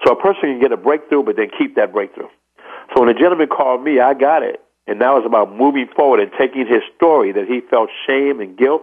so 0.03 0.13
a 0.13 0.17
person 0.17 0.45
can 0.45 0.61
get 0.61 0.73
a 0.73 0.79
breakthrough 0.79 1.25
but 1.25 1.37
then 1.37 1.51
keep 1.59 1.77
that 1.77 1.93
breakthrough. 1.93 2.29
So 2.95 3.01
when 3.01 3.11
a 3.11 3.21
gentleman 3.21 3.49
called 3.49 3.85
me, 3.85 4.01
I 4.01 4.15
got 4.15 4.43
it. 4.43 4.63
And 4.87 4.99
now 4.99 5.17
it's 5.17 5.27
about 5.27 5.55
moving 5.55 5.87
forward 5.95 6.21
and 6.21 6.31
taking 6.39 6.67
his 6.67 6.83
story 6.97 7.33
that 7.33 7.47
he 7.47 7.61
felt 7.61 7.89
shame 8.07 8.41
and 8.41 8.57
guilt 8.57 8.83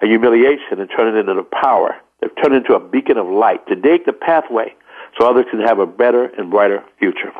and 0.00 0.10
humiliation 0.10 0.80
and 0.80 0.88
turning 0.96 1.16
it 1.16 1.28
into 1.28 1.42
power, 1.42 1.96
to 2.22 2.28
turn 2.42 2.54
it 2.54 2.58
into 2.58 2.74
a 2.74 2.80
beacon 2.80 3.18
of 3.18 3.26
light, 3.26 3.66
to 3.68 3.76
dig 3.76 4.06
the 4.06 4.12
pathway 4.12 4.74
so 5.18 5.28
others 5.28 5.44
can 5.50 5.60
have 5.60 5.78
a 5.78 5.86
better 5.86 6.26
and 6.38 6.50
brighter 6.50 6.82
future. 6.98 7.32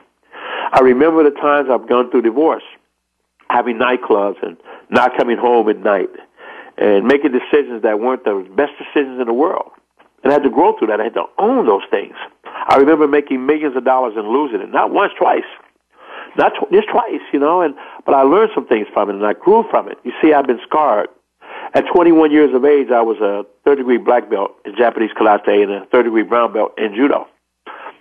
I 0.73 0.81
remember 0.81 1.25
the 1.25 1.31
times 1.31 1.69
I've 1.71 1.89
gone 1.89 2.11
through 2.11 2.23
divorce, 2.23 2.63
having 3.49 3.79
nightclubs 3.79 4.43
and 4.43 4.57
not 4.91 5.17
coming 5.17 5.39
home 5.39 5.69
at 5.69 5.79
night 5.79 6.11
and 6.77 7.07
making 7.07 7.33
decisions 7.33 7.83
that 7.83 8.01
weren't 8.01 8.25
the 8.25 8.47
best 8.55 8.73
decisions 8.79 9.21
in 9.21 9.27
the 9.27 9.33
world. 9.33 9.71
And 10.23 10.33
I 10.33 10.35
had 10.35 10.43
to 10.43 10.51
grow 10.51 10.77
through 10.77 10.89
that. 10.89 11.01
I 11.01 11.05
had 11.05 11.15
to 11.15 11.25
own 11.39 11.67
those 11.67 11.83
things. 11.91 12.15
I 12.45 12.77
remember 12.77 13.07
making 13.07 13.47
millions 13.47 13.77
of 13.77 13.85
dollars 13.85 14.15
and 14.17 14.29
losing 14.29 14.61
it, 14.61 14.71
not 14.71 14.91
once, 14.91 15.13
twice 15.19 15.45
not 16.37 16.53
tw- 16.55 16.71
just 16.73 16.89
twice, 16.91 17.23
you 17.33 17.39
know, 17.39 17.61
and 17.63 17.75
but 18.05 18.15
I 18.15 18.23
learned 18.23 18.51
some 18.55 18.67
things 18.67 18.87
from 18.93 19.11
it 19.11 19.17
and 19.17 19.27
I 19.27 19.33
grew 19.35 19.65
from 19.71 19.89
it. 19.89 19.99
You 20.05 20.13
see, 20.23 20.33
I've 20.33 20.47
been 20.47 20.61
scarred. 20.67 21.09
At 21.75 21.85
21 21.93 22.31
years 22.31 22.55
of 22.55 22.65
age, 22.65 22.91
I 22.91 23.03
was 23.03 23.19
a 23.21 23.45
third 23.65 23.79
degree 23.79 23.97
black 23.97 24.31
belt 24.31 24.53
in 24.65 24.77
Japanese 24.77 25.11
karate 25.11 25.63
and 25.63 25.73
a 25.73 25.87
third 25.87 26.05
degree 26.05 26.23
brown 26.23 26.53
belt 26.53 26.73
in 26.79 26.95
judo. 26.95 27.27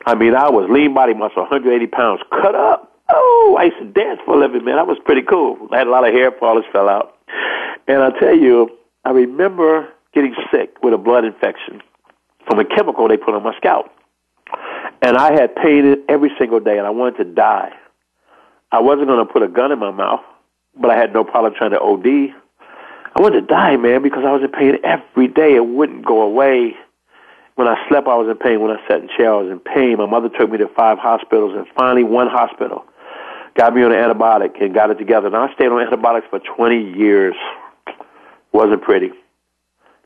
I 0.05 0.15
mean, 0.15 0.35
I 0.35 0.49
was 0.49 0.69
lean 0.69 0.93
body 0.93 1.13
muscle, 1.13 1.43
180 1.43 1.87
pounds, 1.87 2.21
cut 2.29 2.55
up. 2.55 2.91
Oh, 3.09 3.57
I 3.59 3.65
used 3.65 3.79
to 3.79 3.85
dance 3.85 4.19
for 4.25 4.35
a 4.35 4.39
living, 4.39 4.65
man. 4.65 4.75
That 4.75 4.87
was 4.87 4.97
pretty 5.05 5.21
cool. 5.21 5.57
I 5.71 5.77
had 5.77 5.87
a 5.87 5.91
lot 5.91 6.07
of 6.07 6.13
hair 6.13 6.31
follicles 6.31 6.71
fell 6.71 6.89
out. 6.89 7.15
And 7.87 8.01
I 8.01 8.11
tell 8.19 8.35
you, 8.35 8.69
I 9.05 9.11
remember 9.11 9.89
getting 10.13 10.35
sick 10.51 10.75
with 10.81 10.93
a 10.93 10.97
blood 10.97 11.25
infection 11.25 11.81
from 12.47 12.59
a 12.59 12.65
chemical 12.65 13.07
they 13.07 13.17
put 13.17 13.33
on 13.33 13.43
my 13.43 13.55
scalp. 13.57 13.87
And 15.01 15.17
I 15.17 15.33
had 15.33 15.55
pain 15.55 15.97
every 16.07 16.31
single 16.39 16.59
day, 16.59 16.77
and 16.77 16.87
I 16.87 16.89
wanted 16.89 17.17
to 17.17 17.25
die. 17.25 17.71
I 18.73 18.79
wasn't 18.79 19.05
going 19.05 19.25
to 19.25 19.31
put 19.31 19.43
a 19.43 19.47
gun 19.47 19.71
in 19.71 19.77
my 19.77 19.91
mouth, 19.91 20.21
but 20.75 20.89
I 20.89 20.97
had 20.97 21.13
no 21.13 21.23
problem 21.23 21.53
trying 21.55 21.71
to 21.71 21.79
OD. 21.79 22.33
I 23.15 23.21
wanted 23.21 23.41
to 23.41 23.45
die, 23.45 23.77
man, 23.77 24.01
because 24.01 24.23
I 24.25 24.31
was 24.31 24.41
in 24.41 24.49
pain 24.49 24.79
every 24.83 25.27
day. 25.27 25.53
It 25.53 25.67
wouldn't 25.67 26.03
go 26.03 26.23
away. 26.23 26.75
When 27.53 27.67
I 27.67 27.77
slept, 27.87 28.07
I 28.07 28.15
was 28.15 28.27
in 28.27 28.35
pain. 28.35 28.61
When 28.61 28.71
I 28.71 28.81
sat 28.87 29.01
in 29.01 29.09
chair, 29.15 29.31
I 29.31 29.37
was 29.37 29.51
in 29.51 29.59
pain. 29.59 29.97
My 29.97 30.07
mother 30.07 30.27
took 30.27 30.49
me 30.49 30.57
to 30.57 30.67
five 30.69 30.97
hospitals, 30.97 31.53
and 31.55 31.67
finally, 31.77 32.03
one 32.03 32.27
hospital 32.27 32.83
got 33.55 33.75
me 33.75 33.83
on 33.83 33.91
an 33.91 33.99
antibiotic 33.99 34.59
and 34.59 34.73
got 34.73 34.89
it 34.89 34.97
together. 34.97 35.27
And 35.27 35.35
I 35.35 35.53
stayed 35.53 35.67
on 35.67 35.79
antibiotics 35.79 36.25
for 36.31 36.39
20 36.39 36.97
years. 36.97 37.35
Wasn't 38.53 38.81
pretty. 38.81 39.11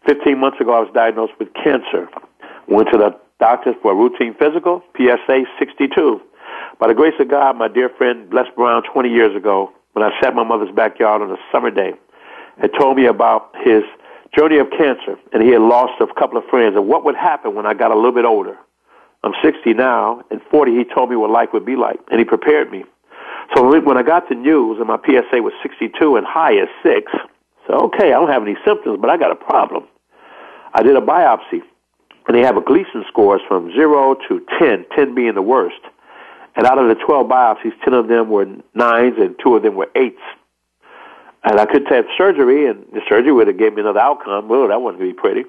15 0.06 0.38
months 0.38 0.60
ago, 0.60 0.74
I 0.74 0.82
was 0.82 0.92
diagnosed 0.94 1.40
with 1.40 1.54
cancer. 1.54 2.10
Went 2.68 2.90
to 2.92 2.98
the 2.98 3.18
doctors 3.40 3.76
for 3.82 3.94
a 3.94 3.96
routine 3.96 4.36
physical, 4.38 4.84
PSA 4.98 5.46
62. 5.58 6.22
By 6.80 6.88
the 6.88 6.94
grace 6.94 7.16
of 7.20 7.28
God, 7.28 7.58
my 7.58 7.68
dear 7.68 7.90
friend 7.90 8.32
Les 8.32 8.46
Brown, 8.56 8.84
20 8.84 9.10
years 9.10 9.36
ago, 9.36 9.72
when 9.94 10.06
I 10.06 10.12
sat 10.22 10.30
in 10.30 10.36
my 10.36 10.44
mother's 10.44 10.74
backyard 10.76 11.24
on 11.24 11.32
a 11.32 11.38
summer 11.52 11.72
day, 11.72 11.94
had 12.62 12.70
told 12.80 12.98
me 12.98 13.08
about 13.08 13.50
his 13.64 13.82
journey 14.38 14.60
of 14.60 14.70
cancer, 14.70 15.18
and 15.34 15.42
he 15.42 15.50
had 15.50 15.62
lost 15.62 15.94
a 16.00 16.06
couple 16.20 16.38
of 16.38 16.44
friends, 16.52 16.76
and 16.76 16.88
what 16.88 17.04
would 17.04 17.16
happen 17.16 17.56
when 17.56 17.66
I 17.66 17.74
got 17.74 17.90
a 17.90 17.96
little 17.96 18.12
bit 18.12 18.26
older. 18.26 18.56
I'm 19.24 19.34
60 19.44 19.74
now, 19.74 20.24
and 20.30 20.40
40, 20.52 20.76
he 20.76 20.84
told 20.84 21.10
me 21.10 21.16
what 21.16 21.32
life 21.32 21.50
would 21.52 21.66
be 21.66 21.76
like, 21.76 22.00
and 22.12 22.20
he 22.20 22.26
prepared 22.26 22.72
me. 22.72 22.86
So 23.56 23.82
when 23.82 23.98
I 23.98 24.04
got 24.04 24.30
the 24.30 24.36
news, 24.36 24.78
and 24.78 24.88
my 24.88 25.00
PSA 25.04 25.42
was 25.42 25.54
62 25.64 26.16
and 26.16 26.28
high 26.28 26.58
as 26.58 26.68
6, 26.84 27.12
so 27.66 27.74
okay, 27.86 28.14
I 28.14 28.20
don't 28.20 28.30
have 28.30 28.44
any 28.44 28.56
symptoms, 28.64 29.00
but 29.02 29.10
I 29.10 29.18
got 29.18 29.32
a 29.32 29.36
problem. 29.36 29.86
I 30.76 30.84
did 30.84 30.96
a 30.96 31.02
biopsy, 31.02 31.64
and 32.28 32.38
they 32.38 32.42
have 32.42 32.56
a 32.56 32.62
Gleason 32.62 33.04
scores 33.08 33.42
from 33.48 33.74
0 33.74 34.18
to 34.28 34.46
10, 34.60 34.86
10 34.96 35.16
being 35.16 35.34
the 35.34 35.42
worst. 35.42 35.82
And 36.58 36.66
out 36.66 36.80
of 36.80 36.88
the 36.88 36.96
12 36.96 37.28
biopsies, 37.28 37.72
10 37.84 37.94
of 37.94 38.08
them 38.08 38.30
were 38.30 38.46
nines 38.74 39.16
and 39.20 39.36
two 39.42 39.56
of 39.56 39.62
them 39.62 39.76
were 39.76 39.90
eights. 39.96 40.22
And 41.44 41.60
I 41.60 41.66
could 41.66 41.88
have 41.88 42.06
surgery, 42.18 42.66
and 42.66 42.84
the 42.92 43.02
surgery 43.08 43.32
would 43.32 43.48
have 43.48 43.58
given 43.58 43.76
me 43.76 43.82
another 43.82 44.00
outcome. 44.00 44.50
Well, 44.50 44.68
that 44.68 44.82
wouldn't 44.82 45.02
be 45.02 45.14
pretty. 45.14 45.46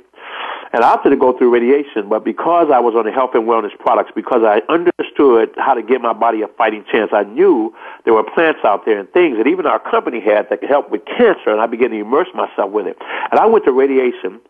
And 0.72 0.84
I 0.84 0.92
opted 0.92 1.12
to 1.12 1.16
go 1.16 1.36
through 1.36 1.52
radiation, 1.52 2.10
but 2.10 2.24
because 2.24 2.68
I 2.70 2.78
was 2.78 2.94
on 2.94 3.06
the 3.06 3.10
health 3.10 3.30
and 3.32 3.48
wellness 3.48 3.76
products, 3.78 4.12
because 4.14 4.42
I 4.44 4.60
understood 4.68 5.50
how 5.56 5.72
to 5.72 5.82
give 5.82 6.02
my 6.02 6.12
body 6.12 6.42
a 6.42 6.46
fighting 6.46 6.84
chance, 6.92 7.10
I 7.14 7.24
knew 7.24 7.74
there 8.04 8.12
were 8.12 8.22
plants 8.22 8.60
out 8.64 8.84
there 8.84 9.00
and 9.00 9.10
things 9.10 9.38
that 9.38 9.46
even 9.46 9.64
our 9.64 9.78
company 9.78 10.20
had 10.20 10.50
that 10.50 10.60
could 10.60 10.68
help 10.68 10.90
with 10.90 11.06
cancer, 11.06 11.48
and 11.48 11.60
I 11.60 11.66
began 11.66 11.90
to 11.90 11.96
immerse 11.96 12.28
myself 12.34 12.70
with 12.70 12.86
it. 12.86 12.98
And 13.30 13.40
I 13.40 13.46
went 13.46 13.64
to 13.64 13.72
radiation 13.72 14.40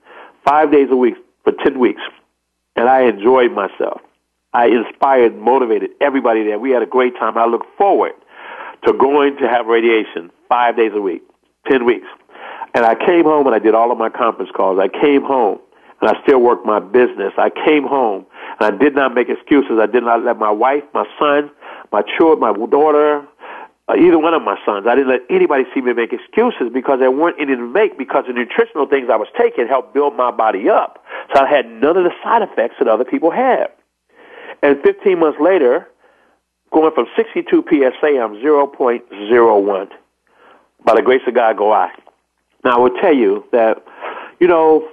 five 0.44 0.72
days 0.72 0.88
a 0.90 0.96
week 0.96 1.14
for 1.44 1.52
10 1.52 1.78
weeks, 1.78 2.02
and 2.74 2.88
I 2.88 3.02
enjoyed 3.02 3.52
myself. 3.52 4.00
I 4.58 4.66
inspired, 4.66 5.36
motivated 5.38 5.90
everybody 6.00 6.42
there. 6.42 6.58
We 6.58 6.72
had 6.72 6.82
a 6.82 6.86
great 6.86 7.14
time. 7.14 7.38
I 7.38 7.46
look 7.46 7.62
forward 7.78 8.10
to 8.84 8.92
going 8.92 9.36
to 9.36 9.48
have 9.48 9.66
radiation 9.66 10.32
five 10.48 10.76
days 10.76 10.90
a 10.96 11.00
week, 11.00 11.22
10 11.70 11.84
weeks. 11.84 12.08
And 12.74 12.84
I 12.84 12.96
came 12.96 13.22
home 13.22 13.46
and 13.46 13.54
I 13.54 13.60
did 13.60 13.76
all 13.76 13.92
of 13.92 13.98
my 13.98 14.08
conference 14.08 14.50
calls. 14.50 14.80
I 14.80 14.88
came 14.88 15.22
home 15.22 15.60
and 16.00 16.10
I 16.10 16.20
still 16.24 16.40
worked 16.40 16.66
my 16.66 16.80
business. 16.80 17.32
I 17.38 17.50
came 17.50 17.84
home 17.84 18.26
and 18.58 18.74
I 18.74 18.76
did 18.76 18.96
not 18.96 19.14
make 19.14 19.28
excuses. 19.28 19.78
I 19.80 19.86
did 19.86 20.02
not 20.02 20.24
let 20.24 20.40
my 20.40 20.50
wife, 20.50 20.82
my 20.92 21.06
son, 21.20 21.52
my 21.92 22.02
children, 22.18 22.40
my 22.40 22.66
daughter, 22.66 23.24
uh, 23.88 23.94
either 23.94 24.18
one 24.18 24.34
of 24.34 24.42
my 24.42 24.58
sons, 24.66 24.88
I 24.88 24.96
didn't 24.96 25.10
let 25.10 25.22
anybody 25.30 25.66
see 25.72 25.82
me 25.82 25.92
make 25.92 26.12
excuses 26.12 26.68
because 26.74 26.98
there 26.98 27.12
weren't 27.12 27.40
any 27.40 27.54
to 27.54 27.62
make 27.62 27.96
because 27.96 28.24
the 28.26 28.32
nutritional 28.32 28.88
things 28.88 29.08
I 29.08 29.14
was 29.14 29.28
taking 29.38 29.68
helped 29.68 29.94
build 29.94 30.16
my 30.16 30.32
body 30.32 30.68
up. 30.68 31.04
So 31.32 31.44
I 31.44 31.48
had 31.48 31.70
none 31.70 31.96
of 31.96 32.02
the 32.02 32.12
side 32.24 32.42
effects 32.42 32.74
that 32.80 32.88
other 32.88 33.04
people 33.04 33.30
had. 33.30 33.68
And 34.62 34.80
15 34.82 35.18
months 35.18 35.38
later, 35.40 35.88
going 36.72 36.92
from 36.94 37.06
62 37.16 37.64
PSA, 37.68 38.18
I'm 38.20 38.34
0.01. 38.36 39.88
By 40.84 40.94
the 40.94 41.02
grace 41.02 41.22
of 41.26 41.34
God, 41.34 41.56
go 41.56 41.72
I. 41.72 41.90
Now, 42.64 42.76
I 42.76 42.78
will 42.78 43.00
tell 43.00 43.14
you 43.14 43.44
that, 43.52 43.82
you 44.40 44.48
know, 44.48 44.88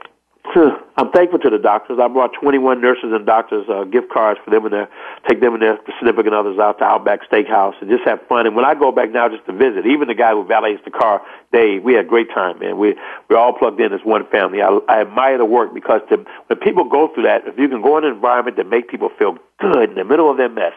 I'm 0.98 1.12
thankful 1.12 1.39
to 1.39 1.50
the 1.50 1.58
doctors. 1.58 2.00
I 2.02 2.08
brought 2.08 2.32
21 2.39 2.82
nurses 2.82 3.12
and 3.12 3.26
doctors 3.26 3.66
uh, 3.70 3.84
gift 3.86 4.10
cards 4.12 4.39
for 4.43 4.52
them 4.52 4.66
and 4.66 4.74
their 4.74 4.89
take 5.28 5.41
them 5.41 5.54
and 5.54 5.62
their 5.62 5.80
significant 5.98 6.36
others 6.36 6.60
out 6.60 6.78
to 6.80 6.84
Outback 6.84 7.22
Steakhouse 7.30 7.74
and 7.82 7.89
just 7.89 8.04
have 8.06 8.20
fun. 8.28 8.46
And 8.46 8.56
when 8.56 8.66
I 8.66 8.76
go 8.76 8.91
back 8.91 9.12
now 9.12 9.28
just 9.28 9.46
to 9.48 9.54
visit, 9.54 9.86
even 9.86 10.08
the 10.08 10.16
guy 10.16 10.32
who 10.32 10.46
valets 10.46 10.82
the 10.86 10.91
car, 10.91 11.22
Dave, 11.52 11.84
we 11.84 11.93
had 11.93 12.06
a 12.06 12.08
great 12.08 12.30
time, 12.30 12.60
man. 12.60 12.78
We 12.78 12.96
we're 13.30 13.38
all 13.38 13.54
plugged 13.54 13.80
in 13.82 13.93
as 13.93 14.02
one 14.04 14.28
family. 14.28 14.62
I, 14.62 14.80
I 14.88 15.02
admire 15.02 15.38
the 15.38 15.46
work 15.46 15.74
because 15.74 16.02
to, 16.10 16.24
when 16.48 16.60
people 16.60 16.84
go 16.86 17.10
through 17.14 17.24
that, 17.24 17.48
if 17.48 17.58
you 17.58 17.68
can 17.68 17.82
go 17.82 17.98
in 17.98 18.06
an 18.06 18.14
environment 18.14 18.58
that 18.58 18.68
make 18.68 18.89
people 18.89 19.10
feel 19.18 19.38
good 19.60 19.89
in 19.89 19.96
the 19.96 20.06
middle 20.06 20.30
of 20.30 20.38
their 20.38 20.50
mess, 20.50 20.74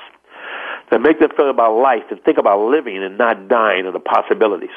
that 0.90 1.00
make 1.00 1.20
them 1.20 1.30
feel 1.36 1.50
about 1.50 1.76
life 1.76 2.04
and 2.10 2.20
think 2.22 2.38
about 2.38 2.60
living 2.70 3.02
and 3.02 3.18
not 3.18 3.48
dying 3.48 3.86
and 3.86 3.94
the 3.94 4.00
possibilities. 4.00 4.74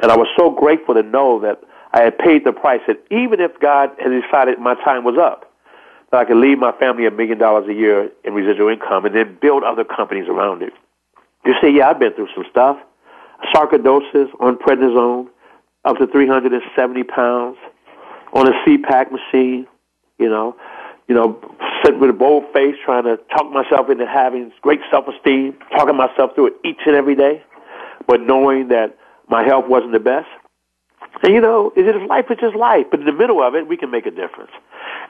And 0.00 0.10
I 0.10 0.16
was 0.16 0.28
so 0.36 0.50
grateful 0.50 0.94
to 0.94 1.02
know 1.02 1.40
that 1.40 1.60
I 1.94 2.02
had 2.02 2.18
paid 2.18 2.44
the 2.44 2.52
price 2.52 2.80
that 2.88 2.98
even 3.12 3.40
if 3.40 3.58
God 3.60 3.90
had 4.02 4.10
decided 4.10 4.58
my 4.58 4.74
time 4.74 5.04
was 5.04 5.16
up, 5.16 5.50
that 6.10 6.18
I 6.18 6.24
could 6.24 6.38
leave 6.38 6.58
my 6.58 6.72
family 6.72 7.06
a 7.06 7.10
million 7.12 7.38
dollars 7.38 7.68
a 7.68 7.72
year 7.72 8.10
in 8.24 8.34
residual 8.34 8.68
income 8.68 9.06
and 9.06 9.14
then 9.14 9.38
build 9.40 9.62
other 9.62 9.84
companies 9.84 10.28
around 10.28 10.62
it. 10.62 10.72
You 11.46 11.54
say, 11.62 11.70
yeah, 11.70 11.90
I've 11.90 12.00
been 12.00 12.12
through 12.14 12.28
some 12.34 12.44
stuff. 12.50 12.78
Sarcoidosis 13.54 14.28
on 14.40 14.56
prednisone, 14.58 15.28
up 15.84 15.98
to 15.98 16.08
370 16.08 17.04
pounds, 17.04 17.58
on 18.32 18.48
a 18.48 18.52
CPAP 18.66 19.12
machine, 19.12 19.64
you 20.18 20.28
know, 20.28 20.56
you 21.06 21.14
know, 21.14 21.38
sitting 21.84 22.00
with 22.00 22.10
a 22.10 22.14
bold 22.14 22.44
face, 22.52 22.74
trying 22.84 23.04
to 23.04 23.18
talk 23.36 23.52
myself 23.52 23.88
into 23.88 24.06
having 24.06 24.50
great 24.62 24.80
self-esteem, 24.90 25.56
talking 25.76 25.96
myself 25.96 26.34
through 26.34 26.48
it 26.48 26.54
each 26.64 26.80
and 26.86 26.96
every 26.96 27.14
day, 27.14 27.40
but 28.08 28.20
knowing 28.20 28.68
that 28.68 28.98
my 29.28 29.44
health 29.44 29.66
wasn't 29.68 29.92
the 29.92 30.00
best. 30.00 30.26
And 31.24 31.32
you 31.32 31.40
know, 31.40 31.72
is 31.74 31.86
it 31.86 31.96
life 32.06 32.26
is 32.28 32.36
just 32.38 32.54
life, 32.54 32.84
but 32.90 33.00
in 33.00 33.06
the 33.06 33.12
middle 33.12 33.42
of 33.42 33.54
it, 33.54 33.66
we 33.66 33.78
can 33.78 33.90
make 33.90 34.04
a 34.04 34.10
difference. 34.10 34.50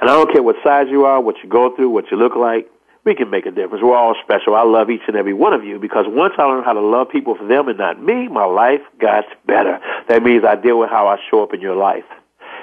And 0.00 0.08
I 0.08 0.14
don't 0.14 0.32
care 0.32 0.44
what 0.44 0.54
size 0.62 0.86
you 0.88 1.04
are, 1.04 1.20
what 1.20 1.34
you 1.42 1.48
go 1.48 1.74
through, 1.74 1.90
what 1.90 2.08
you 2.12 2.16
look 2.16 2.36
like, 2.36 2.70
we 3.04 3.16
can 3.16 3.30
make 3.30 3.46
a 3.46 3.50
difference. 3.50 3.82
We're 3.82 3.96
all 3.96 4.14
special. 4.22 4.54
I 4.54 4.62
love 4.62 4.90
each 4.90 5.02
and 5.08 5.16
every 5.16 5.32
one 5.32 5.52
of 5.52 5.64
you 5.64 5.80
because 5.80 6.06
once 6.08 6.34
I 6.38 6.44
learn 6.44 6.62
how 6.62 6.72
to 6.72 6.80
love 6.80 7.08
people 7.08 7.34
for 7.34 7.44
them 7.44 7.68
and 7.68 7.76
not 7.76 8.00
me, 8.00 8.28
my 8.28 8.44
life 8.44 8.80
got 9.00 9.24
better. 9.44 9.80
That 10.08 10.22
means 10.22 10.44
I 10.44 10.54
deal 10.54 10.78
with 10.78 10.88
how 10.88 11.08
I 11.08 11.18
show 11.30 11.42
up 11.42 11.52
in 11.52 11.60
your 11.60 11.74
life. 11.74 12.04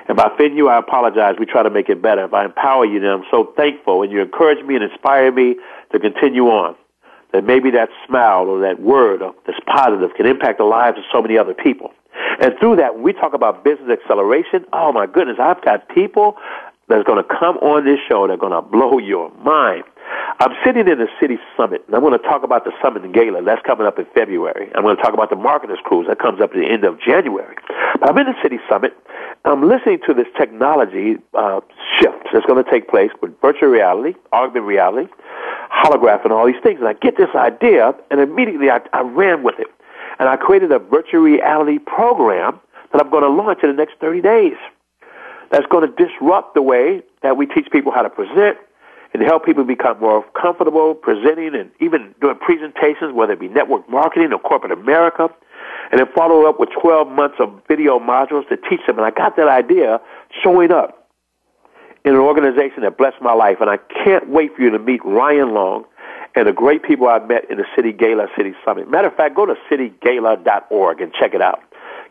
If 0.08 0.18
I 0.18 0.34
offend 0.34 0.56
you, 0.56 0.70
I 0.70 0.80
apologize. 0.80 1.36
We 1.38 1.46
try 1.46 1.62
to 1.62 1.70
make 1.70 1.90
it 1.90 2.02
better. 2.02 2.24
If 2.24 2.34
I 2.34 2.46
empower 2.46 2.86
you, 2.86 3.02
then 3.02 3.10
I'm 3.10 3.26
so 3.30 3.52
thankful 3.58 4.02
and 4.02 4.12
you 4.14 4.22
encourage 4.22 4.66
me 4.66 4.76
and 4.76 4.84
inspire 4.86 5.30
me 5.32 5.58
to 5.92 6.00
continue 6.00 6.46
on. 6.46 6.76
That 7.34 7.44
maybe 7.44 7.70
that 7.72 7.90
smile 8.08 8.48
or 8.48 8.62
that 8.62 8.82
word 8.82 9.22
that's 9.46 9.60
positive 9.66 10.12
can 10.16 10.26
impact 10.26 10.58
the 10.58 10.64
lives 10.64 10.98
of 10.98 11.04
so 11.12 11.22
many 11.22 11.38
other 11.38 11.54
people. 11.54 11.92
And 12.42 12.54
through 12.60 12.78
that, 12.78 12.96
when 12.96 13.04
we 13.04 13.14
talk 13.14 13.34
about 13.34 13.64
business 13.64 13.90
acceleration, 14.02 14.66
oh 14.74 14.92
my 14.92 15.06
goodness, 15.06 15.38
I've 15.40 15.64
got 15.64 15.88
people 15.90 16.38
that's 16.88 17.04
going 17.06 17.24
to 17.24 17.30
come 17.40 17.58
on 17.58 17.86
this 17.86 18.00
show 18.08 18.28
that 18.28 18.34
are 18.34 18.38
going 18.38 18.52
to 18.52 18.62
blow 18.62 18.98
your 18.98 19.32
mind. 19.38 19.84
I'm 20.40 20.52
sitting 20.66 20.88
in 20.88 20.98
the 20.98 21.08
city 21.20 21.38
summit, 21.56 21.84
and 21.86 21.96
I'm 21.96 22.02
going 22.02 22.18
to 22.18 22.26
talk 22.26 22.44
about 22.44 22.66
the 22.66 22.72
summit 22.82 23.06
in 23.06 23.12
Gala. 23.12 23.44
That's 23.44 23.62
coming 23.66 23.86
up 23.86 24.00
in 24.00 24.06
February. 24.14 24.70
I'm 24.76 24.84
going 24.84 24.96
to 24.96 25.02
talk 25.02 25.14
about 25.14 25.30
the 25.30 25.36
marketers 25.36 25.80
cruise. 25.84 26.08
That 26.08 26.20
comes 26.20 26.42
up 26.42 26.52
at 26.52 26.58
the 26.58 26.66
end 26.66 26.84
of 26.84 27.00
January. 27.00 27.56
But 28.00 28.10
I'm 28.10 28.18
in 28.18 28.26
the 28.26 28.36
city 28.42 28.60
summit. 28.68 28.94
I'm 29.46 29.68
listening 29.68 30.00
to 30.08 30.14
this 30.14 30.28
technology 30.38 31.18
uh, 31.34 31.62
shift 32.00 32.28
that's 32.34 32.46
going 32.46 32.64
to 32.64 32.70
take 32.70 32.90
place 32.90 33.12
with 33.22 33.40
virtual 33.40 33.70
reality, 33.70 34.18
augmented 34.34 34.68
reality, 34.68 35.12
holograph, 35.72 36.24
and 36.24 36.34
all 36.34 36.46
these 36.46 36.62
things. 36.62 36.80
And 36.80 36.88
I 36.88 36.94
get 36.94 37.18
this 37.18 37.34
idea, 37.36 37.96
and 38.10 38.20
immediately 38.20 38.70
I, 38.70 38.82
I 38.94 39.02
ran 39.02 39.44
with 39.44 39.60
it. 39.60 39.68
And 40.22 40.30
I 40.30 40.36
created 40.36 40.72
a 40.72 40.78
virtual 40.78 41.22
reality 41.22 41.80
program 41.80 42.60
that 42.94 43.02
I'm 43.04 43.10
going 43.10 43.24
to 43.24 43.30
launch 43.30 43.62
in 43.64 43.70
the 43.70 43.76
next 43.76 43.96
30 44.00 44.22
days. 44.22 44.54
That's 45.50 45.66
going 45.66 45.90
to 45.90 46.06
disrupt 46.06 46.54
the 46.54 46.62
way 46.62 47.02
that 47.24 47.38
we 47.38 47.48
teach 47.48 47.72
people 47.72 47.92
how 47.92 48.04
to 48.04 48.10
present 48.12 48.58
and 49.16 49.24
help 49.24 49.44
people 49.44 49.64
become 49.64 50.00
more 50.00 50.24
comfortable 50.40 50.94
presenting 50.94 51.56
and 51.56 51.72
even 51.80 52.14
doing 52.22 52.36
presentations, 52.36 53.16
whether 53.16 53.34
it 53.34 53.40
be 53.40 53.48
network 53.48 53.90
marketing 53.90 54.32
or 54.32 54.38
corporate 54.38 54.72
America. 54.72 55.28
And 55.92 56.00
then 56.00 56.08
follow 56.16 56.48
up 56.48 56.60
with 56.60 56.70
12 56.80 57.08
months 57.08 57.38
of 57.40 57.60
video 57.68 57.98
modules 57.98 58.48
to 58.50 58.58
teach 58.58 58.82
them. 58.86 59.00
And 59.00 59.06
I 59.08 59.10
got 59.10 59.36
that 59.38 59.48
idea 59.48 60.00
showing 60.44 60.72
up 60.72 61.10
in 62.06 62.14
an 62.14 62.20
organization 62.20 62.84
that 62.84 62.96
blessed 62.96 63.22
my 63.22 63.34
life. 63.34 63.58
And 63.60 63.72
I 63.72 63.78
can't 64.06 64.30
wait 64.30 64.56
for 64.56 64.62
you 64.62 64.70
to 64.70 64.78
meet 64.78 65.04
Ryan 65.04 65.56
Long 65.56 65.86
and 66.36 66.48
the 66.48 66.54
great 66.54 66.84
people 66.84 67.08
I've 67.08 67.28
met 67.28 67.50
in 67.50 67.58
the 67.58 67.66
City 67.76 67.92
Gala 67.92 68.28
City 68.38 68.54
Summit. 68.66 68.90
Matter 68.90 69.08
of 69.08 69.16
fact, 69.16 69.36
go 69.36 69.46
to 69.46 69.56
citygala.org 69.70 71.02
and 71.02 71.14
check 71.14 71.34
it 71.34 71.42
out. 71.42 71.60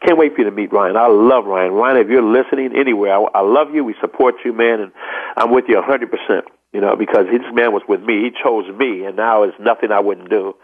Can't 0.04 0.18
wait 0.18 0.32
for 0.34 0.40
you 0.40 0.44
to 0.44 0.50
meet 0.50 0.72
Ryan. 0.72 0.96
I 0.96 1.08
love 1.08 1.44
Ryan. 1.44 1.72
Ryan, 1.72 1.96
if 1.98 2.08
you're 2.08 2.22
listening 2.22 2.72
anywhere, 2.76 3.12
I, 3.12 3.22
I 3.34 3.40
love 3.40 3.74
you. 3.74 3.84
We 3.84 3.94
support 4.00 4.36
you, 4.44 4.52
man, 4.52 4.80
and 4.80 4.92
I'm 5.36 5.52
with 5.52 5.66
you 5.68 5.80
100%, 5.80 6.42
you 6.72 6.80
know, 6.80 6.96
because 6.96 7.26
this 7.30 7.42
man 7.52 7.72
was 7.72 7.82
with 7.88 8.02
me. 8.02 8.24
He 8.24 8.30
chose 8.30 8.64
me, 8.76 9.04
and 9.04 9.16
now 9.16 9.42
there's 9.42 9.58
nothing 9.60 9.92
I 9.92 10.00
wouldn't 10.00 10.30
do 10.30 10.54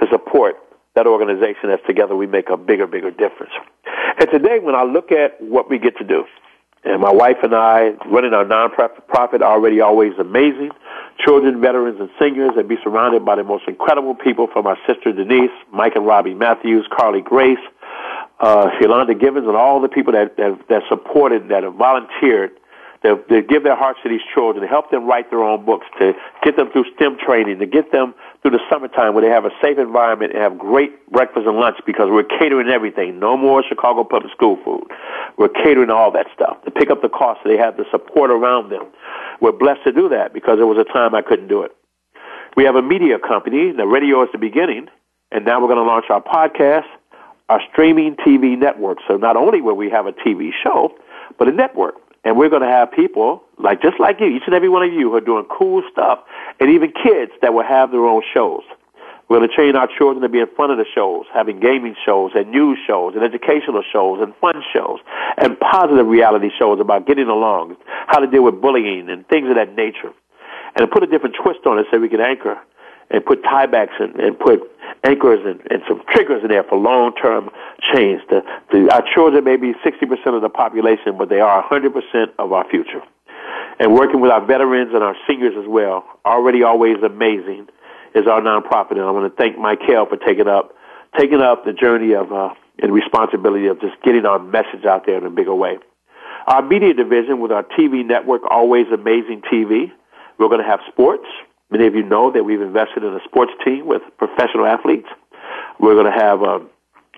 to 0.00 0.06
support 0.10 0.56
that 0.96 1.06
organization 1.06 1.70
as 1.70 1.78
together 1.86 2.16
we 2.16 2.26
make 2.26 2.50
a 2.50 2.56
bigger, 2.56 2.86
bigger 2.86 3.10
difference. 3.10 3.52
And 4.18 4.28
today, 4.32 4.58
when 4.58 4.74
I 4.74 4.82
look 4.82 5.12
at 5.12 5.40
what 5.40 5.70
we 5.70 5.78
get 5.78 5.96
to 5.98 6.04
do, 6.04 6.24
and 6.82 7.00
my 7.00 7.12
wife 7.12 7.36
and 7.42 7.54
I 7.54 7.90
running 8.10 8.34
our 8.34 8.44
nonprofit 8.44 9.42
already 9.42 9.80
always 9.80 10.12
amazing, 10.18 10.70
children, 11.24 11.60
veterans, 11.60 12.00
and 12.00 12.10
seniors, 12.20 12.52
and 12.56 12.68
be 12.68 12.76
surrounded 12.82 13.24
by 13.24 13.36
the 13.36 13.44
most 13.44 13.64
incredible 13.66 14.14
people 14.14 14.48
from 14.52 14.66
our 14.66 14.76
sister 14.86 15.12
Denise, 15.12 15.50
Mike 15.72 15.96
and 15.96 16.06
Robbie 16.06 16.34
Matthews, 16.34 16.86
Carly 16.90 17.20
Grace, 17.20 17.58
uh, 18.40 18.70
Yolanda 18.80 19.14
Gibbons, 19.14 19.46
and 19.46 19.56
all 19.56 19.80
the 19.80 19.88
people 19.88 20.12
that, 20.12 20.36
that, 20.36 20.58
that 20.68 20.82
supported, 20.88 21.48
that 21.48 21.62
have 21.62 21.74
volunteered 21.74 22.52
to, 23.02 23.16
to 23.30 23.42
give 23.42 23.64
their 23.64 23.76
hearts 23.76 23.98
to 24.02 24.08
these 24.08 24.20
children, 24.34 24.62
to 24.62 24.68
help 24.68 24.90
them 24.90 25.06
write 25.06 25.30
their 25.30 25.42
own 25.42 25.64
books, 25.64 25.86
to 25.98 26.12
get 26.42 26.56
them 26.56 26.70
through 26.70 26.84
STEM 26.96 27.16
training, 27.24 27.58
to 27.58 27.66
get 27.66 27.92
them 27.92 28.14
through 28.42 28.50
the 28.52 28.60
summertime 28.70 29.14
where 29.14 29.24
they 29.24 29.30
have 29.30 29.44
a 29.44 29.50
safe 29.62 29.78
environment 29.78 30.32
and 30.32 30.42
have 30.42 30.58
great 30.58 31.10
breakfast 31.10 31.46
and 31.46 31.56
lunch 31.56 31.78
because 31.86 32.08
we're 32.10 32.24
catering 32.24 32.68
everything. 32.68 33.18
No 33.18 33.36
more 33.36 33.62
Chicago 33.66 34.04
public 34.04 34.32
school 34.32 34.58
food. 34.64 34.84
We're 35.38 35.48
catering 35.48 35.90
all 35.90 36.10
that 36.12 36.26
stuff 36.34 36.62
to 36.64 36.70
pick 36.70 36.90
up 36.90 37.00
the 37.00 37.08
cost 37.08 37.40
so 37.42 37.48
they 37.48 37.56
have 37.56 37.76
the 37.76 37.84
support 37.90 38.30
around 38.30 38.70
them. 38.70 38.86
We're 39.40 39.52
blessed 39.52 39.84
to 39.84 39.92
do 39.92 40.08
that 40.10 40.32
because 40.32 40.58
there 40.58 40.66
was 40.66 40.78
a 40.78 40.90
time 40.92 41.14
I 41.14 41.22
couldn't 41.22 41.48
do 41.48 41.62
it. 41.62 41.72
We 42.56 42.64
have 42.64 42.76
a 42.76 42.82
media 42.82 43.18
company. 43.18 43.72
The 43.72 43.86
radio 43.86 44.22
is 44.22 44.28
the 44.32 44.38
beginning, 44.38 44.88
and 45.30 45.44
now 45.44 45.60
we're 45.60 45.68
going 45.68 45.78
to 45.78 45.84
launch 45.84 46.06
our 46.10 46.22
podcast, 46.22 46.86
our 47.48 47.60
streaming 47.72 48.16
TV 48.16 48.58
network. 48.58 48.98
So 49.08 49.16
not 49.16 49.36
only 49.36 49.60
will 49.60 49.76
we 49.76 49.90
have 49.90 50.06
a 50.06 50.12
TV 50.12 50.50
show, 50.62 50.94
but 51.38 51.48
a 51.48 51.52
network. 51.52 51.94
And 52.22 52.36
we're 52.36 52.50
going 52.50 52.62
to 52.62 52.68
have 52.68 52.92
people 52.92 53.42
like 53.58 53.80
just 53.80 53.98
like 53.98 54.20
you, 54.20 54.26
each 54.26 54.42
and 54.46 54.54
every 54.54 54.68
one 54.68 54.82
of 54.82 54.92
you, 54.92 55.10
who 55.10 55.16
are 55.16 55.22
doing 55.22 55.46
cool 55.46 55.82
stuff, 55.90 56.18
and 56.58 56.70
even 56.70 56.92
kids 56.92 57.32
that 57.40 57.54
will 57.54 57.64
have 57.64 57.92
their 57.92 58.04
own 58.04 58.22
shows. 58.34 58.62
We're 59.30 59.38
going 59.38 59.48
to 59.48 59.54
train 59.54 59.76
our 59.76 59.86
children 59.86 60.22
to 60.22 60.28
be 60.28 60.40
in 60.40 60.50
front 60.56 60.72
of 60.72 60.78
the 60.78 60.84
shows, 60.92 61.24
having 61.32 61.60
gaming 61.60 61.94
shows 62.04 62.32
and 62.34 62.50
news 62.50 62.78
shows 62.84 63.14
and 63.14 63.22
educational 63.22 63.84
shows 63.86 64.18
and 64.20 64.34
fun 64.42 64.60
shows 64.74 64.98
and 65.38 65.54
positive 65.60 66.08
reality 66.08 66.50
shows 66.58 66.80
about 66.80 67.06
getting 67.06 67.28
along, 67.28 67.76
how 68.08 68.18
to 68.18 68.26
deal 68.26 68.42
with 68.42 68.60
bullying 68.60 69.08
and 69.08 69.22
things 69.28 69.48
of 69.48 69.54
that 69.54 69.76
nature. 69.76 70.10
And 70.74 70.82
to 70.82 70.88
put 70.88 71.04
a 71.04 71.06
different 71.06 71.36
twist 71.40 71.60
on 71.64 71.78
it 71.78 71.86
so 71.92 72.00
we 72.00 72.08
can 72.08 72.20
anchor 72.20 72.58
and 73.10 73.24
put 73.24 73.44
tiebacks 73.44 73.94
and, 74.00 74.18
and 74.18 74.36
put 74.36 74.66
anchors 75.04 75.38
and, 75.46 75.60
and 75.70 75.82
some 75.86 76.02
triggers 76.10 76.42
in 76.42 76.48
there 76.48 76.64
for 76.64 76.76
long-term 76.76 77.50
change. 77.94 78.22
The, 78.30 78.42
the, 78.72 78.92
our 78.92 79.04
children 79.14 79.44
may 79.44 79.56
be 79.56 79.74
60% 79.74 80.34
of 80.34 80.42
the 80.42 80.48
population, 80.48 81.16
but 81.16 81.28
they 81.28 81.38
are 81.38 81.62
100% 81.70 81.86
of 82.40 82.52
our 82.52 82.68
future. 82.68 83.02
And 83.78 83.94
working 83.94 84.20
with 84.20 84.32
our 84.32 84.44
veterans 84.44 84.90
and 84.92 85.04
our 85.04 85.14
seniors 85.28 85.54
as 85.56 85.68
well, 85.68 86.04
already 86.26 86.64
always 86.64 86.96
amazing, 87.04 87.68
is 88.14 88.26
our 88.26 88.40
nonprofit. 88.40 88.92
And 88.92 89.02
I 89.02 89.10
want 89.10 89.34
to 89.34 89.42
thank 89.42 89.58
Michael 89.58 90.06
for 90.06 90.16
taking 90.16 90.48
up 90.48 90.74
taking 91.18 91.40
up 91.40 91.64
the 91.64 91.72
journey 91.72 92.14
of 92.14 92.32
uh, 92.32 92.54
and 92.82 92.92
responsibility 92.92 93.66
of 93.66 93.80
just 93.80 94.00
getting 94.02 94.24
our 94.24 94.38
message 94.38 94.84
out 94.88 95.06
there 95.06 95.18
in 95.18 95.26
a 95.26 95.30
bigger 95.30 95.54
way. 95.54 95.78
Our 96.46 96.62
media 96.62 96.94
division 96.94 97.40
with 97.40 97.52
our 97.52 97.62
TV 97.62 98.04
network, 98.04 98.42
Always 98.48 98.86
Amazing 98.92 99.42
TV, 99.52 99.92
we're 100.38 100.48
going 100.48 100.62
to 100.62 100.66
have 100.66 100.80
sports. 100.88 101.26
Many 101.70 101.86
of 101.86 101.94
you 101.94 102.02
know 102.02 102.32
that 102.32 102.44
we've 102.44 102.60
invested 102.60 103.04
in 103.04 103.14
a 103.14 103.20
sports 103.24 103.52
team 103.64 103.86
with 103.86 104.02
professional 104.18 104.66
athletes. 104.66 105.08
We're 105.78 105.94
going 105.94 106.10
to 106.10 106.18
have 106.18 106.42
a 106.42 106.60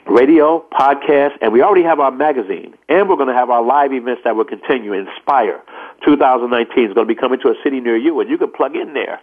radio, 0.07 0.64
podcast, 0.72 1.32
and 1.40 1.53
we 1.53 1.62
already 1.62 1.84
have 1.84 2.01
our 2.01 2.11
magazine. 2.11 2.74
And 2.88 3.09
we're 3.09 3.16
going 3.16 3.28
to 3.28 3.34
have 3.34 3.51
our 3.51 3.62
live 3.62 3.93
events 3.93 4.22
that 4.24 4.34
will 4.34 4.45
continue. 4.45 4.93
Inspire 4.93 5.62
2019 6.05 6.88
is 6.88 6.95
going 6.95 7.07
to 7.07 7.14
be 7.14 7.18
coming 7.18 7.38
to 7.40 7.49
a 7.49 7.55
city 7.62 7.80
near 7.80 7.97
you, 7.97 8.20
and 8.20 8.28
you 8.28 8.36
can 8.36 8.51
plug 8.51 8.74
in 8.74 8.93
there. 8.95 9.20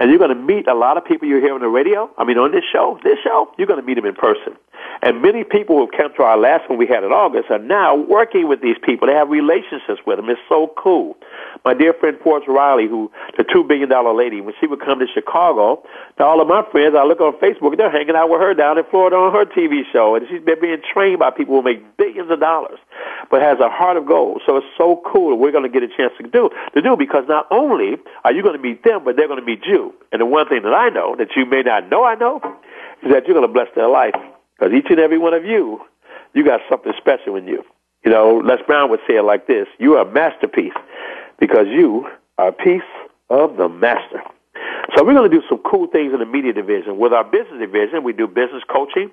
And 0.00 0.08
you're 0.08 0.18
going 0.18 0.34
to 0.34 0.42
meet 0.42 0.66
a 0.66 0.74
lot 0.74 0.96
of 0.96 1.04
people 1.04 1.28
you 1.28 1.36
hear 1.40 1.52
on 1.54 1.60
the 1.60 1.68
radio. 1.68 2.10
I 2.16 2.24
mean, 2.24 2.38
on 2.38 2.52
this 2.52 2.64
show, 2.72 2.98
this 3.04 3.18
show, 3.22 3.52
you're 3.58 3.66
going 3.66 3.80
to 3.80 3.86
meet 3.86 3.94
them 3.94 4.06
in 4.06 4.14
person. 4.14 4.56
And 5.02 5.22
many 5.22 5.44
people 5.44 5.78
who 5.78 5.88
came 5.96 6.12
to 6.16 6.22
our 6.22 6.36
last 6.36 6.68
one 6.68 6.78
we 6.78 6.86
had 6.86 7.04
in 7.04 7.10
August 7.12 7.50
are 7.50 7.58
now 7.58 7.96
working 7.96 8.48
with 8.48 8.60
these 8.60 8.76
people. 8.82 9.08
They 9.08 9.14
have 9.14 9.30
relationships 9.30 10.00
with 10.06 10.18
them. 10.18 10.28
It's 10.28 10.40
so 10.48 10.72
cool. 10.76 11.16
My 11.64 11.72
dear 11.74 11.94
friend 11.94 12.18
Portia 12.20 12.50
Riley, 12.50 12.86
who 12.86 13.10
the 13.38 13.44
two 13.44 13.64
billion 13.64 13.88
dollar 13.88 14.14
lady, 14.14 14.40
when 14.40 14.54
she 14.60 14.66
would 14.66 14.80
come 14.80 14.98
to 14.98 15.06
Chicago, 15.12 15.82
to 16.18 16.24
all 16.24 16.40
of 16.40 16.48
my 16.48 16.64
friends, 16.70 16.94
I 16.96 17.04
look 17.04 17.20
on 17.20 17.32
Facebook, 17.40 17.76
they're 17.76 17.90
hanging 17.90 18.14
out 18.14 18.28
with 18.28 18.40
her 18.40 18.54
down 18.54 18.78
in 18.78 18.84
Florida 18.90 19.16
on 19.16 19.32
her 19.32 19.44
TV 19.44 19.82
show, 19.90 20.14
and 20.14 20.26
she's 20.28 20.42
been 20.42 20.60
being 20.60 20.82
trained 20.92 21.18
by 21.18 21.30
people 21.30 21.56
who 21.56 21.62
make 21.62 21.96
billions 21.96 22.30
of 22.30 22.40
dollars, 22.40 22.78
but 23.30 23.40
has 23.40 23.58
a 23.58 23.68
heart 23.68 23.96
of 23.96 24.06
gold. 24.06 24.42
So 24.46 24.56
it's 24.56 24.66
so 24.76 25.02
cool. 25.10 25.38
We're 25.38 25.52
going 25.52 25.64
to 25.64 25.72
get 25.72 25.82
a 25.82 25.88
chance 25.88 26.12
to 26.20 26.28
do 26.28 26.50
to 26.74 26.82
do 26.82 26.96
because 26.96 27.24
not 27.28 27.46
only 27.50 27.96
are 28.24 28.32
you 28.32 28.42
going 28.42 28.56
to 28.56 28.62
meet 28.62 28.84
them, 28.84 29.04
but 29.04 29.16
they're 29.16 29.28
going 29.28 29.40
to 29.40 29.46
meet 29.46 29.64
you. 29.64 29.94
And 30.12 30.20
the 30.20 30.26
one 30.26 30.48
thing 30.48 30.62
that 30.62 30.74
I 30.74 30.90
know 30.90 31.16
that 31.16 31.28
you 31.36 31.46
may 31.46 31.62
not 31.62 31.88
know, 31.88 32.04
I 32.04 32.16
know, 32.16 32.40
is 33.02 33.12
that 33.12 33.26
you're 33.26 33.34
going 33.34 33.46
to 33.46 33.52
bless 33.52 33.68
their 33.74 33.88
life 33.88 34.14
because 34.60 34.74
each 34.74 34.86
and 34.90 35.00
every 35.00 35.18
one 35.18 35.34
of 35.34 35.44
you, 35.44 35.80
you 36.34 36.44
got 36.44 36.60
something 36.68 36.92
special 36.98 37.34
in 37.34 37.48
you. 37.48 37.64
You 38.04 38.12
know, 38.12 38.40
Les 38.44 38.60
Brown 38.66 38.90
would 38.90 39.00
say 39.08 39.16
it 39.16 39.22
like 39.22 39.46
this: 39.46 39.66
"You 39.78 39.96
are 39.96 40.06
a 40.06 40.12
masterpiece." 40.12 40.74
because 41.40 41.66
you 41.68 42.06
are 42.38 42.48
a 42.48 42.52
piece 42.52 42.82
of 43.30 43.56
the 43.56 43.68
master. 43.68 44.22
So 44.94 45.04
we're 45.04 45.14
going 45.14 45.30
to 45.30 45.36
do 45.36 45.42
some 45.48 45.58
cool 45.58 45.86
things 45.86 46.12
in 46.12 46.20
the 46.20 46.26
media 46.26 46.52
division. 46.52 46.98
With 46.98 47.12
our 47.12 47.24
business 47.24 47.58
division, 47.58 48.04
we 48.04 48.12
do 48.12 48.28
business 48.28 48.62
coaching. 48.70 49.10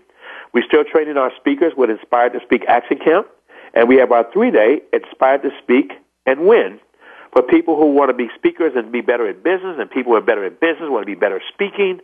We're 0.54 0.66
still 0.66 0.84
training 0.84 1.18
our 1.18 1.32
speakers 1.40 1.74
with 1.76 1.90
Inspired 1.90 2.34
to 2.34 2.40
Speak 2.44 2.66
Action 2.68 3.00
Camp. 3.00 3.28
And 3.74 3.88
we 3.88 3.96
have 3.96 4.12
our 4.12 4.30
three-day 4.32 4.82
Inspired 4.92 5.44
to 5.44 5.50
Speak 5.62 5.94
and 6.26 6.48
Win 6.48 6.80
for 7.38 7.44
people 7.44 7.76
who 7.76 7.86
want 7.86 8.10
to 8.10 8.16
be 8.16 8.30
speakers 8.34 8.74
and 8.76 8.92
be 8.92 9.02
better 9.02 9.28
at 9.28 9.44
business 9.44 9.78
and 9.80 9.92
people 9.92 10.12
who 10.12 10.18
are 10.18 10.22
better 10.22 10.44
at 10.44 10.60
business 10.60 10.90
want 10.90 11.04
to 11.04 11.06
be 11.06 11.14
better 11.14 11.40
speaking. 11.54 12.02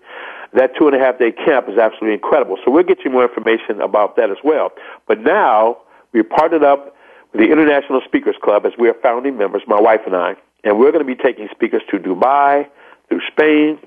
That 0.53 0.77
two 0.77 0.85
and 0.85 0.95
a 0.95 0.99
half 0.99 1.17
day 1.17 1.31
camp 1.31 1.67
is 1.69 1.79
absolutely 1.79 2.13
incredible. 2.13 2.57
So 2.63 2.69
we'll 2.69 2.83
get 2.83 3.03
you 3.03 3.09
more 3.09 3.23
information 3.27 3.81
about 3.81 4.15
that 4.17 4.29
as 4.29 4.37
well. 4.43 4.73
But 5.07 5.21
now 5.21 5.77
we've 6.11 6.29
partnered 6.29 6.63
up 6.63 6.95
with 7.31 7.41
the 7.41 7.51
International 7.51 7.99
Speakers 8.05 8.35
Club 8.43 8.67
as 8.67 8.73
we 8.77 8.87
are 8.89 8.93
founding 9.01 9.35
members, 9.35 9.63
my 9.65 9.81
wife 9.81 10.01
and 10.05 10.15
I, 10.15 10.35
and 10.63 10.77
we're 10.77 10.91
going 10.91 11.03
to 11.03 11.15
be 11.15 11.19
taking 11.19 11.47
speakers 11.49 11.81
to 11.89 11.97
Dubai, 11.97 12.67
through 13.09 13.21
Spain, 13.31 13.79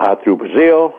uh, 0.00 0.16
through 0.16 0.38
Brazil, 0.38 0.94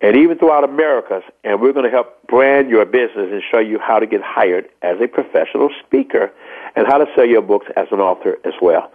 and 0.00 0.16
even 0.16 0.38
throughout 0.38 0.64
Americas, 0.64 1.24
and 1.44 1.60
we're 1.60 1.74
going 1.74 1.84
to 1.84 1.90
help 1.90 2.26
brand 2.26 2.70
your 2.70 2.86
business 2.86 3.28
and 3.30 3.42
show 3.50 3.58
you 3.58 3.78
how 3.78 3.98
to 3.98 4.06
get 4.06 4.22
hired 4.22 4.66
as 4.80 4.96
a 4.98 5.06
professional 5.06 5.68
speaker 5.84 6.32
and 6.76 6.86
how 6.86 6.98
to 6.98 7.06
sell 7.16 7.26
your 7.26 7.42
books 7.42 7.66
as 7.76 7.86
an 7.90 8.00
author 8.00 8.38
as 8.44 8.54
well. 8.60 8.90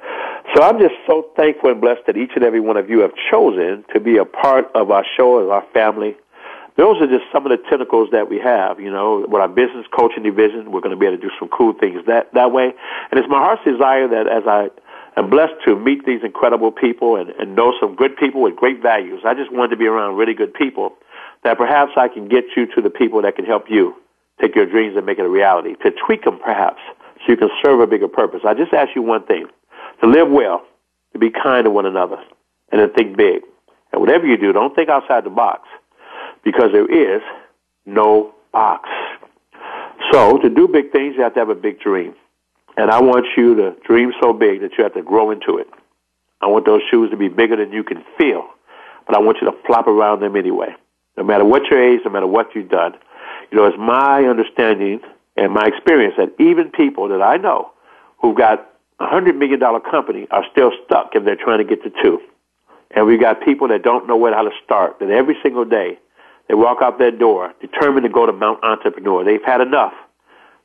So 0.55 0.63
I'm 0.63 0.79
just 0.79 0.95
so 1.07 1.27
thankful 1.35 1.71
and 1.71 1.81
blessed 1.81 2.01
that 2.07 2.17
each 2.17 2.31
and 2.35 2.43
every 2.43 2.59
one 2.59 2.77
of 2.77 2.89
you 2.89 2.99
have 2.99 3.11
chosen 3.29 3.83
to 3.93 3.99
be 3.99 4.17
a 4.17 4.25
part 4.25 4.69
of 4.75 4.91
our 4.91 5.05
show 5.17 5.43
as 5.43 5.51
our 5.51 5.65
family 5.73 6.15
those 6.77 7.01
are 7.01 7.07
just 7.07 7.25
some 7.31 7.45
of 7.45 7.51
the 7.51 7.61
tentacles 7.69 8.09
that 8.11 8.29
we 8.29 8.39
have. 8.39 8.79
You 8.79 8.91
know, 8.91 9.25
with 9.27 9.41
our 9.41 9.47
business 9.47 9.85
coaching 9.95 10.23
division, 10.23 10.71
we're 10.71 10.81
going 10.81 10.95
to 10.95 10.99
be 10.99 11.05
able 11.05 11.17
to 11.17 11.21
do 11.21 11.31
some 11.37 11.49
cool 11.49 11.73
things 11.73 12.05
that 12.07 12.33
that 12.33 12.51
way. 12.51 12.73
And 13.11 13.19
it's 13.19 13.29
my 13.29 13.39
heart's 13.39 13.63
desire 13.63 14.07
that 14.07 14.27
as 14.27 14.43
I 14.47 14.69
am 15.17 15.29
blessed 15.29 15.53
to 15.65 15.77
meet 15.77 16.05
these 16.05 16.21
incredible 16.23 16.71
people 16.71 17.17
and, 17.17 17.29
and 17.31 17.55
know 17.55 17.73
some 17.79 17.95
good 17.95 18.15
people 18.15 18.41
with 18.41 18.55
great 18.55 18.81
values, 18.81 19.21
I 19.25 19.33
just 19.33 19.51
wanted 19.51 19.69
to 19.69 19.77
be 19.77 19.85
around 19.85 20.15
really 20.15 20.33
good 20.33 20.53
people. 20.53 20.93
That 21.43 21.57
perhaps 21.57 21.93
I 21.97 22.07
can 22.07 22.27
get 22.27 22.45
you 22.55 22.67
to 22.75 22.81
the 22.81 22.89
people 22.89 23.21
that 23.23 23.35
can 23.35 23.45
help 23.45 23.65
you 23.69 23.95
take 24.39 24.55
your 24.55 24.65
dreams 24.65 24.95
and 24.95 25.05
make 25.05 25.19
it 25.19 25.25
a 25.25 25.29
reality. 25.29 25.75
To 25.83 25.91
tweak 25.91 26.23
them, 26.23 26.39
perhaps, 26.39 26.81
so 27.25 27.31
you 27.31 27.37
can 27.37 27.49
serve 27.63 27.79
a 27.79 27.87
bigger 27.87 28.07
purpose. 28.07 28.41
I 28.45 28.53
just 28.53 28.73
ask 28.73 28.95
you 28.95 29.01
one 29.01 29.25
thing: 29.25 29.47
to 30.01 30.07
live 30.07 30.29
well, 30.29 30.65
to 31.13 31.19
be 31.19 31.29
kind 31.29 31.65
to 31.65 31.71
one 31.71 31.85
another, 31.85 32.17
and 32.71 32.79
to 32.81 32.87
think 32.87 33.17
big. 33.17 33.43
And 33.91 34.01
whatever 34.01 34.25
you 34.25 34.37
do, 34.37 34.53
don't 34.53 34.73
think 34.75 34.89
outside 34.89 35.25
the 35.25 35.29
box 35.29 35.67
because 36.43 36.71
there 36.71 36.89
is 36.89 37.21
no 37.85 38.33
box. 38.51 38.89
So 40.11 40.37
to 40.37 40.49
do 40.49 40.67
big 40.67 40.91
things, 40.91 41.15
you 41.15 41.23
have 41.23 41.33
to 41.33 41.39
have 41.39 41.49
a 41.49 41.55
big 41.55 41.79
dream. 41.79 42.15
And 42.77 42.89
I 42.89 43.01
want 43.01 43.25
you 43.37 43.55
to 43.55 43.75
dream 43.85 44.13
so 44.21 44.33
big 44.33 44.61
that 44.61 44.71
you 44.77 44.83
have 44.83 44.93
to 44.93 45.01
grow 45.01 45.31
into 45.31 45.57
it. 45.57 45.67
I 46.41 46.47
want 46.47 46.65
those 46.65 46.81
shoes 46.89 47.11
to 47.11 47.17
be 47.17 47.27
bigger 47.27 47.55
than 47.55 47.71
you 47.71 47.83
can 47.83 48.03
feel, 48.17 48.47
but 49.05 49.15
I 49.15 49.19
want 49.19 49.37
you 49.41 49.51
to 49.51 49.57
flop 49.67 49.87
around 49.87 50.21
them 50.21 50.35
anyway. 50.35 50.69
No 51.17 51.23
matter 51.23 51.45
what 51.45 51.63
your 51.69 51.81
age, 51.81 52.01
no 52.05 52.11
matter 52.11 52.27
what 52.27 52.55
you've 52.55 52.69
done. 52.69 52.93
You 53.51 53.57
know, 53.57 53.65
it's 53.65 53.77
my 53.77 54.23
understanding 54.23 55.01
and 55.37 55.53
my 55.53 55.65
experience 55.65 56.15
that 56.17 56.33
even 56.39 56.71
people 56.71 57.07
that 57.09 57.21
I 57.21 57.37
know 57.37 57.71
who've 58.19 58.37
got 58.37 58.67
a 58.99 59.07
hundred 59.07 59.35
million 59.35 59.59
dollar 59.59 59.79
company 59.79 60.27
are 60.31 60.43
still 60.51 60.71
stuck 60.85 61.11
if 61.13 61.25
they're 61.25 61.35
trying 61.35 61.57
to 61.57 61.63
get 61.63 61.83
to 61.83 61.91
two. 62.03 62.19
And 62.91 63.05
we've 63.07 63.19
got 63.19 63.43
people 63.43 63.67
that 63.69 63.83
don't 63.83 64.07
know 64.07 64.17
where 64.17 64.33
how 64.33 64.43
to 64.43 64.51
start, 64.63 64.99
that 64.99 65.09
every 65.09 65.37
single 65.41 65.65
day 65.65 65.97
they 66.47 66.55
walk 66.55 66.79
out 66.81 66.99
their 66.99 67.11
door 67.11 67.53
determined 67.61 68.03
to 68.03 68.09
go 68.09 68.25
to 68.25 68.33
Mount 68.33 68.63
Entrepreneur. 68.63 69.23
They've 69.23 69.43
had 69.43 69.61
enough. 69.61 69.93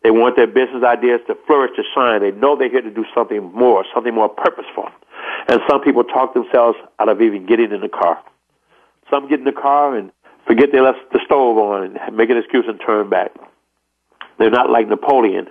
They 0.03 0.11
want 0.11 0.37
their 0.37 0.47
business 0.47 0.85
ideas 0.85 1.21
to 1.27 1.37
flourish, 1.47 1.73
to 1.77 1.83
shine. 1.95 2.21
They 2.21 2.33
know 2.33 2.57
they're 2.57 2.71
here 2.71 2.83
to 2.83 2.91
do 2.91 3.05
something 3.15 3.53
more, 3.53 3.85
something 3.95 4.15
more 4.15 4.29
purposeful. 4.29 4.89
And 5.49 5.61
some 5.69 5.81
people 5.81 6.05
talk 6.05 6.35
themselves 6.35 6.79
out 6.99 7.09
of 7.09 7.21
even 7.23 7.47
getting 7.47 7.73
in 7.73 7.81
the 7.81 7.89
car. 7.89 8.23
Some 9.11 9.29
get 9.29 9.39
in 9.39 9.45
the 9.45 9.53
car 9.53 9.97
and 9.97 10.11
forget 10.47 10.71
they 10.73 10.81
left 10.81 10.99
the 11.13 11.21
stove 11.25 11.57
on 11.59 11.85
and 11.85 12.17
make 12.17 12.31
an 12.31 12.37
excuse 12.37 12.65
and 12.69 12.81
turn 12.85 13.09
back. 13.09 13.33
They're 14.39 14.51
not 14.51 14.71
like 14.71 14.89
Napoleon, 14.89 15.49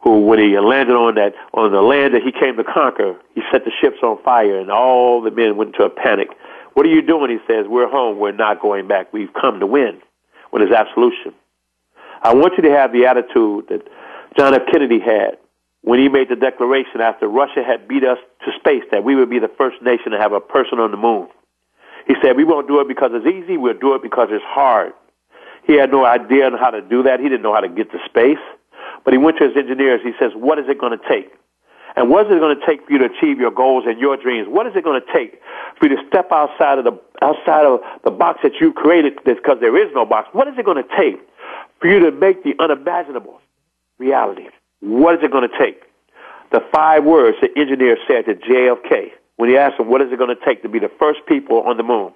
who, 0.00 0.20
when 0.20 0.38
he 0.38 0.58
landed 0.58 0.94
on 0.94 1.14
that 1.16 1.34
on 1.54 1.72
the 1.72 1.82
land 1.82 2.14
that 2.14 2.22
he 2.22 2.32
came 2.32 2.56
to 2.56 2.64
conquer, 2.64 3.16
he 3.34 3.42
set 3.52 3.64
the 3.64 3.70
ships 3.80 3.98
on 4.02 4.22
fire, 4.22 4.58
and 4.58 4.70
all 4.70 5.20
the 5.20 5.30
men 5.30 5.56
went 5.56 5.74
into 5.74 5.84
a 5.84 5.90
panic. 5.90 6.28
What 6.74 6.86
are 6.86 6.90
you 6.90 7.02
doing? 7.02 7.30
He 7.30 7.38
says, 7.46 7.66
We're 7.68 7.88
home. 7.88 8.18
We're 8.18 8.32
not 8.32 8.60
going 8.60 8.88
back. 8.88 9.12
We've 9.12 9.32
come 9.32 9.60
to 9.60 9.66
win. 9.66 10.00
when 10.50 10.62
it's 10.62 10.72
absolution. 10.72 11.34
I 12.22 12.34
want 12.34 12.54
you 12.56 12.62
to 12.64 12.70
have 12.70 12.92
the 12.92 13.06
attitude 13.06 13.66
that 13.68 13.82
John 14.36 14.54
F. 14.54 14.62
Kennedy 14.70 15.00
had 15.00 15.38
when 15.82 15.98
he 15.98 16.08
made 16.08 16.28
the 16.28 16.36
declaration 16.36 17.00
after 17.00 17.26
Russia 17.26 17.62
had 17.64 17.88
beat 17.88 18.04
us 18.04 18.18
to 18.44 18.52
space 18.58 18.84
that 18.92 19.04
we 19.04 19.16
would 19.16 19.30
be 19.30 19.38
the 19.38 19.50
first 19.56 19.80
nation 19.82 20.12
to 20.12 20.18
have 20.18 20.32
a 20.32 20.40
person 20.40 20.78
on 20.78 20.90
the 20.90 20.96
moon. 20.96 21.28
He 22.06 22.14
said, 22.22 22.36
We 22.36 22.44
won't 22.44 22.68
do 22.68 22.80
it 22.80 22.88
because 22.88 23.10
it's 23.14 23.26
easy, 23.26 23.56
we'll 23.56 23.78
do 23.78 23.94
it 23.94 24.02
because 24.02 24.28
it's 24.30 24.44
hard. 24.46 24.92
He 25.64 25.74
had 25.74 25.90
no 25.90 26.04
idea 26.04 26.46
on 26.46 26.58
how 26.58 26.70
to 26.70 26.80
do 26.80 27.02
that. 27.04 27.20
He 27.20 27.28
didn't 27.28 27.42
know 27.42 27.54
how 27.54 27.60
to 27.60 27.68
get 27.68 27.90
to 27.92 27.98
space. 28.06 28.38
But 29.04 29.14
he 29.14 29.18
went 29.18 29.38
to 29.38 29.48
his 29.48 29.56
engineers. 29.56 30.00
He 30.02 30.12
says, 30.18 30.32
What 30.34 30.58
is 30.58 30.66
it 30.68 30.78
going 30.78 30.98
to 30.98 31.08
take? 31.08 31.32
And 31.96 32.08
what 32.08 32.26
is 32.26 32.32
it 32.32 32.38
going 32.38 32.58
to 32.58 32.66
take 32.66 32.86
for 32.86 32.92
you 32.92 32.98
to 32.98 33.06
achieve 33.06 33.38
your 33.38 33.50
goals 33.50 33.84
and 33.86 33.98
your 33.98 34.16
dreams? 34.16 34.46
What 34.48 34.66
is 34.66 34.74
it 34.76 34.84
going 34.84 35.00
to 35.00 35.12
take 35.12 35.40
for 35.78 35.88
you 35.88 35.96
to 35.96 36.02
step 36.06 36.30
outside 36.30 36.78
of 36.78 36.84
the 36.84 36.98
outside 37.20 37.66
of 37.66 37.80
the 38.04 38.10
box 38.10 38.40
that 38.42 38.60
you 38.60 38.72
created 38.72 39.18
because 39.24 39.58
there 39.60 39.76
is 39.76 39.92
no 39.94 40.06
box? 40.06 40.28
What 40.32 40.48
is 40.48 40.54
it 40.56 40.64
going 40.64 40.82
to 40.82 40.96
take 40.96 41.20
for 41.80 41.88
you 41.88 41.98
to 42.00 42.12
make 42.12 42.44
the 42.44 42.54
unimaginable 42.58 43.40
reality? 43.98 44.48
What 44.80 45.16
is 45.16 45.20
it 45.22 45.30
going 45.30 45.48
to 45.48 45.58
take? 45.58 45.82
The 46.52 46.64
five 46.72 47.04
words 47.04 47.36
the 47.40 47.48
engineer 47.58 47.96
said 48.08 48.26
to 48.26 48.34
JFK 48.34 49.10
when 49.36 49.48
he 49.48 49.56
asked 49.56 49.80
him, 49.80 49.88
What 49.88 50.00
is 50.00 50.12
it 50.12 50.18
going 50.18 50.34
to 50.34 50.44
take 50.44 50.62
to 50.62 50.68
be 50.68 50.78
the 50.78 50.90
first 50.98 51.20
people 51.26 51.62
on 51.62 51.76
the 51.76 51.82
moon? 51.82 52.12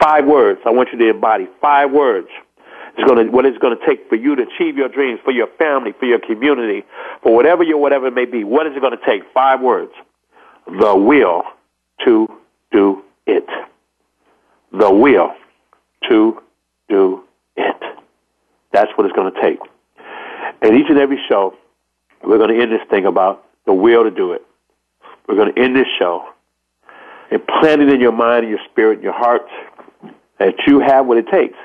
Five 0.00 0.24
words 0.24 0.60
I 0.64 0.70
want 0.70 0.90
you 0.92 0.98
to 0.98 1.10
embody. 1.10 1.48
Five 1.60 1.90
words. 1.90 2.28
It's 2.96 3.06
going 3.08 3.26
to, 3.26 3.32
what 3.32 3.46
it's 3.46 3.58
going 3.58 3.76
to 3.76 3.86
take 3.86 4.08
for 4.08 4.16
you 4.16 4.36
to 4.36 4.42
achieve 4.42 4.76
your 4.76 4.88
dreams, 4.88 5.20
for 5.24 5.32
your 5.32 5.46
family, 5.58 5.92
for 5.98 6.06
your 6.06 6.18
community, 6.18 6.84
for 7.22 7.34
whatever 7.34 7.62
your 7.62 7.78
whatever 7.78 8.06
it 8.08 8.14
may 8.14 8.24
be. 8.24 8.44
What 8.44 8.66
is 8.66 8.72
it 8.76 8.80
going 8.80 8.96
to 8.96 9.06
take? 9.06 9.22
Five 9.32 9.60
words. 9.60 9.92
The 10.66 10.96
will 10.96 11.42
to 12.04 12.28
do 12.72 13.02
it. 13.26 13.46
The 14.72 14.92
will 14.92 15.32
to 16.08 16.42
do 16.88 17.24
it. 17.56 17.76
That's 18.72 18.90
what 18.96 19.06
it's 19.06 19.16
going 19.16 19.32
to 19.32 19.40
take. 19.40 19.58
And 20.62 20.76
each 20.76 20.86
and 20.88 20.98
every 20.98 21.18
show, 21.28 21.54
we're 22.22 22.38
going 22.38 22.54
to 22.54 22.62
end 22.62 22.72
this 22.72 22.86
thing 22.90 23.06
about 23.06 23.44
the 23.66 23.72
will 23.72 24.04
to 24.04 24.10
do 24.10 24.32
it. 24.32 24.42
We're 25.26 25.36
going 25.36 25.54
to 25.54 25.60
end 25.60 25.76
this 25.76 25.86
show 25.98 26.24
and 27.30 27.40
plant 27.46 27.82
it 27.82 27.92
in 27.92 28.00
your 28.00 28.12
mind 28.12 28.44
and 28.44 28.50
your 28.50 28.60
spirit 28.70 28.94
and 28.94 29.02
your 29.04 29.12
heart 29.12 29.42
that 30.38 30.54
you 30.66 30.80
have 30.80 31.06
what 31.06 31.18
it 31.18 31.26
takes. 31.28 31.56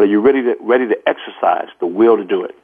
But 0.00 0.04
are 0.04 0.12
you 0.12 0.20
ready 0.22 0.40
to 0.40 0.56
ready 0.62 0.88
to 0.88 0.96
exercise 1.06 1.68
the 1.78 1.86
will 1.86 2.16
to 2.16 2.24
do 2.24 2.42
it? 2.42 2.54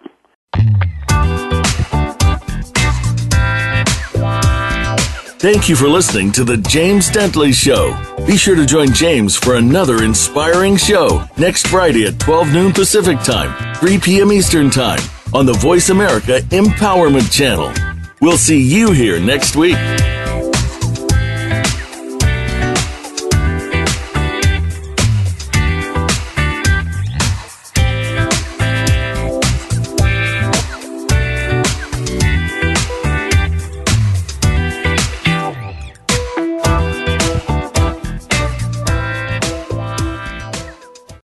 Thank 5.38 5.68
you 5.68 5.76
for 5.76 5.86
listening 5.86 6.32
to 6.32 6.44
The 6.44 6.56
James 6.66 7.10
Dentley 7.10 7.52
Show. 7.52 7.94
Be 8.26 8.38
sure 8.38 8.56
to 8.56 8.64
join 8.64 8.90
James 8.94 9.36
for 9.36 9.56
another 9.56 10.02
inspiring 10.02 10.78
show 10.78 11.24
next 11.36 11.66
Friday 11.66 12.06
at 12.06 12.18
12 12.18 12.54
noon 12.54 12.72
Pacific 12.72 13.20
Time, 13.20 13.74
3 13.74 13.98
p.m. 13.98 14.32
Eastern 14.32 14.70
Time 14.70 15.00
on 15.34 15.44
the 15.44 15.52
Voice 15.52 15.90
America 15.90 16.40
Empowerment 16.52 17.30
Channel. 17.30 17.70
We'll 18.22 18.38
see 18.38 18.62
you 18.62 18.92
here 18.92 19.20
next 19.20 19.56
week. 19.56 19.76